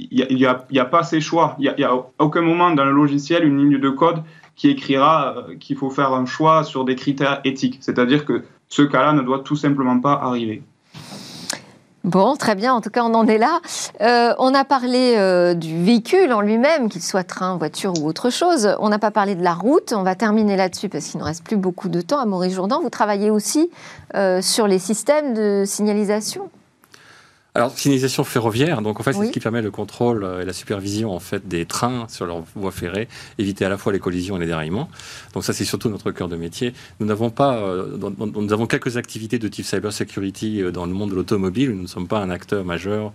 il 0.00 0.26
n'y 0.28 0.44
a, 0.44 0.84
pas 0.84 1.04
ces 1.04 1.20
choix. 1.20 1.54
Il 1.60 1.72
n'y 1.78 1.84
a, 1.84 1.92
a, 1.92 2.06
aucun 2.18 2.40
moment 2.40 2.72
dans 2.72 2.84
le 2.84 2.90
logiciel 2.90 3.44
une 3.44 3.58
ligne 3.58 3.78
de 3.78 3.90
code 3.90 4.24
qui 4.56 4.70
écrira 4.70 5.36
euh, 5.36 5.54
qu'il 5.54 5.76
faut 5.76 5.90
faire 5.90 6.12
un 6.12 6.26
choix 6.26 6.64
sur 6.64 6.84
des 6.84 6.96
critères 6.96 7.42
éthiques. 7.44 7.78
C'est-à-dire 7.80 8.24
que 8.24 8.42
ce 8.66 8.82
cas-là 8.82 9.12
ne 9.12 9.22
doit 9.22 9.38
tout 9.38 9.54
simplement 9.54 10.00
pas 10.00 10.14
arriver. 10.14 10.64
Bon, 12.04 12.36
très 12.36 12.54
bien. 12.54 12.74
En 12.74 12.80
tout 12.80 12.90
cas, 12.90 13.02
on 13.02 13.14
en 13.14 13.26
est 13.26 13.38
là. 13.38 13.60
Euh, 14.00 14.34
on 14.38 14.54
a 14.54 14.64
parlé 14.64 15.14
euh, 15.16 15.54
du 15.54 15.82
véhicule 15.82 16.32
en 16.32 16.40
lui-même, 16.40 16.88
qu'il 16.88 17.02
soit 17.02 17.24
train, 17.24 17.56
voiture 17.56 17.92
ou 18.00 18.06
autre 18.06 18.30
chose. 18.30 18.76
On 18.80 18.88
n'a 18.88 18.98
pas 18.98 19.10
parlé 19.10 19.34
de 19.34 19.42
la 19.42 19.54
route. 19.54 19.92
On 19.94 20.02
va 20.02 20.14
terminer 20.14 20.56
là-dessus 20.56 20.88
parce 20.88 21.06
qu'il 21.06 21.20
ne 21.20 21.24
reste 21.24 21.44
plus 21.44 21.56
beaucoup 21.56 21.88
de 21.88 22.00
temps. 22.00 22.18
À 22.18 22.26
Maurice 22.26 22.54
Jourdan, 22.54 22.80
vous 22.80 22.90
travaillez 22.90 23.30
aussi 23.30 23.70
sur 24.40 24.66
les 24.66 24.78
systèmes 24.78 25.34
de 25.34 25.64
signalisation 25.66 26.50
alors, 27.58 27.76
signalisation 27.76 28.22
ferroviaire, 28.22 28.82
donc 28.82 29.00
en 29.00 29.02
fait, 29.02 29.12
c'est 29.12 29.26
ce 29.26 29.30
qui 29.32 29.40
permet 29.40 29.62
le 29.62 29.70
contrôle 29.70 30.22
euh, 30.22 30.42
et 30.42 30.44
la 30.44 30.52
supervision 30.52 31.12
en 31.12 31.18
fait 31.18 31.48
des 31.48 31.66
trains 31.66 32.06
sur 32.08 32.24
leur 32.24 32.44
voie 32.54 32.70
ferrée, 32.70 33.08
éviter 33.38 33.64
à 33.64 33.68
la 33.68 33.76
fois 33.76 33.92
les 33.92 33.98
collisions 33.98 34.36
et 34.36 34.40
les 34.40 34.46
déraillements. 34.46 34.88
Donc 35.34 35.44
ça, 35.44 35.52
c'est 35.52 35.64
surtout 35.64 35.88
notre 35.88 36.12
cœur 36.12 36.28
de 36.28 36.36
métier. 36.36 36.72
Nous 37.00 37.06
n'avons 37.06 37.30
pas, 37.30 37.56
euh, 37.56 37.98
nous 38.18 38.52
avons 38.52 38.66
quelques 38.66 38.96
activités 38.96 39.40
de 39.40 39.48
type 39.48 39.66
cyber 39.66 39.92
security 39.92 40.62
euh, 40.62 40.70
dans 40.70 40.86
le 40.86 40.92
monde 40.92 41.10
de 41.10 41.16
l'automobile. 41.16 41.70
Nous 41.70 41.82
ne 41.82 41.88
sommes 41.88 42.08
pas 42.08 42.20
un 42.20 42.30
acteur 42.30 42.64
majeur 42.64 43.12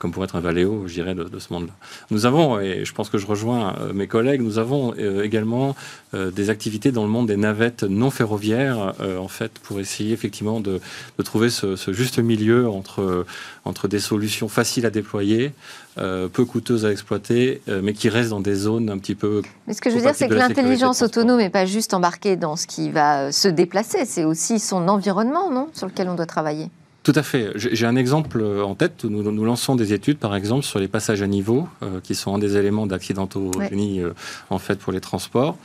comme 0.00 0.12
pour 0.12 0.24
être 0.24 0.36
un 0.36 0.40
Valeo, 0.40 0.84
je 0.86 0.94
dirais, 0.94 1.14
de, 1.14 1.38
ce 1.38 1.52
monde-là. 1.52 1.72
Nous 2.10 2.26
avons, 2.26 2.60
et 2.60 2.84
je 2.84 2.92
pense 2.92 3.08
que 3.08 3.18
je 3.18 3.26
rejoins 3.26 3.74
euh, 3.80 3.92
mes 3.92 4.06
collègues, 4.06 4.40
nous 4.40 4.58
avons 4.58 4.94
euh, 4.98 5.22
également 5.22 5.76
des 6.14 6.48
activités 6.48 6.92
dans 6.92 7.02
le 7.02 7.08
monde 7.08 7.26
des 7.26 7.36
navettes 7.36 7.82
non 7.82 8.08
ferroviaires, 8.08 8.94
en 9.18 9.26
fait, 9.26 9.50
pour 9.58 9.80
essayer 9.80 10.12
effectivement 10.12 10.60
de, 10.60 10.80
trouver 11.24 11.50
ce, 11.50 11.74
juste 11.88 12.20
milieu 12.20 12.68
entre, 12.68 13.26
entre 13.64 13.88
des 13.88 13.98
solutions 13.98 14.46
faciles 14.46 14.86
à 14.86 14.90
déployer, 14.90 15.52
peu 15.96 16.44
coûteuses 16.46 16.86
à 16.86 16.92
exploiter, 16.92 17.62
mais 17.82 17.94
qui 17.94 18.08
restent 18.08 18.30
dans 18.30 18.38
des 18.38 18.54
zones 18.54 18.90
un 18.90 18.98
petit 18.98 19.16
peu. 19.16 19.42
Mais 19.66 19.74
ce 19.74 19.80
que 19.80 19.90
je 19.90 19.96
veux 19.96 20.02
dire, 20.02 20.14
c'est 20.14 20.28
que 20.28 20.34
l'intelligence 20.34 21.02
autonome 21.02 21.38
n'est 21.38 21.50
pas 21.50 21.66
juste 21.66 21.94
embarquée 21.94 22.36
dans 22.36 22.54
ce 22.54 22.68
qui 22.68 22.92
va 22.92 23.32
se 23.32 23.48
déplacer, 23.48 24.04
c'est 24.04 24.24
aussi 24.24 24.60
son 24.60 24.86
environnement, 24.86 25.50
non, 25.50 25.68
sur 25.72 25.88
lequel 25.88 26.08
on 26.08 26.14
doit 26.14 26.26
travailler. 26.26 26.70
Tout 27.04 27.12
à 27.14 27.22
fait. 27.22 27.52
J'ai 27.54 27.86
un 27.86 27.96
exemple 27.96 28.42
en 28.42 28.74
tête. 28.74 29.04
Nous, 29.04 29.22
nous, 29.22 29.44
lançons 29.44 29.76
des 29.76 29.92
études, 29.92 30.18
par 30.18 30.34
exemple, 30.34 30.64
sur 30.64 30.78
les 30.78 30.88
passages 30.88 31.22
à 31.22 31.26
niveau, 31.26 31.68
qui 32.02 32.14
sont 32.14 32.34
un 32.34 32.38
des 32.38 32.56
éléments 32.56 32.86
d'accidentogénie 32.86 34.00
en 34.48 34.58
fait 34.58 34.78
pour 34.78 34.90
les 34.90 35.00
transports, 35.00 35.58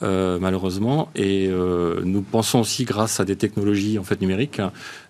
malheureusement. 0.00 1.08
Et 1.16 1.50
nous 2.04 2.22
pensons 2.22 2.60
aussi, 2.60 2.84
grâce 2.84 3.18
à 3.18 3.24
des 3.24 3.34
technologies 3.34 3.98
en 3.98 4.04
fait 4.04 4.20
numériques, 4.20 4.60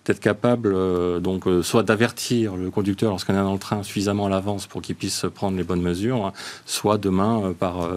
d'être 0.05 0.19
capable 0.19 0.73
donc 1.21 1.43
soit 1.61 1.83
d'avertir 1.83 2.55
le 2.55 2.71
conducteur 2.71 3.11
lorsqu'on 3.11 3.33
est 3.33 3.37
dans 3.37 3.53
le 3.53 3.59
train 3.59 3.83
suffisamment 3.83 4.25
à 4.25 4.29
l'avance 4.29 4.65
pour 4.65 4.81
qu'il 4.81 4.95
puisse 4.95 5.27
prendre 5.35 5.55
les 5.55 5.63
bonnes 5.63 5.83
mesures, 5.83 6.33
soit 6.65 6.97
demain 6.97 7.53
par 7.59 7.87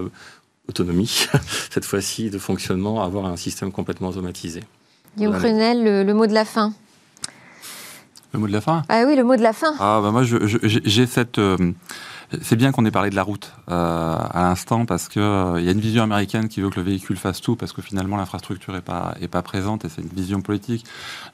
autonomie, 0.68 1.26
cette 1.70 1.84
fois-ci 1.84 2.30
de 2.30 2.38
fonctionnement, 2.38 3.02
avoir 3.02 3.26
un 3.26 3.36
système 3.36 3.72
complètement 3.72 4.08
automatisé. 4.08 4.62
Guillaume 5.16 5.36
Prunel, 5.36 6.04
le, 6.04 6.14
mot 6.14 6.26
de 6.26 6.34
la 6.34 6.44
fin. 6.44 6.72
Le 8.32 8.38
mot 8.38 8.46
de 8.46 8.52
la 8.52 8.60
fin? 8.60 8.82
Ah 8.88 9.04
oui, 9.06 9.16
le 9.16 9.24
mot 9.24 9.36
de 9.36 9.42
la 9.42 9.52
fin. 9.52 9.74
Ah 9.80 10.00
bah 10.02 10.10
moi, 10.10 10.22
j'ai 10.22 11.06
cette... 11.06 11.38
Euh, 11.38 11.56
c'est 12.42 12.56
bien 12.56 12.72
qu'on 12.72 12.84
ait 12.84 12.90
parlé 12.90 13.10
de 13.10 13.16
la 13.16 13.22
route 13.22 13.52
euh, 13.70 14.16
à 14.18 14.42
l'instant 14.42 14.84
parce 14.84 15.08
qu'il 15.08 15.22
euh, 15.22 15.60
y 15.60 15.68
a 15.68 15.72
une 15.72 15.80
vision 15.80 16.02
américaine 16.02 16.48
qui 16.48 16.60
veut 16.60 16.70
que 16.70 16.76
le 16.76 16.82
véhicule 16.82 17.16
fasse 17.16 17.40
tout 17.40 17.56
parce 17.56 17.72
que 17.72 17.82
finalement 17.82 18.16
l'infrastructure 18.16 18.72
n'est 18.72 18.80
pas, 18.80 19.14
est 19.20 19.28
pas 19.28 19.42
présente 19.42 19.84
et 19.84 19.88
c'est 19.88 20.02
une 20.02 20.08
vision 20.08 20.40
politique. 20.40 20.84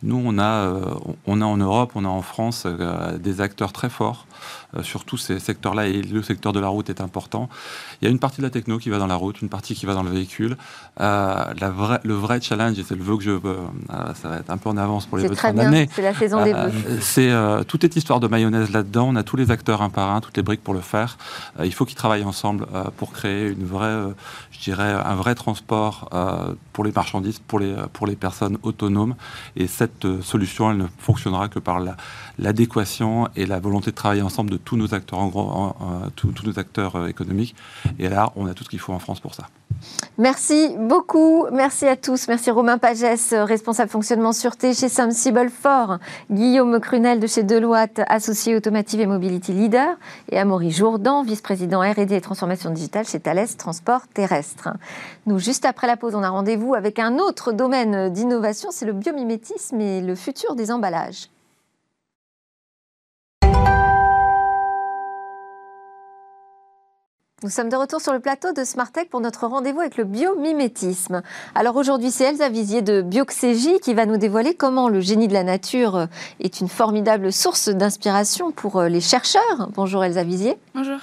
Nous, 0.03 0.21
on 0.25 0.39
a, 0.39 0.73
on 1.27 1.41
a 1.41 1.45
en 1.45 1.57
Europe, 1.57 1.93
on 1.95 2.05
a 2.05 2.09
en 2.09 2.23
France 2.23 2.67
des 3.19 3.41
acteurs 3.41 3.73
très 3.73 3.91
forts 3.91 4.27
euh, 4.77 4.83
sur 4.83 5.05
tous 5.05 5.19
ces 5.19 5.39
secteurs-là, 5.39 5.87
et 5.87 6.03
le 6.03 6.23
secteur 6.23 6.53
de 6.53 6.61
la 6.61 6.69
route 6.69 6.91
est 6.91 7.01
important. 7.01 7.49
Il 8.01 8.07
y 8.07 8.09
a 8.09 8.11
une 8.11 8.19
partie 8.19 8.39
de 8.39 8.47
la 8.47 8.51
techno 8.51 8.79
qui 8.79 8.91
va 8.91 8.99
dans 8.99 9.07
la 9.07 9.15
route, 9.15 9.41
une 9.41 9.49
partie 9.49 9.75
qui 9.75 9.87
va 9.87 9.95
dans 9.95 10.03
le 10.03 10.11
véhicule. 10.11 10.57
Euh, 11.01 11.45
le 12.03 12.15
vrai 12.15 12.41
challenge, 12.41 12.79
et 12.79 12.83
c'est 12.83 12.97
le 12.97 13.03
vœu 13.03 13.17
que 13.17 13.23
je 13.23 13.31
veux, 13.31 13.41
euh, 13.45 14.15
ça 14.15 14.29
va 14.29 14.37
être 14.39 14.51
un 14.51 14.57
peu 14.57 14.69
en 14.69 14.77
avance 14.77 15.07
pour 15.07 15.19
les 15.19 15.25
vœux 15.25 15.31
de 15.31 15.35
fin 15.35 15.53
d'année. 15.53 15.89
C'est 15.95 16.03
la 16.03 16.15
saison 16.15 16.43
des 16.43 16.53
vœux. 16.53 16.73
c'est 17.01 17.33
toute 17.69 17.83
cette 17.83 17.97
histoire 17.97 18.21
de 18.21 18.27
mayonnaise 18.27 18.71
là-dedans. 18.71 19.09
On 19.11 19.17
a 19.17 19.23
tous 19.23 19.37
les 19.37 19.51
acteurs 19.51 19.83
un 19.83 19.91
par 19.91 20.11
un, 20.11 20.21
toutes 20.21 20.37
les 20.37 20.43
briques 20.43 20.65
pour 20.65 20.75
le 20.75 20.81
faire. 20.85 21.17
il 21.63 21.73
faut 21.73 21.85
qu'ils 21.85 21.97
travaillent 21.97 22.25
ensemble 22.25 22.67
pour 22.97 23.13
créer 23.13 23.49
une 23.49 23.65
vraie, 23.65 24.13
je 24.51 24.61
dirais, 24.61 24.93
un 24.93 25.15
vrai 25.15 25.35
transport 25.35 26.09
pour 26.73 26.85
les 26.85 26.93
marchandises, 26.93 27.39
pour 27.39 27.59
les, 27.59 27.75
pour 27.93 28.07
les 28.07 28.17
personnes 28.17 28.59
autonomes. 28.63 29.15
Et 29.57 29.67
cette 29.67 30.23
solution, 30.23 30.71
elle 30.71 30.79
ne 30.79 30.87
fonctionnera 30.99 31.49
que 31.49 31.59
par 31.59 31.81
l'adéquation 32.39 33.29
et 33.37 33.47
la 33.47 33.61
volonté 33.61 33.91
de 33.91 33.97
travailler 33.97 34.23
ensemble 34.23 34.51
de 34.51 34.57
tous 34.57 34.77
nos 34.77 34.95
acteurs, 34.95 35.19
en 35.19 35.29
gros, 35.29 35.75
tous, 36.17 36.33
nos 36.45 36.59
acteurs 36.59 36.97
euh, 36.97 37.07
économiques. 37.07 37.55
Et 37.99 38.09
là, 38.09 38.33
on 38.37 38.47
a 38.47 38.55
tout 38.55 38.65
ce 38.65 38.69
qu'il 38.69 38.79
faut 38.79 38.93
en 38.93 38.99
France 38.99 39.21
pour 39.21 39.35
ça. 39.35 39.45
Merci 40.19 40.75
beaucoup. 40.79 41.47
Merci 41.53 41.87
à 41.87 41.97
tous. 41.97 42.29
Merci 42.29 42.51
Romain 42.51 42.79
Pagès, 42.79 43.35
responsable 43.35 43.91
fonctionnement 43.91 44.33
sûreté 44.33 44.73
chez 44.73 44.89
Sensible 44.89 45.51
Fort, 45.51 45.99
Guillaume 46.31 46.79
Crunel 46.81 47.21
de 47.21 47.27
chez 47.27 47.43
Deloitte, 47.43 48.01
associé 48.09 48.57
Automotive 48.57 49.01
et 49.01 49.07
Mobility 49.07 49.53
Leader, 49.53 49.97
et 50.31 50.39
Amaury 50.39 50.71
Jourdan, 50.75 51.23
vice-président 51.23 51.81
R&D 51.81 52.17
et 52.17 52.21
transformation 52.21 52.71
digitale 52.71 53.07
chez 53.07 53.21
Thales 53.21 53.47
Transport 53.57 54.09
Terrestre. 54.13 54.71
Nous, 55.27 55.39
juste 55.39 55.65
après 55.65 55.87
la 55.87 55.97
pause, 55.97 56.17
on 56.17 56.23
a 56.25 56.29
rendez-vous 56.29 56.75
avec 56.75 56.99
un 56.99 57.19
autre 57.19 57.53
domaine 57.53 58.13
d'innovation, 58.13 58.71
c'est 58.73 58.85
le 58.85 58.93
biomimétisme 58.93 59.81
et 59.81 60.01
le 60.01 60.17
futur 60.17 60.57
des 60.57 60.73
emballages. 60.73 61.29
Nous 67.45 67.51
sommes 67.51 67.69
de 67.69 67.77
retour 67.77 68.01
sur 68.01 68.15
le 68.15 68.21
plateau 68.21 68.53
de 68.53 68.65
Smartech 68.65 69.11
pour 69.11 69.21
notre 69.21 69.47
rendez-vous 69.47 69.81
avec 69.81 69.99
le 69.99 70.05
biomimétisme. 70.05 71.21
Alors 71.55 71.77
aujourd'hui, 71.77 72.11
c'est 72.11 72.25
Elsa 72.25 72.49
Visier 72.49 72.81
de 72.81 73.03
Bioxégie 73.03 73.81
qui 73.81 73.93
va 73.93 74.07
nous 74.07 74.17
dévoiler 74.17 74.55
comment 74.55 74.89
le 74.89 75.01
génie 75.01 75.29
de 75.29 75.35
la 75.35 75.43
nature 75.43 76.07
est 76.41 76.61
une 76.63 76.69
formidable 76.69 77.31
source 77.35 77.69
d'inspiration 77.69 78.51
pour 78.51 78.81
les 78.85 79.03
chercheurs. 79.03 79.69
Bonjour 79.75 80.03
Elsa 80.03 80.25
Visier. 80.25 80.57
Bonjour. 80.75 80.97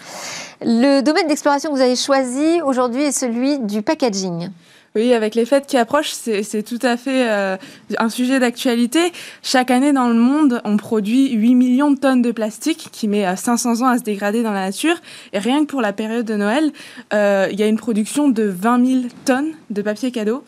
Le 0.62 1.02
domaine 1.02 1.28
d'exploration 1.28 1.70
que 1.70 1.76
vous 1.76 1.82
avez 1.82 1.96
choisi 1.96 2.60
aujourd'hui 2.64 3.04
est 3.04 3.12
celui 3.12 3.60
du 3.60 3.84
packaging. 3.84 4.50
Oui, 4.94 5.14
avec 5.14 5.36
les 5.36 5.46
fêtes 5.46 5.68
qui 5.68 5.78
approchent, 5.78 6.12
c'est 6.12 6.64
tout 6.64 6.80
à 6.82 6.98
fait 6.98 7.30
euh, 7.30 7.56
un 7.98 8.10
sujet 8.10 8.40
d'actualité. 8.40 9.00
Chaque 9.42 9.72
année 9.72 9.94
dans 9.94 10.10
le 10.10 10.16
monde, 10.16 10.62
on 10.66 10.76
produit 10.76 11.32
8 11.32 11.56
millions 11.56 11.92
de 11.92 11.98
tonnes 11.98 12.22
de 12.22 12.32
plastique 12.32 12.90
qui 12.92 13.08
met 13.08 13.34
500 13.34 13.84
ans 13.84 13.88
à 13.88 13.98
se 13.98 14.04
dégrader 14.04 14.44
dans 14.44 14.52
la 14.52 14.66
nature. 14.66 14.96
Et 15.32 15.40
rien 15.40 15.62
que 15.62 15.70
pour 15.70 15.82
la 15.82 15.94
période 15.94 16.26
de 16.26 16.36
Noël, 16.36 16.74
euh, 17.14 17.48
il 17.52 17.58
y 17.58 17.64
a 17.64 17.68
une 17.68 17.78
production 17.78 18.28
de 18.28 18.44
20 18.44 18.86
000 18.86 19.02
tonnes 19.24 19.54
de 19.70 19.82
papier 19.82 20.12
cadeau. 20.12 20.44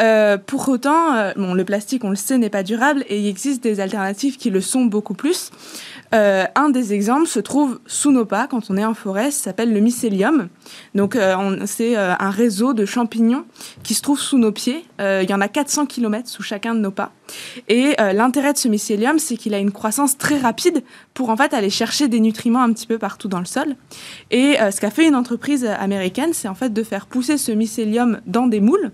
Euh, 0.00 0.38
pour 0.38 0.68
autant, 0.68 1.14
euh, 1.14 1.32
bon, 1.36 1.52
le 1.54 1.64
plastique, 1.64 2.04
on 2.04 2.10
le 2.10 2.16
sait, 2.16 2.38
n'est 2.38 2.50
pas 2.50 2.62
durable 2.62 3.04
et 3.08 3.18
il 3.20 3.26
existe 3.26 3.62
des 3.62 3.80
alternatives 3.80 4.36
qui 4.36 4.50
le 4.50 4.60
sont 4.60 4.86
beaucoup 4.86 5.14
plus. 5.14 5.50
Euh, 6.14 6.44
un 6.54 6.68
des 6.68 6.92
exemples 6.92 7.26
se 7.26 7.40
trouve 7.40 7.80
sous 7.86 8.10
nos 8.10 8.26
pas 8.26 8.46
quand 8.46 8.70
on 8.70 8.76
est 8.76 8.84
en 8.84 8.94
forêt, 8.94 9.30
s'appelle 9.30 9.72
le 9.72 9.80
mycélium. 9.80 10.48
Donc 10.94 11.16
euh, 11.16 11.64
c'est 11.66 11.96
euh, 11.96 12.14
un 12.18 12.30
réseau 12.30 12.74
de 12.74 12.84
champignons 12.84 13.44
qui 13.82 13.94
se 13.94 14.02
trouve 14.02 14.20
sous 14.20 14.38
nos 14.38 14.52
pieds. 14.52 14.84
il 15.00 15.28
y 15.28 15.34
en 15.34 15.40
a 15.40 15.48
400 15.48 15.86
km 15.86 16.28
sous 16.28 16.42
chacun 16.42 16.74
de 16.74 16.80
nos 16.80 16.90
pas. 16.90 17.12
Et 17.68 17.94
l'intérêt 17.98 18.52
de 18.52 18.58
ce 18.58 18.68
mycélium, 18.68 19.18
c'est 19.18 19.36
qu'il 19.36 19.54
a 19.54 19.58
une 19.58 19.72
croissance 19.72 20.18
très 20.18 20.38
rapide 20.38 20.82
pour 21.14 21.30
en 21.30 21.36
fait 21.36 21.54
aller 21.54 21.70
chercher 21.70 22.08
des 22.08 22.20
nutriments 22.20 22.62
un 22.62 22.72
petit 22.72 22.86
peu 22.86 22.98
partout 22.98 23.28
dans 23.28 23.38
le 23.38 23.46
sol. 23.46 23.74
Et 24.30 24.56
ce 24.70 24.80
qu'a 24.80 24.90
fait 24.90 25.08
une 25.08 25.14
entreprise 25.14 25.64
américaine, 25.64 26.32
c'est 26.34 26.48
en 26.48 26.54
fait 26.54 26.72
de 26.72 26.82
faire 26.82 27.06
pousser 27.06 27.38
ce 27.38 27.52
mycélium 27.52 28.20
dans 28.26 28.46
des 28.46 28.60
moules. 28.60 28.92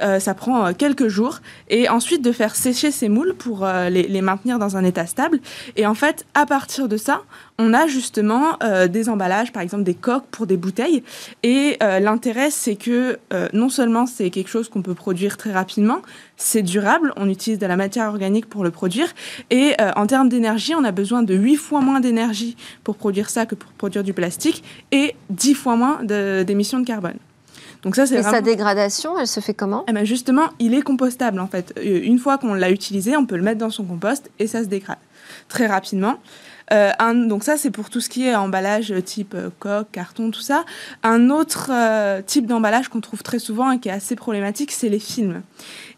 Euh, 0.00 0.18
ça 0.18 0.34
prend 0.34 0.66
euh, 0.66 0.72
quelques 0.76 1.08
jours. 1.08 1.40
Et 1.68 1.88
ensuite 1.88 2.22
de 2.22 2.32
faire 2.32 2.54
sécher 2.54 2.90
ces 2.90 3.08
moules 3.08 3.34
pour 3.34 3.64
euh, 3.64 3.88
les, 3.88 4.22
maintenir 4.22 4.58
dans 4.58 4.76
un 4.76 4.84
état 4.84 5.06
stable. 5.06 5.40
Et 5.76 5.86
en 5.86 5.94
fait, 5.94 6.26
à 6.34 6.46
partir 6.46 6.88
de 6.88 6.96
ça, 6.96 7.22
on 7.62 7.72
a 7.72 7.86
justement 7.86 8.58
des 8.88 9.08
emballages, 9.08 9.52
par 9.52 9.62
exemple 9.62 9.84
des 9.84 9.94
coques 9.94 10.26
pour 10.30 10.46
des 10.46 10.56
bouteilles. 10.56 11.02
Et 11.42 11.78
l'intérêt, 11.80 12.50
c'est 12.50 12.76
que 12.76 13.18
non 13.52 13.68
seulement 13.68 14.06
c'est 14.06 14.30
quelque 14.30 14.48
chose 14.48 14.68
qu'on 14.68 14.82
peut 14.82 14.94
produire 14.94 15.36
très 15.36 15.52
rapidement, 15.52 16.02
c'est 16.36 16.62
durable, 16.62 17.12
on 17.16 17.28
utilise 17.28 17.58
de 17.58 17.66
la 17.66 17.76
matière 17.76 18.08
organique 18.08 18.48
pour 18.48 18.64
le 18.64 18.70
produire. 18.70 19.08
Et 19.50 19.74
en 19.96 20.06
termes 20.06 20.28
d'énergie, 20.28 20.74
on 20.74 20.84
a 20.84 20.92
besoin 20.92 21.22
de 21.22 21.34
8 21.34 21.56
fois 21.56 21.80
moins 21.80 22.00
d'énergie 22.00 22.56
pour 22.84 22.96
produire 22.96 23.30
ça 23.30 23.46
que 23.46 23.54
pour 23.54 23.70
produire 23.72 24.02
du 24.02 24.12
plastique 24.12 24.62
et 24.90 25.14
10 25.30 25.54
fois 25.54 25.76
moins 25.76 26.02
d'émissions 26.02 26.80
de 26.80 26.86
carbone. 26.86 27.18
Donc 27.82 27.96
ça, 27.96 28.06
c'est 28.06 28.16
Et 28.18 28.22
sa 28.22 28.40
dégradation, 28.40 29.18
elle 29.18 29.26
se 29.26 29.40
fait 29.40 29.54
comment? 29.54 29.84
Eh 29.88 29.92
ben 29.92 30.04
Justement, 30.04 30.48
il 30.60 30.74
est 30.74 30.82
compostable 30.82 31.40
en 31.40 31.48
fait. 31.48 31.74
Euh, 31.78 32.00
une 32.04 32.18
fois 32.18 32.38
qu'on 32.38 32.54
l'a 32.54 32.70
utilisé, 32.70 33.16
on 33.16 33.26
peut 33.26 33.36
le 33.36 33.42
mettre 33.42 33.58
dans 33.58 33.70
son 33.70 33.84
compost 33.84 34.30
et 34.38 34.46
ça 34.46 34.62
se 34.62 34.68
dégrade 34.68 34.98
très 35.48 35.66
rapidement. 35.66 36.18
Euh, 36.72 36.92
donc 37.26 37.44
ça, 37.44 37.56
c'est 37.56 37.70
pour 37.70 37.90
tout 37.90 38.00
ce 38.00 38.08
qui 38.08 38.26
est 38.26 38.34
emballage 38.34 38.94
type 39.04 39.34
euh, 39.34 39.50
coque, 39.58 39.90
carton, 39.92 40.30
tout 40.30 40.40
ça. 40.40 40.64
Un 41.02 41.30
autre 41.30 41.70
euh, 41.72 42.22
type 42.24 42.46
d'emballage 42.46 42.88
qu'on 42.88 43.00
trouve 43.00 43.22
très 43.22 43.38
souvent 43.38 43.70
et 43.72 43.78
qui 43.78 43.88
est 43.88 43.92
assez 43.92 44.16
problématique, 44.16 44.72
c'est 44.72 44.88
les 44.88 44.98
films. 44.98 45.42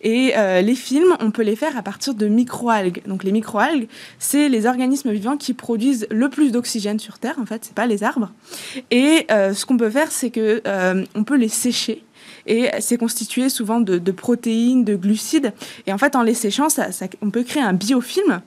Et 0.06 0.34
les 0.36 0.74
films, 0.74 1.16
on 1.20 1.30
peut 1.30 1.40
les 1.40 1.56
faire 1.56 1.78
à 1.78 1.82
partir 1.82 2.12
de 2.12 2.26
microalgues. 2.26 3.00
Donc 3.06 3.24
les 3.24 3.32
microalgues, 3.32 3.88
c'est 4.18 4.50
les 4.50 4.66
organismes 4.66 5.10
vivants 5.10 5.38
qui 5.38 5.54
produisent 5.54 6.06
le 6.10 6.28
plus 6.28 6.52
d'oxygène 6.52 6.98
sur 6.98 7.18
Terre. 7.18 7.36
En 7.40 7.46
fait, 7.46 7.64
c'est 7.64 7.74
pas 7.74 7.86
les 7.86 8.04
arbres. 8.04 8.30
Et 8.90 9.26
ce 9.30 9.64
qu'on 9.64 9.78
peut 9.78 9.88
faire, 9.88 10.12
c'est 10.12 10.28
que 10.28 10.62
on 11.14 11.24
peut 11.24 11.36
les 11.36 11.48
sécher 11.48 12.04
et 12.46 12.68
c'est 12.80 12.96
constitué 12.96 13.48
souvent 13.48 13.80
de, 13.80 13.98
protéines, 14.12 14.84
de 14.84 14.96
glucides. 14.96 15.52
Et 15.86 15.92
en 15.92 15.98
fait, 15.98 16.16
en 16.16 16.22
les 16.22 16.34
séchant, 16.34 16.68
on 17.22 17.30
peut 17.30 17.42
créer 17.42 17.62
un 17.62 17.72
biofilm. 17.72 18.40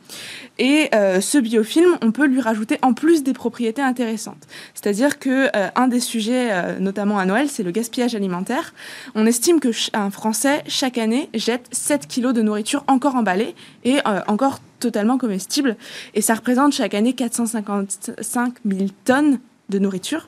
Et 0.59 0.89
euh, 0.95 1.21
ce 1.21 1.37
biofilm, 1.37 1.97
on 2.01 2.11
peut 2.11 2.25
lui 2.25 2.41
rajouter 2.41 2.79
en 2.81 2.93
plus 2.93 3.23
des 3.23 3.33
propriétés 3.33 3.81
intéressantes. 3.81 4.47
C'est-à-dire 4.73 5.19
que 5.19 5.49
euh, 5.55 5.67
un 5.75 5.87
des 5.87 5.99
sujets, 5.99 6.49
euh, 6.51 6.79
notamment 6.79 7.19
à 7.19 7.25
Noël, 7.25 7.47
c'est 7.49 7.63
le 7.63 7.71
gaspillage 7.71 8.15
alimentaire. 8.15 8.73
On 9.15 9.25
estime 9.25 9.59
que 9.59 9.69
un 9.93 10.09
Français 10.09 10.63
chaque 10.67 10.97
année 10.97 11.29
jette 11.33 11.67
7 11.71 12.07
kilos 12.07 12.33
de 12.33 12.41
nourriture 12.41 12.83
encore 12.87 13.15
emballée 13.15 13.55
et 13.83 13.97
encore 14.27 14.59
totalement 14.79 15.17
comestible. 15.17 15.75
Et 16.13 16.21
ça 16.21 16.35
représente 16.35 16.73
chaque 16.73 16.93
année 16.93 17.13
455 17.13 18.53
000 18.65 18.85
tonnes 19.05 19.39
de 19.69 19.79
nourriture. 19.79 20.27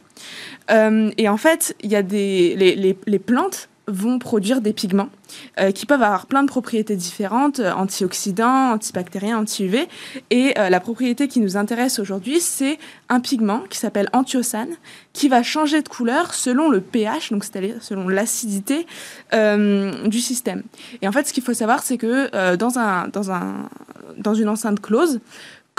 Euh, 0.71 1.11
et 1.17 1.29
en 1.29 1.37
fait, 1.37 1.75
il 1.81 1.91
y 1.91 1.95
a 1.95 2.03
des, 2.03 2.55
les, 2.55 2.97
les, 3.05 3.19
plantes 3.19 3.69
vont 3.87 4.19
produire 4.19 4.61
des 4.61 4.71
pigments 4.71 5.09
euh, 5.59 5.71
qui 5.71 5.87
peuvent 5.87 6.03
avoir 6.03 6.27
plein 6.27 6.43
de 6.43 6.47
propriétés 6.47 6.95
différentes, 6.95 7.59
euh, 7.59 7.71
antioxydants, 7.71 8.73
antibactériens, 8.73 9.39
anti-UV. 9.39 9.87
Et 10.29 10.53
la 10.55 10.79
propriété 10.79 11.27
qui 11.27 11.39
nous 11.39 11.57
intéresse 11.57 11.97
aujourd'hui, 11.99 12.39
c'est 12.39 12.77
un 13.07 13.19
pigment 13.19 13.61
qui 13.69 13.77
s'appelle 13.77 14.09
antiossane, 14.13 14.69
qui 15.13 15.27
va 15.27 15.41
changer 15.41 15.81
de 15.81 15.89
couleur 15.89 16.33
selon 16.33 16.69
le 16.69 16.81
pH, 16.81 17.31
donc 17.31 17.43
c'est-à-dire 17.43 17.75
selon 17.81 18.07
l'acidité 18.07 18.85
du 19.31 20.19
système. 20.19 20.63
Et 21.01 21.07
en 21.07 21.11
fait, 21.11 21.27
ce 21.27 21.33
qu'il 21.33 21.43
faut 21.43 21.53
savoir, 21.53 21.81
c'est 21.81 21.97
que 21.97 22.55
dans, 22.55 22.77
un, 22.77 23.07
dans, 23.07 23.31
un, 23.31 23.69
dans 24.17 24.33
une 24.33 24.49
enceinte 24.49 24.81
close, 24.81 25.19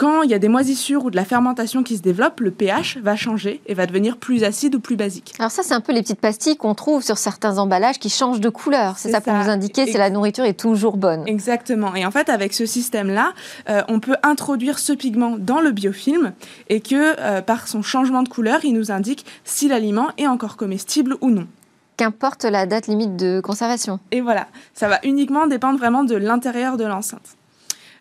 quand 0.00 0.22
il 0.22 0.30
y 0.30 0.34
a 0.34 0.38
des 0.38 0.48
moisissures 0.48 1.04
ou 1.04 1.10
de 1.10 1.16
la 1.16 1.26
fermentation 1.26 1.82
qui 1.82 1.94
se 1.98 2.00
développe, 2.00 2.40
le 2.40 2.50
pH 2.50 2.96
va 3.02 3.16
changer 3.16 3.60
et 3.66 3.74
va 3.74 3.84
devenir 3.84 4.16
plus 4.16 4.44
acide 4.44 4.74
ou 4.74 4.80
plus 4.80 4.96
basique. 4.96 5.34
Alors 5.38 5.50
ça, 5.50 5.62
c'est 5.62 5.74
un 5.74 5.82
peu 5.82 5.92
les 5.92 6.00
petites 6.00 6.22
pastilles 6.22 6.56
qu'on 6.56 6.74
trouve 6.74 7.02
sur 7.02 7.18
certains 7.18 7.58
emballages 7.58 7.98
qui 7.98 8.08
changent 8.08 8.40
de 8.40 8.48
couleur. 8.48 8.96
C'est 8.96 9.10
ça, 9.10 9.20
pour 9.20 9.34
nous 9.34 9.50
indiquer 9.50 9.84
si 9.84 9.98
la 9.98 10.08
nourriture 10.08 10.46
est 10.46 10.58
toujours 10.58 10.96
bonne. 10.96 11.28
Exactement. 11.28 11.94
Et 11.94 12.06
en 12.06 12.10
fait, 12.10 12.30
avec 12.30 12.54
ce 12.54 12.64
système-là, 12.64 13.34
euh, 13.68 13.82
on 13.88 14.00
peut 14.00 14.16
introduire 14.22 14.78
ce 14.78 14.94
pigment 14.94 15.36
dans 15.38 15.60
le 15.60 15.70
biofilm 15.70 16.32
et 16.70 16.80
que 16.80 17.20
euh, 17.20 17.42
par 17.42 17.68
son 17.68 17.82
changement 17.82 18.22
de 18.22 18.30
couleur, 18.30 18.64
il 18.64 18.72
nous 18.72 18.90
indique 18.90 19.26
si 19.44 19.68
l'aliment 19.68 20.08
est 20.16 20.26
encore 20.26 20.56
comestible 20.56 21.18
ou 21.20 21.28
non 21.28 21.46
qu'importe 21.98 22.46
la 22.46 22.64
date 22.64 22.86
limite 22.86 23.16
de 23.16 23.42
conservation. 23.42 24.00
Et 24.10 24.22
voilà, 24.22 24.46
ça 24.72 24.88
va 24.88 24.98
uniquement 25.02 25.46
dépendre 25.46 25.78
vraiment 25.78 26.02
de 26.02 26.14
l'intérieur 26.14 26.78
de 26.78 26.84
l'enceinte. 26.84 27.36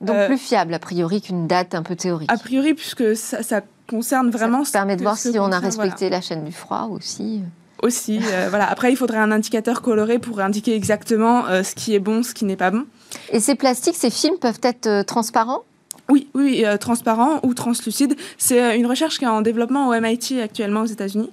Donc 0.02 0.16
euh, 0.16 0.28
plus 0.28 0.38
fiable 0.38 0.74
a 0.74 0.80
priori 0.80 1.22
qu'une 1.22 1.48
date 1.48 1.76
un 1.76 1.84
peu 1.84 1.96
théorique. 1.96 2.32
A 2.32 2.38
priori, 2.38 2.74
puisque 2.74 3.16
ça, 3.16 3.62
concerne 3.88 4.30
vraiment. 4.30 4.64
Ça 4.64 4.80
permet 4.80 4.96
de 4.96 5.02
voir 5.02 5.18
si 5.18 5.38
on 5.40 5.52
a 5.52 5.60
respecté 5.60 6.10
la 6.10 6.22
chaîne 6.22 6.46
du 6.46 6.52
froid 6.52 6.90
aussi. 6.92 7.42
Aussi, 7.82 8.20
euh, 8.24 8.48
voilà. 8.50 8.70
Après, 8.70 8.92
il 8.92 8.96
faudrait 8.96 9.18
un 9.18 9.32
indicateur 9.32 9.82
coloré 9.82 10.20
pour 10.20 10.40
indiquer 10.40 10.76
exactement 10.76 11.48
euh, 11.48 11.64
ce 11.64 11.76
qui 11.76 11.96
est 11.96 12.00
bon, 12.00 12.24
ce 12.24 12.34
qui 12.34 12.46
n'est 12.46 12.56
pas 12.56 12.72
bon. 12.72 12.86
Et 13.32 13.40
ces 13.40 13.56
plastiques, 13.56 13.96
ces 13.96 14.10
films 14.10 14.38
peuvent 14.40 14.60
être 14.64 15.04
transparents? 15.04 15.64
Oui, 16.10 16.28
oui, 16.34 16.66
transparents 16.80 17.40
ou 17.44 17.54
translucides. 17.54 18.16
C'est 18.40 18.78
une 18.80 18.88
recherche 18.88 19.20
qui 19.20 19.26
est 19.26 19.28
en 19.28 19.42
développement 19.42 19.90
au 19.90 20.00
MIT 20.00 20.42
actuellement 20.42 20.82
aux 20.82 20.88
États-Unis. 20.88 21.30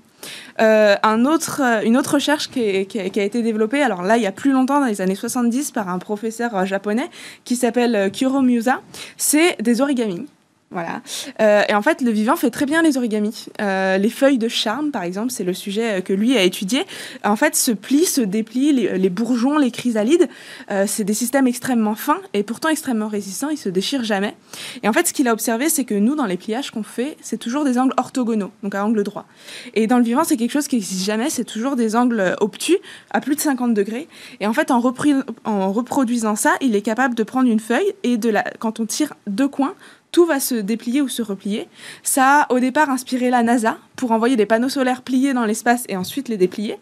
Euh, 0.61 0.97
euh, 1.05 1.81
une 1.83 1.97
autre 1.97 2.15
recherche 2.15 2.51
qui, 2.51 2.61
a 2.61 3.25
été 3.25 3.43
développée, 3.43 3.83
alors 3.83 4.03
là, 4.03 4.17
il 4.17 4.23
y 4.23 4.27
a 4.27 4.33
plus 4.33 4.53
longtemps, 4.53 4.81
dans 4.81 4.87
les 4.87 5.01
années 5.01 5.15
70, 5.15 5.71
par 5.71 5.89
un 5.89 5.99
professeur 5.99 6.57
euh, 6.57 6.65
japonais 6.65 7.09
qui 7.45 7.57
s'appelle 7.57 8.11
Kuro 8.13 8.43
Musa, 8.43 8.81
c'est 9.17 9.61
des 9.63 9.81
origamis. 9.81 10.27
Voilà. 10.73 11.01
Euh, 11.41 11.63
et 11.69 11.75
en 11.75 11.83
fait, 11.83 12.01
le 12.01 12.11
vivant 12.11 12.35
fait 12.35 12.51
très 12.51 12.67
bien 12.67 12.83
les 12.83 12.97
origamis. 12.97 13.47
Euh, 13.61 13.99
les 13.99 14.11
feuilles 14.11 14.39
de 14.39 14.49
charme, 14.49 14.91
par 14.91 15.05
exemple, 15.05 15.31
c'est 15.31 15.45
le 15.45 15.55
sujet 15.55 16.03
que 16.03 16.13
lui 16.13 16.37
a 16.37 16.43
étudié. 16.43 16.85
En 17.23 17.37
fait, 17.37 17.55
se 17.55 17.71
plient, 17.71 18.05
se 18.05 18.21
déplient, 18.21 18.73
les, 18.73 19.09
bourgeons, 19.09 19.59
les 19.59 19.71
chrysalides, 19.71 20.29
euh, 20.73 20.85
c'est 20.89 21.05
des 21.05 21.15
systèmes 21.15 21.47
extrêmement 21.47 21.95
fins 21.95 22.19
et 22.35 22.43
pourtant 22.43 22.69
extrêmement 22.69 23.07
résistants. 23.07 23.49
Ils 23.49 23.59
se 23.59 23.69
déchirent 23.69 24.03
jamais. 24.03 24.35
Et 24.83 24.89
en 24.89 24.93
fait, 24.93 25.07
ce 25.07 25.13
qu'il 25.13 25.29
a 25.29 25.33
observé, 25.33 25.69
c'est 25.69 25.85
que 25.85 25.95
nous, 25.95 26.17
dans 26.17 26.27
les 26.27 26.37
pliages 26.37 26.73
qu'on 26.73 26.83
fait, 26.83 27.17
c'est 27.21 27.39
toujours 27.39 27.65
des 27.65 27.79
angles 27.79 27.95
orthogonaux, 27.97 28.51
donc 28.65 28.75
à 28.75 28.85
angle 28.85 29.05
droit. 29.05 29.27
Et 29.75 29.87
dans 29.87 29.99
le 29.99 30.05
vivant, 30.05 30.25
c'est 30.25 30.37
quelque 30.37 30.53
chose 30.53 30.67
qui 30.67 30.77
n'existe 30.77 31.07
jamais. 31.07 31.31
C'est 31.31 31.45
toujours 31.45 31.77
des 31.77 31.95
angles 31.95 32.35
obtus 32.41 32.79
à 33.13 33.21
plus 33.21 33.37
de 33.37 33.41
50 33.41 33.73
degrés. 33.73 34.09
Et 34.41 34.49
en 34.49 34.53
fait, 34.53 34.73
en, 34.73 34.83
en 35.45 35.73
reproduisant 35.73 36.35
ça, 36.35 36.55
il 36.61 36.75
est 36.75 36.83
capable 36.83 37.15
de 37.15 37.23
prendre 37.23 37.49
une 37.49 37.61
feuille 37.61 37.95
et 38.03 38.17
de 38.17 38.31
la, 38.31 38.43
quand 38.59 38.81
on 38.81 38.87
tire 38.87 39.15
deux 39.29 39.49
coins, 39.49 39.75
tout 40.17 40.25
va 40.25 40.41
se 40.41 40.55
déplier 40.55 41.03
ou 41.03 41.09
se 41.09 41.21
replier. 41.21 41.69
Ça 42.03 42.45
a 42.45 42.55
au 42.55 42.59
départ 42.59 42.89
inspiré 42.89 43.29
la 43.29 43.43
NASA 43.43 43.77
pour 43.97 44.13
envoyer 44.13 44.35
des 44.35 44.47
panneaux 44.47 44.71
solaires 44.71 45.03
pliés 45.03 45.35
dans 45.35 45.45
l'espace 45.45 45.85
et 45.91 45.97
ensuite 45.99 46.31
les 46.31 46.39
déplier. 46.39 46.79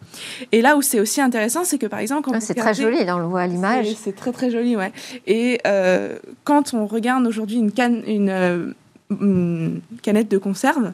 Et 0.53 0.63
là 0.63 0.77
où 0.77 0.83
c'est 0.83 1.01
aussi 1.01 1.21
intéressant, 1.21 1.65
c'est 1.65 1.79
que 1.79 1.87
par 1.87 1.99
exemple... 1.99 2.31
Ah, 2.33 2.41
c'est 2.41 2.55
très 2.55 2.75
joli, 2.75 2.99
on 3.09 3.19
le 3.19 3.25
voit 3.25 3.41
à 3.41 3.47
l'image. 3.49 3.93
C'est 3.97 4.15
très 4.15 4.31
très 4.31 4.53
joli, 4.53 4.77
ouais. 4.77 4.93
Et 5.27 5.61
euh, 5.67 6.17
quand 6.45 6.75
on 6.75 6.87
regarde 6.87 7.27
aujourd'hui 7.27 7.57
une, 7.57 7.73
canne, 7.73 8.05
une, 8.07 8.31
euh, 8.31 8.73
une 9.11 9.81
canette 10.03 10.31
de 10.31 10.39
conserve, 10.39 10.93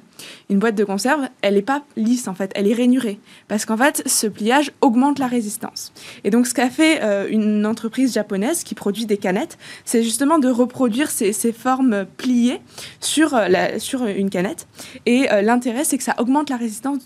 une 0.48 0.58
boîte 0.58 0.74
de 0.74 0.84
conserve, 0.84 1.28
elle 1.42 1.54
n'est 1.54 1.62
pas 1.62 1.84
lisse 1.96 2.26
en 2.28 2.34
fait, 2.34 2.50
elle 2.54 2.66
est 2.66 2.74
rainurée. 2.74 3.20
Parce 3.48 3.64
qu'en 3.64 3.76
fait, 3.76 4.02
ce 4.06 4.26
pliage 4.26 4.72
augmente 4.80 5.18
la 5.18 5.26
résistance. 5.26 5.92
Et 6.24 6.30
donc, 6.30 6.46
ce 6.46 6.54
qu'a 6.54 6.70
fait 6.70 7.02
euh, 7.02 7.28
une 7.30 7.64
entreprise 7.66 8.14
japonaise 8.14 8.64
qui 8.64 8.74
produit 8.74 9.06
des 9.06 9.16
canettes, 9.16 9.58
c'est 9.84 10.02
justement 10.02 10.38
de 10.38 10.48
reproduire 10.48 11.10
ces, 11.10 11.32
formes 11.52 12.04
pliées 12.16 12.60
sur, 13.00 13.34
euh, 13.34 13.78
sur 13.78 14.04
une 14.06 14.30
canette. 14.30 14.66
Et 15.06 15.30
euh, 15.30 15.42
l'intérêt, 15.42 15.84
c'est 15.84 15.98
que 15.98 16.04
ça 16.04 16.14
augmente 16.18 16.50
la 16.50 16.56
résistance. 16.56 16.98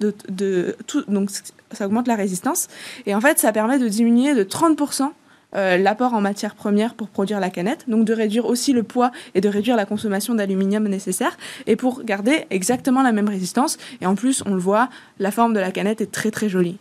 Donc, 1.09 1.31
ça 1.73 1.87
augmente 1.87 2.09
la 2.09 2.17
résistance. 2.17 2.69
Et 3.07 3.15
en 3.15 3.21
fait, 3.21 3.39
ça 3.39 3.53
permet 3.53 3.79
de 3.79 3.89
diminuer 3.89 4.35
de 4.35 4.45
30% 4.45 5.11
euh, 5.57 5.77
l'apport 5.77 6.15
en 6.15 6.21
matière 6.21 6.55
première 6.55 6.95
pour 6.95 7.09
produire 7.09 7.41
la 7.41 7.51
canette, 7.51 7.85
donc 7.89 8.05
de 8.05 8.13
réduire 8.13 8.47
aussi 8.47 8.73
le 8.73 8.83
poids 8.83 9.11
et 9.35 9.41
de 9.41 9.49
réduire 9.49 9.77
la 9.77 9.87
consommation 9.87 10.35
d'aluminium 10.35 10.87
nécessaire, 10.89 11.37
et 11.67 11.77
pour 11.77 12.05
garder 12.05 12.47
exactement 12.51 13.03
la 13.03 13.13
même 13.13 13.29
résistance. 13.29 13.79
Et 14.01 14.07
en 14.07 14.15
plus, 14.15 14.43
on 14.47 14.55
le 14.55 14.61
voit, 14.61 14.89
la 15.19 15.31
forme 15.31 15.55
de 15.55 15.61
la 15.61 15.71
canette 15.71 16.01
est 16.01 16.11
très 16.11 16.31
très 16.31 16.49
jolie. 16.49 16.79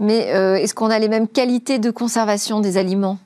Mais 0.00 0.34
euh, 0.34 0.56
est-ce 0.56 0.74
qu'on 0.74 0.90
a 0.90 0.98
les 0.98 1.08
mêmes 1.08 1.28
qualités 1.28 1.78
de 1.78 1.90
conservation 1.90 2.60
des 2.60 2.76
aliments? 2.76 3.18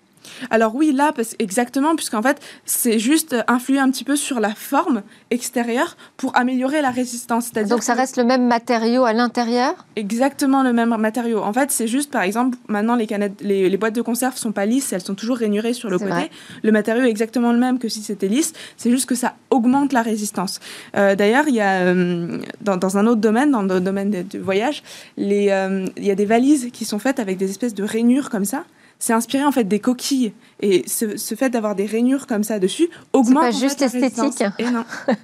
Alors 0.51 0.75
oui, 0.75 0.93
là, 0.93 1.13
parce, 1.13 1.35
exactement, 1.39 1.97
puisqu'en 1.97 2.23
fait, 2.23 2.41
c'est 2.65 2.99
juste 2.99 3.37
influer 3.49 3.79
un 3.79 3.91
petit 3.91 4.05
peu 4.05 4.17
sur 4.17 4.41
la 4.41 4.55
forme 4.55 5.03
extérieure 5.31 5.97
pour 6.17 6.37
améliorer 6.37 6.83
la 6.83 6.91
résistance. 6.91 7.53
Donc 7.53 7.83
ça 7.83 7.95
reste 7.95 8.17
le 8.17 8.25
même 8.25 8.47
matériau 8.47 9.05
à 9.05 9.13
l'intérieur? 9.13 9.87
Exactement 9.97 10.63
le 10.63 10.73
même 10.73 10.95
matériau. 10.97 11.41
En 11.43 11.53
fait, 11.53 11.71
c'est 11.71 11.87
juste, 11.87 12.11
par 12.11 12.23
exemple, 12.23 12.57
maintenant, 12.69 12.97
les, 12.97 13.07
canettes, 13.07 13.41
les, 13.41 13.77
boîtes 13.77 13.95
de 13.95 14.03
conserve 14.03 14.37
sont 14.37 14.53
pas 14.53 14.67
lisses, 14.67 14.93
elles 14.93 15.03
sont 15.03 15.15
toujours 15.15 15.37
rainurées 15.37 15.73
sur 15.73 15.91
le 15.91 15.99
côté. 15.99 16.31
Le 16.63 16.73
matériau 16.73 17.05
est 17.05 17.11
exactement 17.11 17.53
le 17.53 17.59
même 17.59 17.79
que 17.79 17.89
si 17.89 18.03
c'était 18.03 18.29
lisse, 18.29 18.53
c'est 18.77 18.91
juste 18.91 19.07
que 19.07 19.15
ça 19.15 19.35
augmente 19.51 19.93
la 19.93 20.03
résistance. 20.03 20.61
Euh, 20.97 21.15
d'ailleurs, 21.15 21.49
il 21.49 21.55
y 21.55 21.61
a, 21.61 21.81
euh, 21.83 22.39
dans, 22.61 22.99
un 22.99 23.07
autre 23.07 23.21
domaine, 23.21 23.51
dans 23.51 23.63
le 23.63 23.81
domaine 23.81 24.11
du 24.23 24.39
voyage, 24.39 24.83
euh, 25.19 25.87
il 25.97 26.05
y 26.05 26.11
a 26.11 26.15
des 26.15 26.25
valises 26.25 26.71
qui 26.73 26.85
sont 26.85 26.99
faites 26.99 27.19
avec 27.19 27.39
des 27.39 27.51
espèces 27.51 27.75
de 27.75 27.85
rainures 27.85 28.31
comme 28.31 28.45
ça 28.45 28.65
c'est 28.99 29.13
inspiré 29.13 29.45
en 29.45 29.53
fait 29.53 29.65
des 29.65 29.81
coquilles. 29.81 30.33
Et 30.61 30.85
ce, 30.89 31.17
fait 31.35 31.51
d'avoir 31.51 31.75
des 31.75 31.87
rainures 31.87 32.27
comme 32.27 32.45
ça 32.45 32.59
dessus 32.59 32.89
augmente. 33.13 33.45
C'est 33.45 33.51
pas 33.51 33.69
juste 33.69 33.83
esthétique. 33.83 34.45
Et 34.59 34.71
non. 34.71 34.85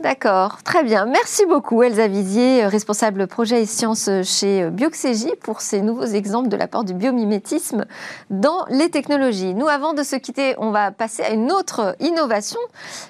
D'accord, 0.00 0.64
très 0.64 0.82
bien. 0.82 1.06
Merci 1.06 1.46
beaucoup 1.46 1.80
Elsa 1.84 2.08
Vizier, 2.08 2.66
responsable 2.66 3.28
projet 3.28 3.62
et 3.62 3.66
sciences 3.66 4.10
chez 4.24 4.68
Bioxégie, 4.68 5.30
pour 5.42 5.60
ces 5.60 5.80
nouveaux 5.80 6.06
exemples 6.06 6.48
de 6.48 6.56
l'apport 6.56 6.82
du 6.82 6.92
biomimétisme 6.92 7.84
dans 8.28 8.64
les 8.68 8.90
technologies. 8.90 9.54
Nous, 9.54 9.68
avant 9.68 9.92
de 9.92 10.02
se 10.02 10.16
quitter, 10.16 10.56
on 10.58 10.72
va 10.72 10.90
passer 10.90 11.22
à 11.22 11.30
une 11.30 11.52
autre 11.52 11.94
innovation. 12.00 12.58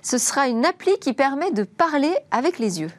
Ce 0.02 0.18
sera 0.18 0.48
une 0.48 0.66
appli 0.66 0.92
qui 1.00 1.14
permet 1.14 1.50
de 1.52 1.62
parler 1.62 2.12
avec 2.30 2.58
les 2.58 2.82
yeux. 2.82 2.90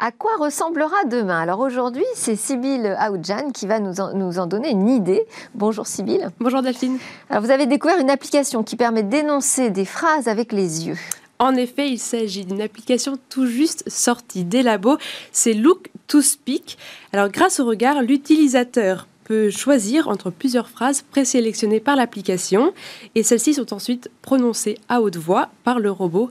À 0.00 0.12
quoi 0.12 0.36
ressemblera 0.38 1.04
demain 1.10 1.40
Alors 1.40 1.58
aujourd'hui, 1.58 2.04
c'est 2.14 2.36
Sybille 2.36 2.86
Aoudjan 3.00 3.50
qui 3.50 3.66
va 3.66 3.80
nous 3.80 4.00
en, 4.00 4.14
nous 4.14 4.38
en, 4.38 4.46
donner 4.46 4.70
une 4.70 4.88
idée. 4.88 5.22
Bonjour 5.56 5.88
Sybille. 5.88 6.28
Bonjour 6.38 6.62
Delphine. 6.62 6.98
Alors 7.30 7.42
vous 7.42 7.50
avez 7.50 7.66
découvert 7.66 7.98
une 7.98 8.08
application 8.08 8.62
qui 8.62 8.76
permet 8.76 9.02
d'énoncer 9.02 9.70
des 9.70 9.84
phrases 9.84 10.28
avec 10.28 10.52
les 10.52 10.86
yeux. 10.86 10.96
En 11.40 11.56
effet, 11.56 11.90
il 11.90 11.98
s'agit 11.98 12.44
d'une 12.44 12.62
application 12.62 13.18
tout 13.28 13.46
juste 13.46 13.88
sortie 13.88 14.44
des 14.44 14.62
labos. 14.62 14.98
C'est 15.32 15.52
Look 15.52 15.90
to 16.06 16.22
Speak. 16.22 16.78
Alors 17.12 17.28
grâce 17.28 17.58
au 17.58 17.64
regard, 17.64 18.00
l'utilisateur 18.00 19.08
peut 19.24 19.50
choisir 19.50 20.06
entre 20.06 20.30
plusieurs 20.30 20.68
phrases 20.68 21.02
présélectionnées 21.02 21.80
par 21.80 21.96
l'application 21.96 22.72
et 23.16 23.24
celles-ci 23.24 23.54
sont 23.54 23.74
ensuite 23.74 24.12
prononcées 24.22 24.78
à 24.88 25.02
haute 25.02 25.16
voix 25.16 25.48
par 25.64 25.80
le 25.80 25.90
robot 25.90 26.30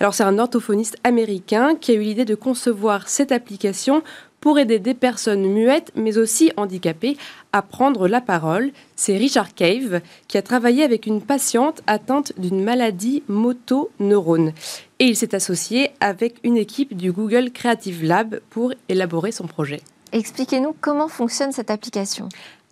Alors 0.00 0.14
c'est 0.14 0.22
un 0.22 0.38
orthophoniste 0.38 0.96
américain 1.04 1.74
qui 1.74 1.92
a 1.92 1.94
eu 1.94 2.00
l'idée 2.00 2.24
de 2.24 2.34
concevoir 2.34 3.08
cette 3.08 3.32
application 3.32 4.02
pour 4.40 4.58
aider 4.58 4.78
des 4.78 4.94
personnes 4.94 5.46
muettes 5.52 5.92
mais 5.96 6.18
aussi 6.18 6.52
handicapées 6.56 7.16
à 7.52 7.62
prendre 7.62 8.08
la 8.08 8.20
parole. 8.20 8.70
C'est 8.96 9.16
Richard 9.16 9.54
Cave 9.54 10.00
qui 10.28 10.38
a 10.38 10.42
travaillé 10.42 10.84
avec 10.84 11.06
une 11.06 11.22
patiente 11.22 11.82
atteinte 11.86 12.32
d'une 12.38 12.62
maladie 12.62 13.22
motoneurone 13.28 14.52
et 14.98 15.06
il 15.06 15.16
s'est 15.16 15.34
associé 15.34 15.90
avec 16.00 16.36
une 16.42 16.56
équipe 16.56 16.96
du 16.96 17.12
Google 17.12 17.50
Creative 17.50 18.04
Lab 18.04 18.40
pour 18.50 18.72
élaborer 18.88 19.32
son 19.32 19.46
projet. 19.46 19.80
Expliquez-nous 20.12 20.74
comment 20.80 21.08
fonctionne 21.08 21.52
cette 21.52 21.70
application. 21.70 22.28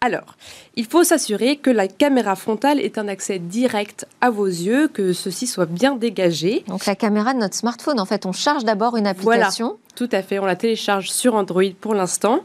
Alors, 0.07 0.37
il 0.77 0.85
faut 0.85 1.03
s'assurer 1.03 1.57
que 1.57 1.69
la 1.69 1.89
caméra 1.89 2.37
frontale 2.37 2.79
est 2.79 2.97
un 2.97 3.09
accès 3.09 3.41
direct 3.41 4.07
à 4.21 4.31
vos 4.31 4.47
yeux, 4.47 4.87
que 4.87 5.13
ceci 5.13 5.49
soit 5.49 5.67
bien 5.67 5.97
dégagé. 5.97 6.63
Donc 6.69 6.87
la 6.87 6.95
caméra 6.95 7.35
de 7.35 7.41
notre 7.41 7.57
smartphone, 7.57 7.99
en 7.99 8.05
fait, 8.05 8.25
on 8.25 8.31
charge 8.31 8.63
d'abord 8.63 8.97
une 8.97 9.09
application. 9.09 9.67
Voilà, 9.67 9.79
tout 9.97 10.09
à 10.13 10.23
fait, 10.23 10.39
on 10.39 10.45
la 10.45 10.55
télécharge 10.55 11.11
sur 11.11 11.35
Android 11.35 11.73
pour 11.81 11.93
l'instant. 11.93 12.45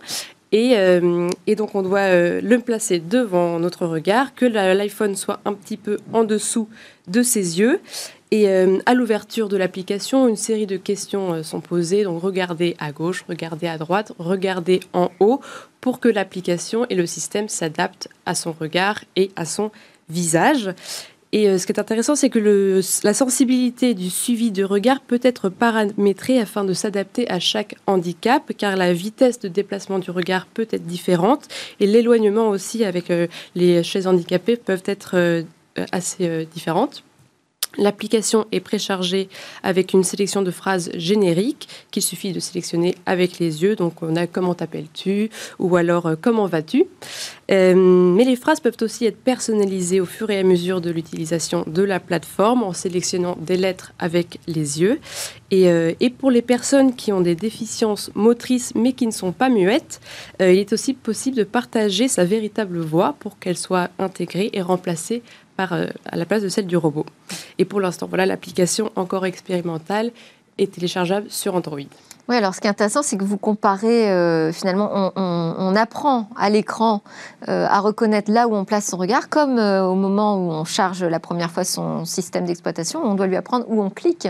Et, 0.52 0.76
euh, 0.76 1.30
donc 1.56 1.76
on 1.76 1.84
doit 1.84 2.00
euh, 2.00 2.42
le 2.42 2.58
placer 2.58 2.98
devant 2.98 3.60
notre 3.60 3.86
regard, 3.86 4.34
que 4.34 4.46
l'iPhone 4.46 5.16
soit 5.16 5.40
un 5.46 5.54
petit 5.54 5.78
peu 5.78 6.00
en 6.14 6.24
dessous 6.24 6.68
de 7.08 7.22
ses 7.22 7.60
yeux. 7.60 7.80
Et 8.32 8.48
euh, 8.48 8.80
à 8.86 8.94
l'ouverture 8.94 9.50
de 9.50 9.58
l'application, 9.58 10.28
une 10.28 10.38
série 10.38 10.66
de 10.66 10.78
questions 10.78 11.44
sont 11.44 11.60
posées. 11.60 12.04
Donc 12.04 12.22
regardez 12.22 12.76
à 12.80 12.92
gauche, 12.92 13.26
regardez 13.28 13.68
à 13.68 13.78
droite, 13.78 14.14
regardez 14.18 14.80
en 14.94 15.12
haut 15.20 15.42
pour 15.82 16.00
que 16.00 16.08
l'application 16.08 16.86
et 16.90 16.96
le 16.96 17.06
système 17.06 17.50
s'adaptent 17.50 18.08
à 18.26 18.36
son 18.36 18.54
regard 18.54 19.04
et 19.16 19.32
à 19.36 19.46
son 19.46 19.72
visage. 20.10 20.74
Et 21.34 21.48
euh, 21.48 21.58
ce 21.58 21.66
qui 21.66 21.72
est 21.72 21.80
intéressant, 21.80 22.16
c'est 22.16 22.30
que 22.30 22.82
la 23.04 23.14
sensibilité 23.14 23.94
du 23.94 24.10
suivi 24.10 24.52
de 24.52 24.64
regard 24.64 25.00
peut 25.00 25.20
être 25.24 25.50
paramétrée 25.50 26.40
afin 26.40 26.64
de 26.64 26.74
s'adapter 26.74 27.30
à 27.30 27.40
chaque 27.40 27.76
handicap, 27.88 28.52
car 28.58 28.76
la 28.76 28.92
vitesse 28.94 29.40
de 29.40 29.48
déplacement 29.48 30.00
du 30.00 30.12
regard 30.12 30.46
peut 30.46 30.68
être 30.72 30.86
différente 30.86 31.48
et 31.80 31.88
l'éloignement 31.88 32.50
aussi 32.50 32.84
avec 32.84 33.10
euh, 33.10 33.28
les 33.56 33.82
chaises 33.84 34.08
handicapées 34.08 34.58
peuvent 34.58 34.84
être 34.86 35.12
euh, 35.16 35.44
assez 35.92 36.46
différentes. 36.54 37.04
L'application 37.78 38.46
est 38.52 38.60
préchargée 38.60 39.30
avec 39.64 39.94
une 39.94 40.04
sélection 40.04 40.42
de 40.42 40.52
phrases 40.52 40.92
génériques 40.96 41.70
qu'il 41.92 42.04
suffit 42.04 42.34
de 42.34 42.40
sélectionner 42.42 42.96
avec 43.06 43.40
les 43.40 43.64
yeux. 43.64 43.78
Donc 43.78 44.02
on 44.02 44.18
a 44.18 44.28
comment 44.28 44.54
t'appelles-tu 44.54 45.30
ou 45.58 45.78
alors 45.78 46.06
euh, 46.06 46.16
comment 46.20 46.48
vas-tu. 46.48 46.86
Euh, 47.50 47.76
mais 47.76 48.26
les 48.26 48.36
phrases 48.36 48.60
peuvent 48.60 48.76
aussi 48.82 49.06
être 49.06 49.18
personnalisées 49.18 50.02
au 50.02 50.06
fur 50.06 50.30
et 50.32 50.40
à 50.40 50.44
mesure 50.44 50.82
de 50.82 50.90
l'utilisation 50.90 51.64
de 51.66 51.84
la 51.84 52.02
plateforme 52.02 52.64
en 52.64 52.74
sélectionnant 52.74 53.38
des 53.40 53.58
lettres 53.58 53.94
avec 54.00 54.40
les 54.48 54.82
yeux. 54.82 55.00
Et, 55.50 55.70
euh, 55.70 55.94
et, 56.00 56.10
pour 56.10 56.32
les 56.32 56.42
personnes 56.42 56.96
qui 56.96 57.12
ont 57.12 57.22
des 57.22 57.36
déficiences 57.36 58.12
motrices 58.16 58.74
mais 58.76 58.94
qui 58.94 59.06
ne 59.06 59.12
sont 59.12 59.32
pas 59.32 59.50
muettes, 59.50 60.00
il 60.40 60.46
est 60.46 60.74
aussi 60.74 60.94
possible 60.94 61.36
de 61.36 61.44
partager 61.44 62.08
sa 62.08 62.24
véritable 62.24 62.80
voix 62.80 63.16
pour 63.20 63.38
qu'elle 63.40 63.58
soit 63.58 63.90
intégrée 64.00 64.50
et 64.54 64.62
remplacée 64.62 65.24
euh, 65.72 65.88
à 66.06 66.16
la 66.16 66.26
place 66.26 66.42
de 66.42 66.50
celle 66.50 66.68
du 66.68 66.78
robot. 66.78 67.06
Et 67.58 67.66
pour 67.66 67.82
l'instant, 67.82 68.08
voilà, 68.08 68.26
l'application 68.26 68.92
encore 68.96 69.26
expérimentale 69.26 70.12
est 70.58 70.74
téléchargeable 70.74 71.30
sur 71.30 71.56
Android. 71.56 71.80
Oui, 72.30 72.36
alors 72.36 72.54
ce 72.54 72.62
qui 72.62 72.68
est 72.68 72.70
intéressant, 72.70 73.02
c'est 73.02 73.18
que 73.18 73.24
vous 73.24 73.38
comparez, 73.38 74.10
euh, 74.12 74.52
finalement, 74.54 75.12
on, 75.16 75.76
apprend 75.76 76.30
à 76.38 76.50
l'écran 76.50 77.02
euh, 77.50 77.66
à 77.68 77.80
reconnaître 77.80 78.32
là 78.32 78.48
où 78.48 78.56
on 78.56 78.64
place 78.64 78.86
son 78.86 78.98
regard, 78.98 79.30
comme 79.30 79.58
au 79.58 79.96
moment 79.96 80.36
où 80.36 80.52
on 80.52 80.64
charge 80.64 81.04
la 81.04 81.20
première 81.20 81.50
fois 81.50 81.64
son 81.64 82.06
système 82.06 82.46
d'exploitation, 82.46 83.02
on 83.04 83.16
doit 83.16 83.28
lui 83.28 83.36
apprendre 83.36 83.66
où 83.68 83.82
on 83.82 83.90
clique 83.90 84.28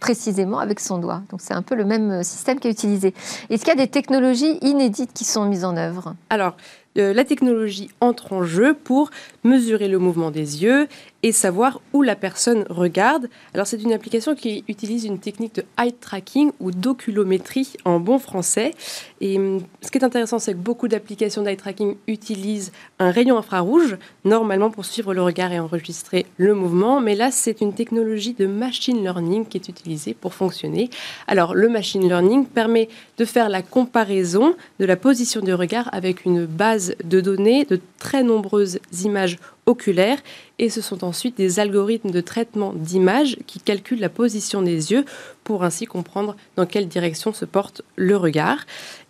précisément 0.00 0.60
avec 0.60 0.80
son 0.80 0.98
doigt. 0.98 1.22
Donc 1.30 1.40
c'est 1.40 1.54
un 1.54 1.62
peu 1.62 1.74
le 1.74 1.84
même 1.84 2.22
système 2.22 2.58
qui 2.58 2.68
est 2.68 2.70
utilisé. 2.70 3.14
Est-ce 3.50 3.64
qu'il 3.64 3.74
y 3.74 3.76
a 3.76 3.84
des 3.84 3.90
technologies 3.90 4.58
inédites 4.62 5.12
qui 5.12 5.24
sont 5.24 5.44
mises 5.44 5.64
en 5.64 5.76
œuvre? 5.76 6.14
Alors, 6.30 6.56
la 6.94 7.24
technologie 7.24 7.88
entre 8.00 8.32
en 8.32 8.44
jeu 8.44 8.74
pour 8.74 9.10
mesurer 9.44 9.88
le 9.88 9.98
mouvement 9.98 10.30
des 10.30 10.62
yeux 10.62 10.88
et 11.22 11.32
savoir 11.32 11.80
où 11.92 12.02
la 12.02 12.16
personne 12.16 12.64
regarde. 12.68 13.28
Alors 13.54 13.66
c'est 13.66 13.80
une 13.80 13.92
application 13.92 14.34
qui 14.34 14.64
utilise 14.68 15.04
une 15.04 15.18
technique 15.18 15.54
de 15.54 15.64
eye 15.78 15.92
tracking 15.92 16.50
ou 16.58 16.70
d'oculométrie 16.72 17.74
en 17.84 18.00
bon 18.00 18.18
français. 18.18 18.72
Et 19.20 19.38
hum, 19.38 19.62
ce 19.82 19.90
qui 19.90 19.98
est 19.98 20.04
intéressant, 20.04 20.38
c'est 20.38 20.52
que 20.52 20.58
beaucoup 20.58 20.88
d'applications 20.88 21.42
d'eye 21.42 21.56
tracking 21.56 21.96
utilisent 22.08 22.72
un 22.98 23.10
rayon 23.10 23.38
infrarouge, 23.38 23.96
normalement 24.24 24.70
pour 24.70 24.84
suivre 24.84 25.14
le 25.14 25.22
regard 25.22 25.52
et 25.52 25.60
enregistrer 25.60 26.26
le 26.38 26.54
mouvement. 26.54 27.00
Mais 27.00 27.14
là, 27.14 27.30
c'est 27.30 27.60
une 27.60 27.72
technologie 27.72 28.34
de 28.34 28.46
machine 28.46 29.00
learning 29.02 29.46
qui 29.46 29.58
est 29.58 29.68
utilisée 29.68 30.14
pour 30.14 30.34
fonctionner. 30.34 30.90
Alors 31.28 31.54
le 31.54 31.68
machine 31.68 32.06
learning 32.06 32.46
permet 32.46 32.88
de 33.18 33.24
faire 33.24 33.48
la 33.48 33.62
comparaison 33.62 34.56
de 34.80 34.84
la 34.84 34.96
position 34.96 35.40
du 35.40 35.54
regard 35.54 35.88
avec 35.92 36.24
une 36.24 36.46
base 36.46 36.81
de 37.04 37.20
données 37.20 37.64
de 37.64 37.80
très 37.98 38.22
nombreuses 38.22 38.78
images 39.04 39.38
oculaires 39.66 40.18
et 40.58 40.68
ce 40.68 40.80
sont 40.80 41.04
ensuite 41.04 41.36
des 41.36 41.60
algorithmes 41.60 42.10
de 42.10 42.20
traitement 42.20 42.72
d'images 42.74 43.36
qui 43.46 43.60
calculent 43.60 44.00
la 44.00 44.08
position 44.08 44.62
des 44.62 44.92
yeux 44.92 45.04
pour 45.44 45.64
ainsi 45.64 45.86
comprendre 45.86 46.36
dans 46.56 46.66
quelle 46.66 46.88
direction 46.88 47.32
se 47.32 47.44
porte 47.44 47.82
le 47.96 48.16
regard. 48.16 48.58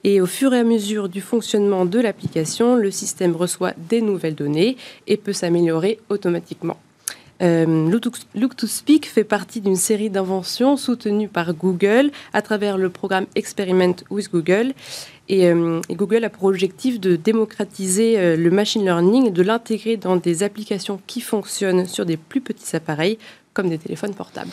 Et 0.05 0.20
au 0.20 0.27
fur 0.27 0.53
et 0.55 0.59
à 0.59 0.64
mesure 0.64 1.09
du 1.09 1.20
fonctionnement 1.20 1.85
de 1.85 2.01
l'application, 2.01 2.77
le 2.77 2.91
système 2.91 3.37
reçoit 3.37 3.75
des 3.89 4.01
nouvelles 4.01 4.35
données 4.35 4.77
et 5.07 5.16
peut 5.16 5.33
s'améliorer 5.33 5.99
automatiquement. 6.09 6.79
Euh, 7.43 7.91
Look 8.35 8.57
to 8.57 8.66
Speak 8.66 9.09
fait 9.09 9.25
partie 9.25 9.61
d'une 9.61 9.77
série 9.77 10.11
d'inventions 10.11 10.77
soutenues 10.77 11.29
par 11.29 11.55
Google 11.55 12.12
à 12.33 12.41
travers 12.41 12.79
le 12.79 12.89
programme 12.89 13.27
Experiment 13.35 13.97
with 14.11 14.31
Google. 14.31 14.75
Euh, 15.33 15.80
et, 15.89 15.95
Google 15.95 16.24
a 16.24 16.30
pour 16.30 16.45
objectif 16.45 17.01
de 17.01 17.16
démocratiser 17.16 18.18
euh, 18.18 18.37
le 18.37 18.51
machine 18.51 18.85
learning 18.85 19.26
et 19.26 19.30
de 19.30 19.43
l'intégrer 19.43 19.97
dans 19.97 20.16
des 20.16 20.43
applications 20.43 21.01
qui 21.07 21.20
fonctionnent 21.20 21.87
sur 21.87 22.05
des 22.05 22.16
plus 22.16 22.41
petits 22.41 22.76
appareils 22.76 23.18
comme 23.55 23.68
des 23.68 23.78
téléphones 23.78 24.14
portables. 24.14 24.51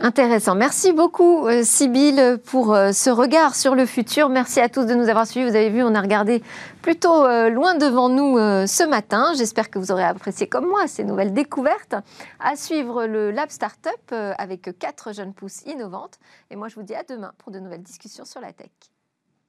Intéressant. 0.00 0.54
Merci 0.54 0.92
beaucoup, 0.92 1.46
euh, 1.46 1.62
Sybille, 1.64 2.38
pour 2.44 2.66
ce 2.68 3.10
regard 3.10 3.54
sur 3.56 3.74
le 3.74 3.84
futur. 3.84 4.28
Merci 4.28 4.60
à 4.60 4.68
tous 4.68 4.84
de 4.84 4.94
nous 4.94 5.08
avoir 5.08 5.26
suivis. 5.26 5.48
Vous 5.48 5.56
avez 5.56 5.70
vu, 5.70 5.82
on 5.82 5.94
a 5.94 6.00
regardé 6.00 6.42
plutôt 6.82 7.26
loin 7.50 7.74
devant 7.74 8.08
nous 8.08 8.36
ce 8.66 8.88
matin. 8.88 9.32
J'espère 9.36 9.70
que 9.70 9.78
vous 9.78 9.90
aurez 9.90 10.04
apprécié, 10.04 10.46
comme 10.46 10.66
moi, 10.66 10.86
ces 10.86 11.04
nouvelles 11.04 11.34
découvertes. 11.34 11.96
À 12.38 12.54
suivre 12.54 13.06
le 13.06 13.32
Lab 13.32 13.50
Startup 13.50 14.14
avec 14.38 14.70
quatre 14.78 15.12
jeunes 15.12 15.34
pousses 15.34 15.62
innovantes. 15.66 16.18
Et 16.50 16.56
moi, 16.56 16.68
je 16.68 16.76
vous 16.76 16.84
dis 16.84 16.94
à 16.94 17.02
demain 17.02 17.32
pour 17.38 17.50
de 17.50 17.58
nouvelles 17.58 17.82
discussions 17.82 18.24
sur 18.24 18.40
la 18.40 18.52
tech. 18.52 18.70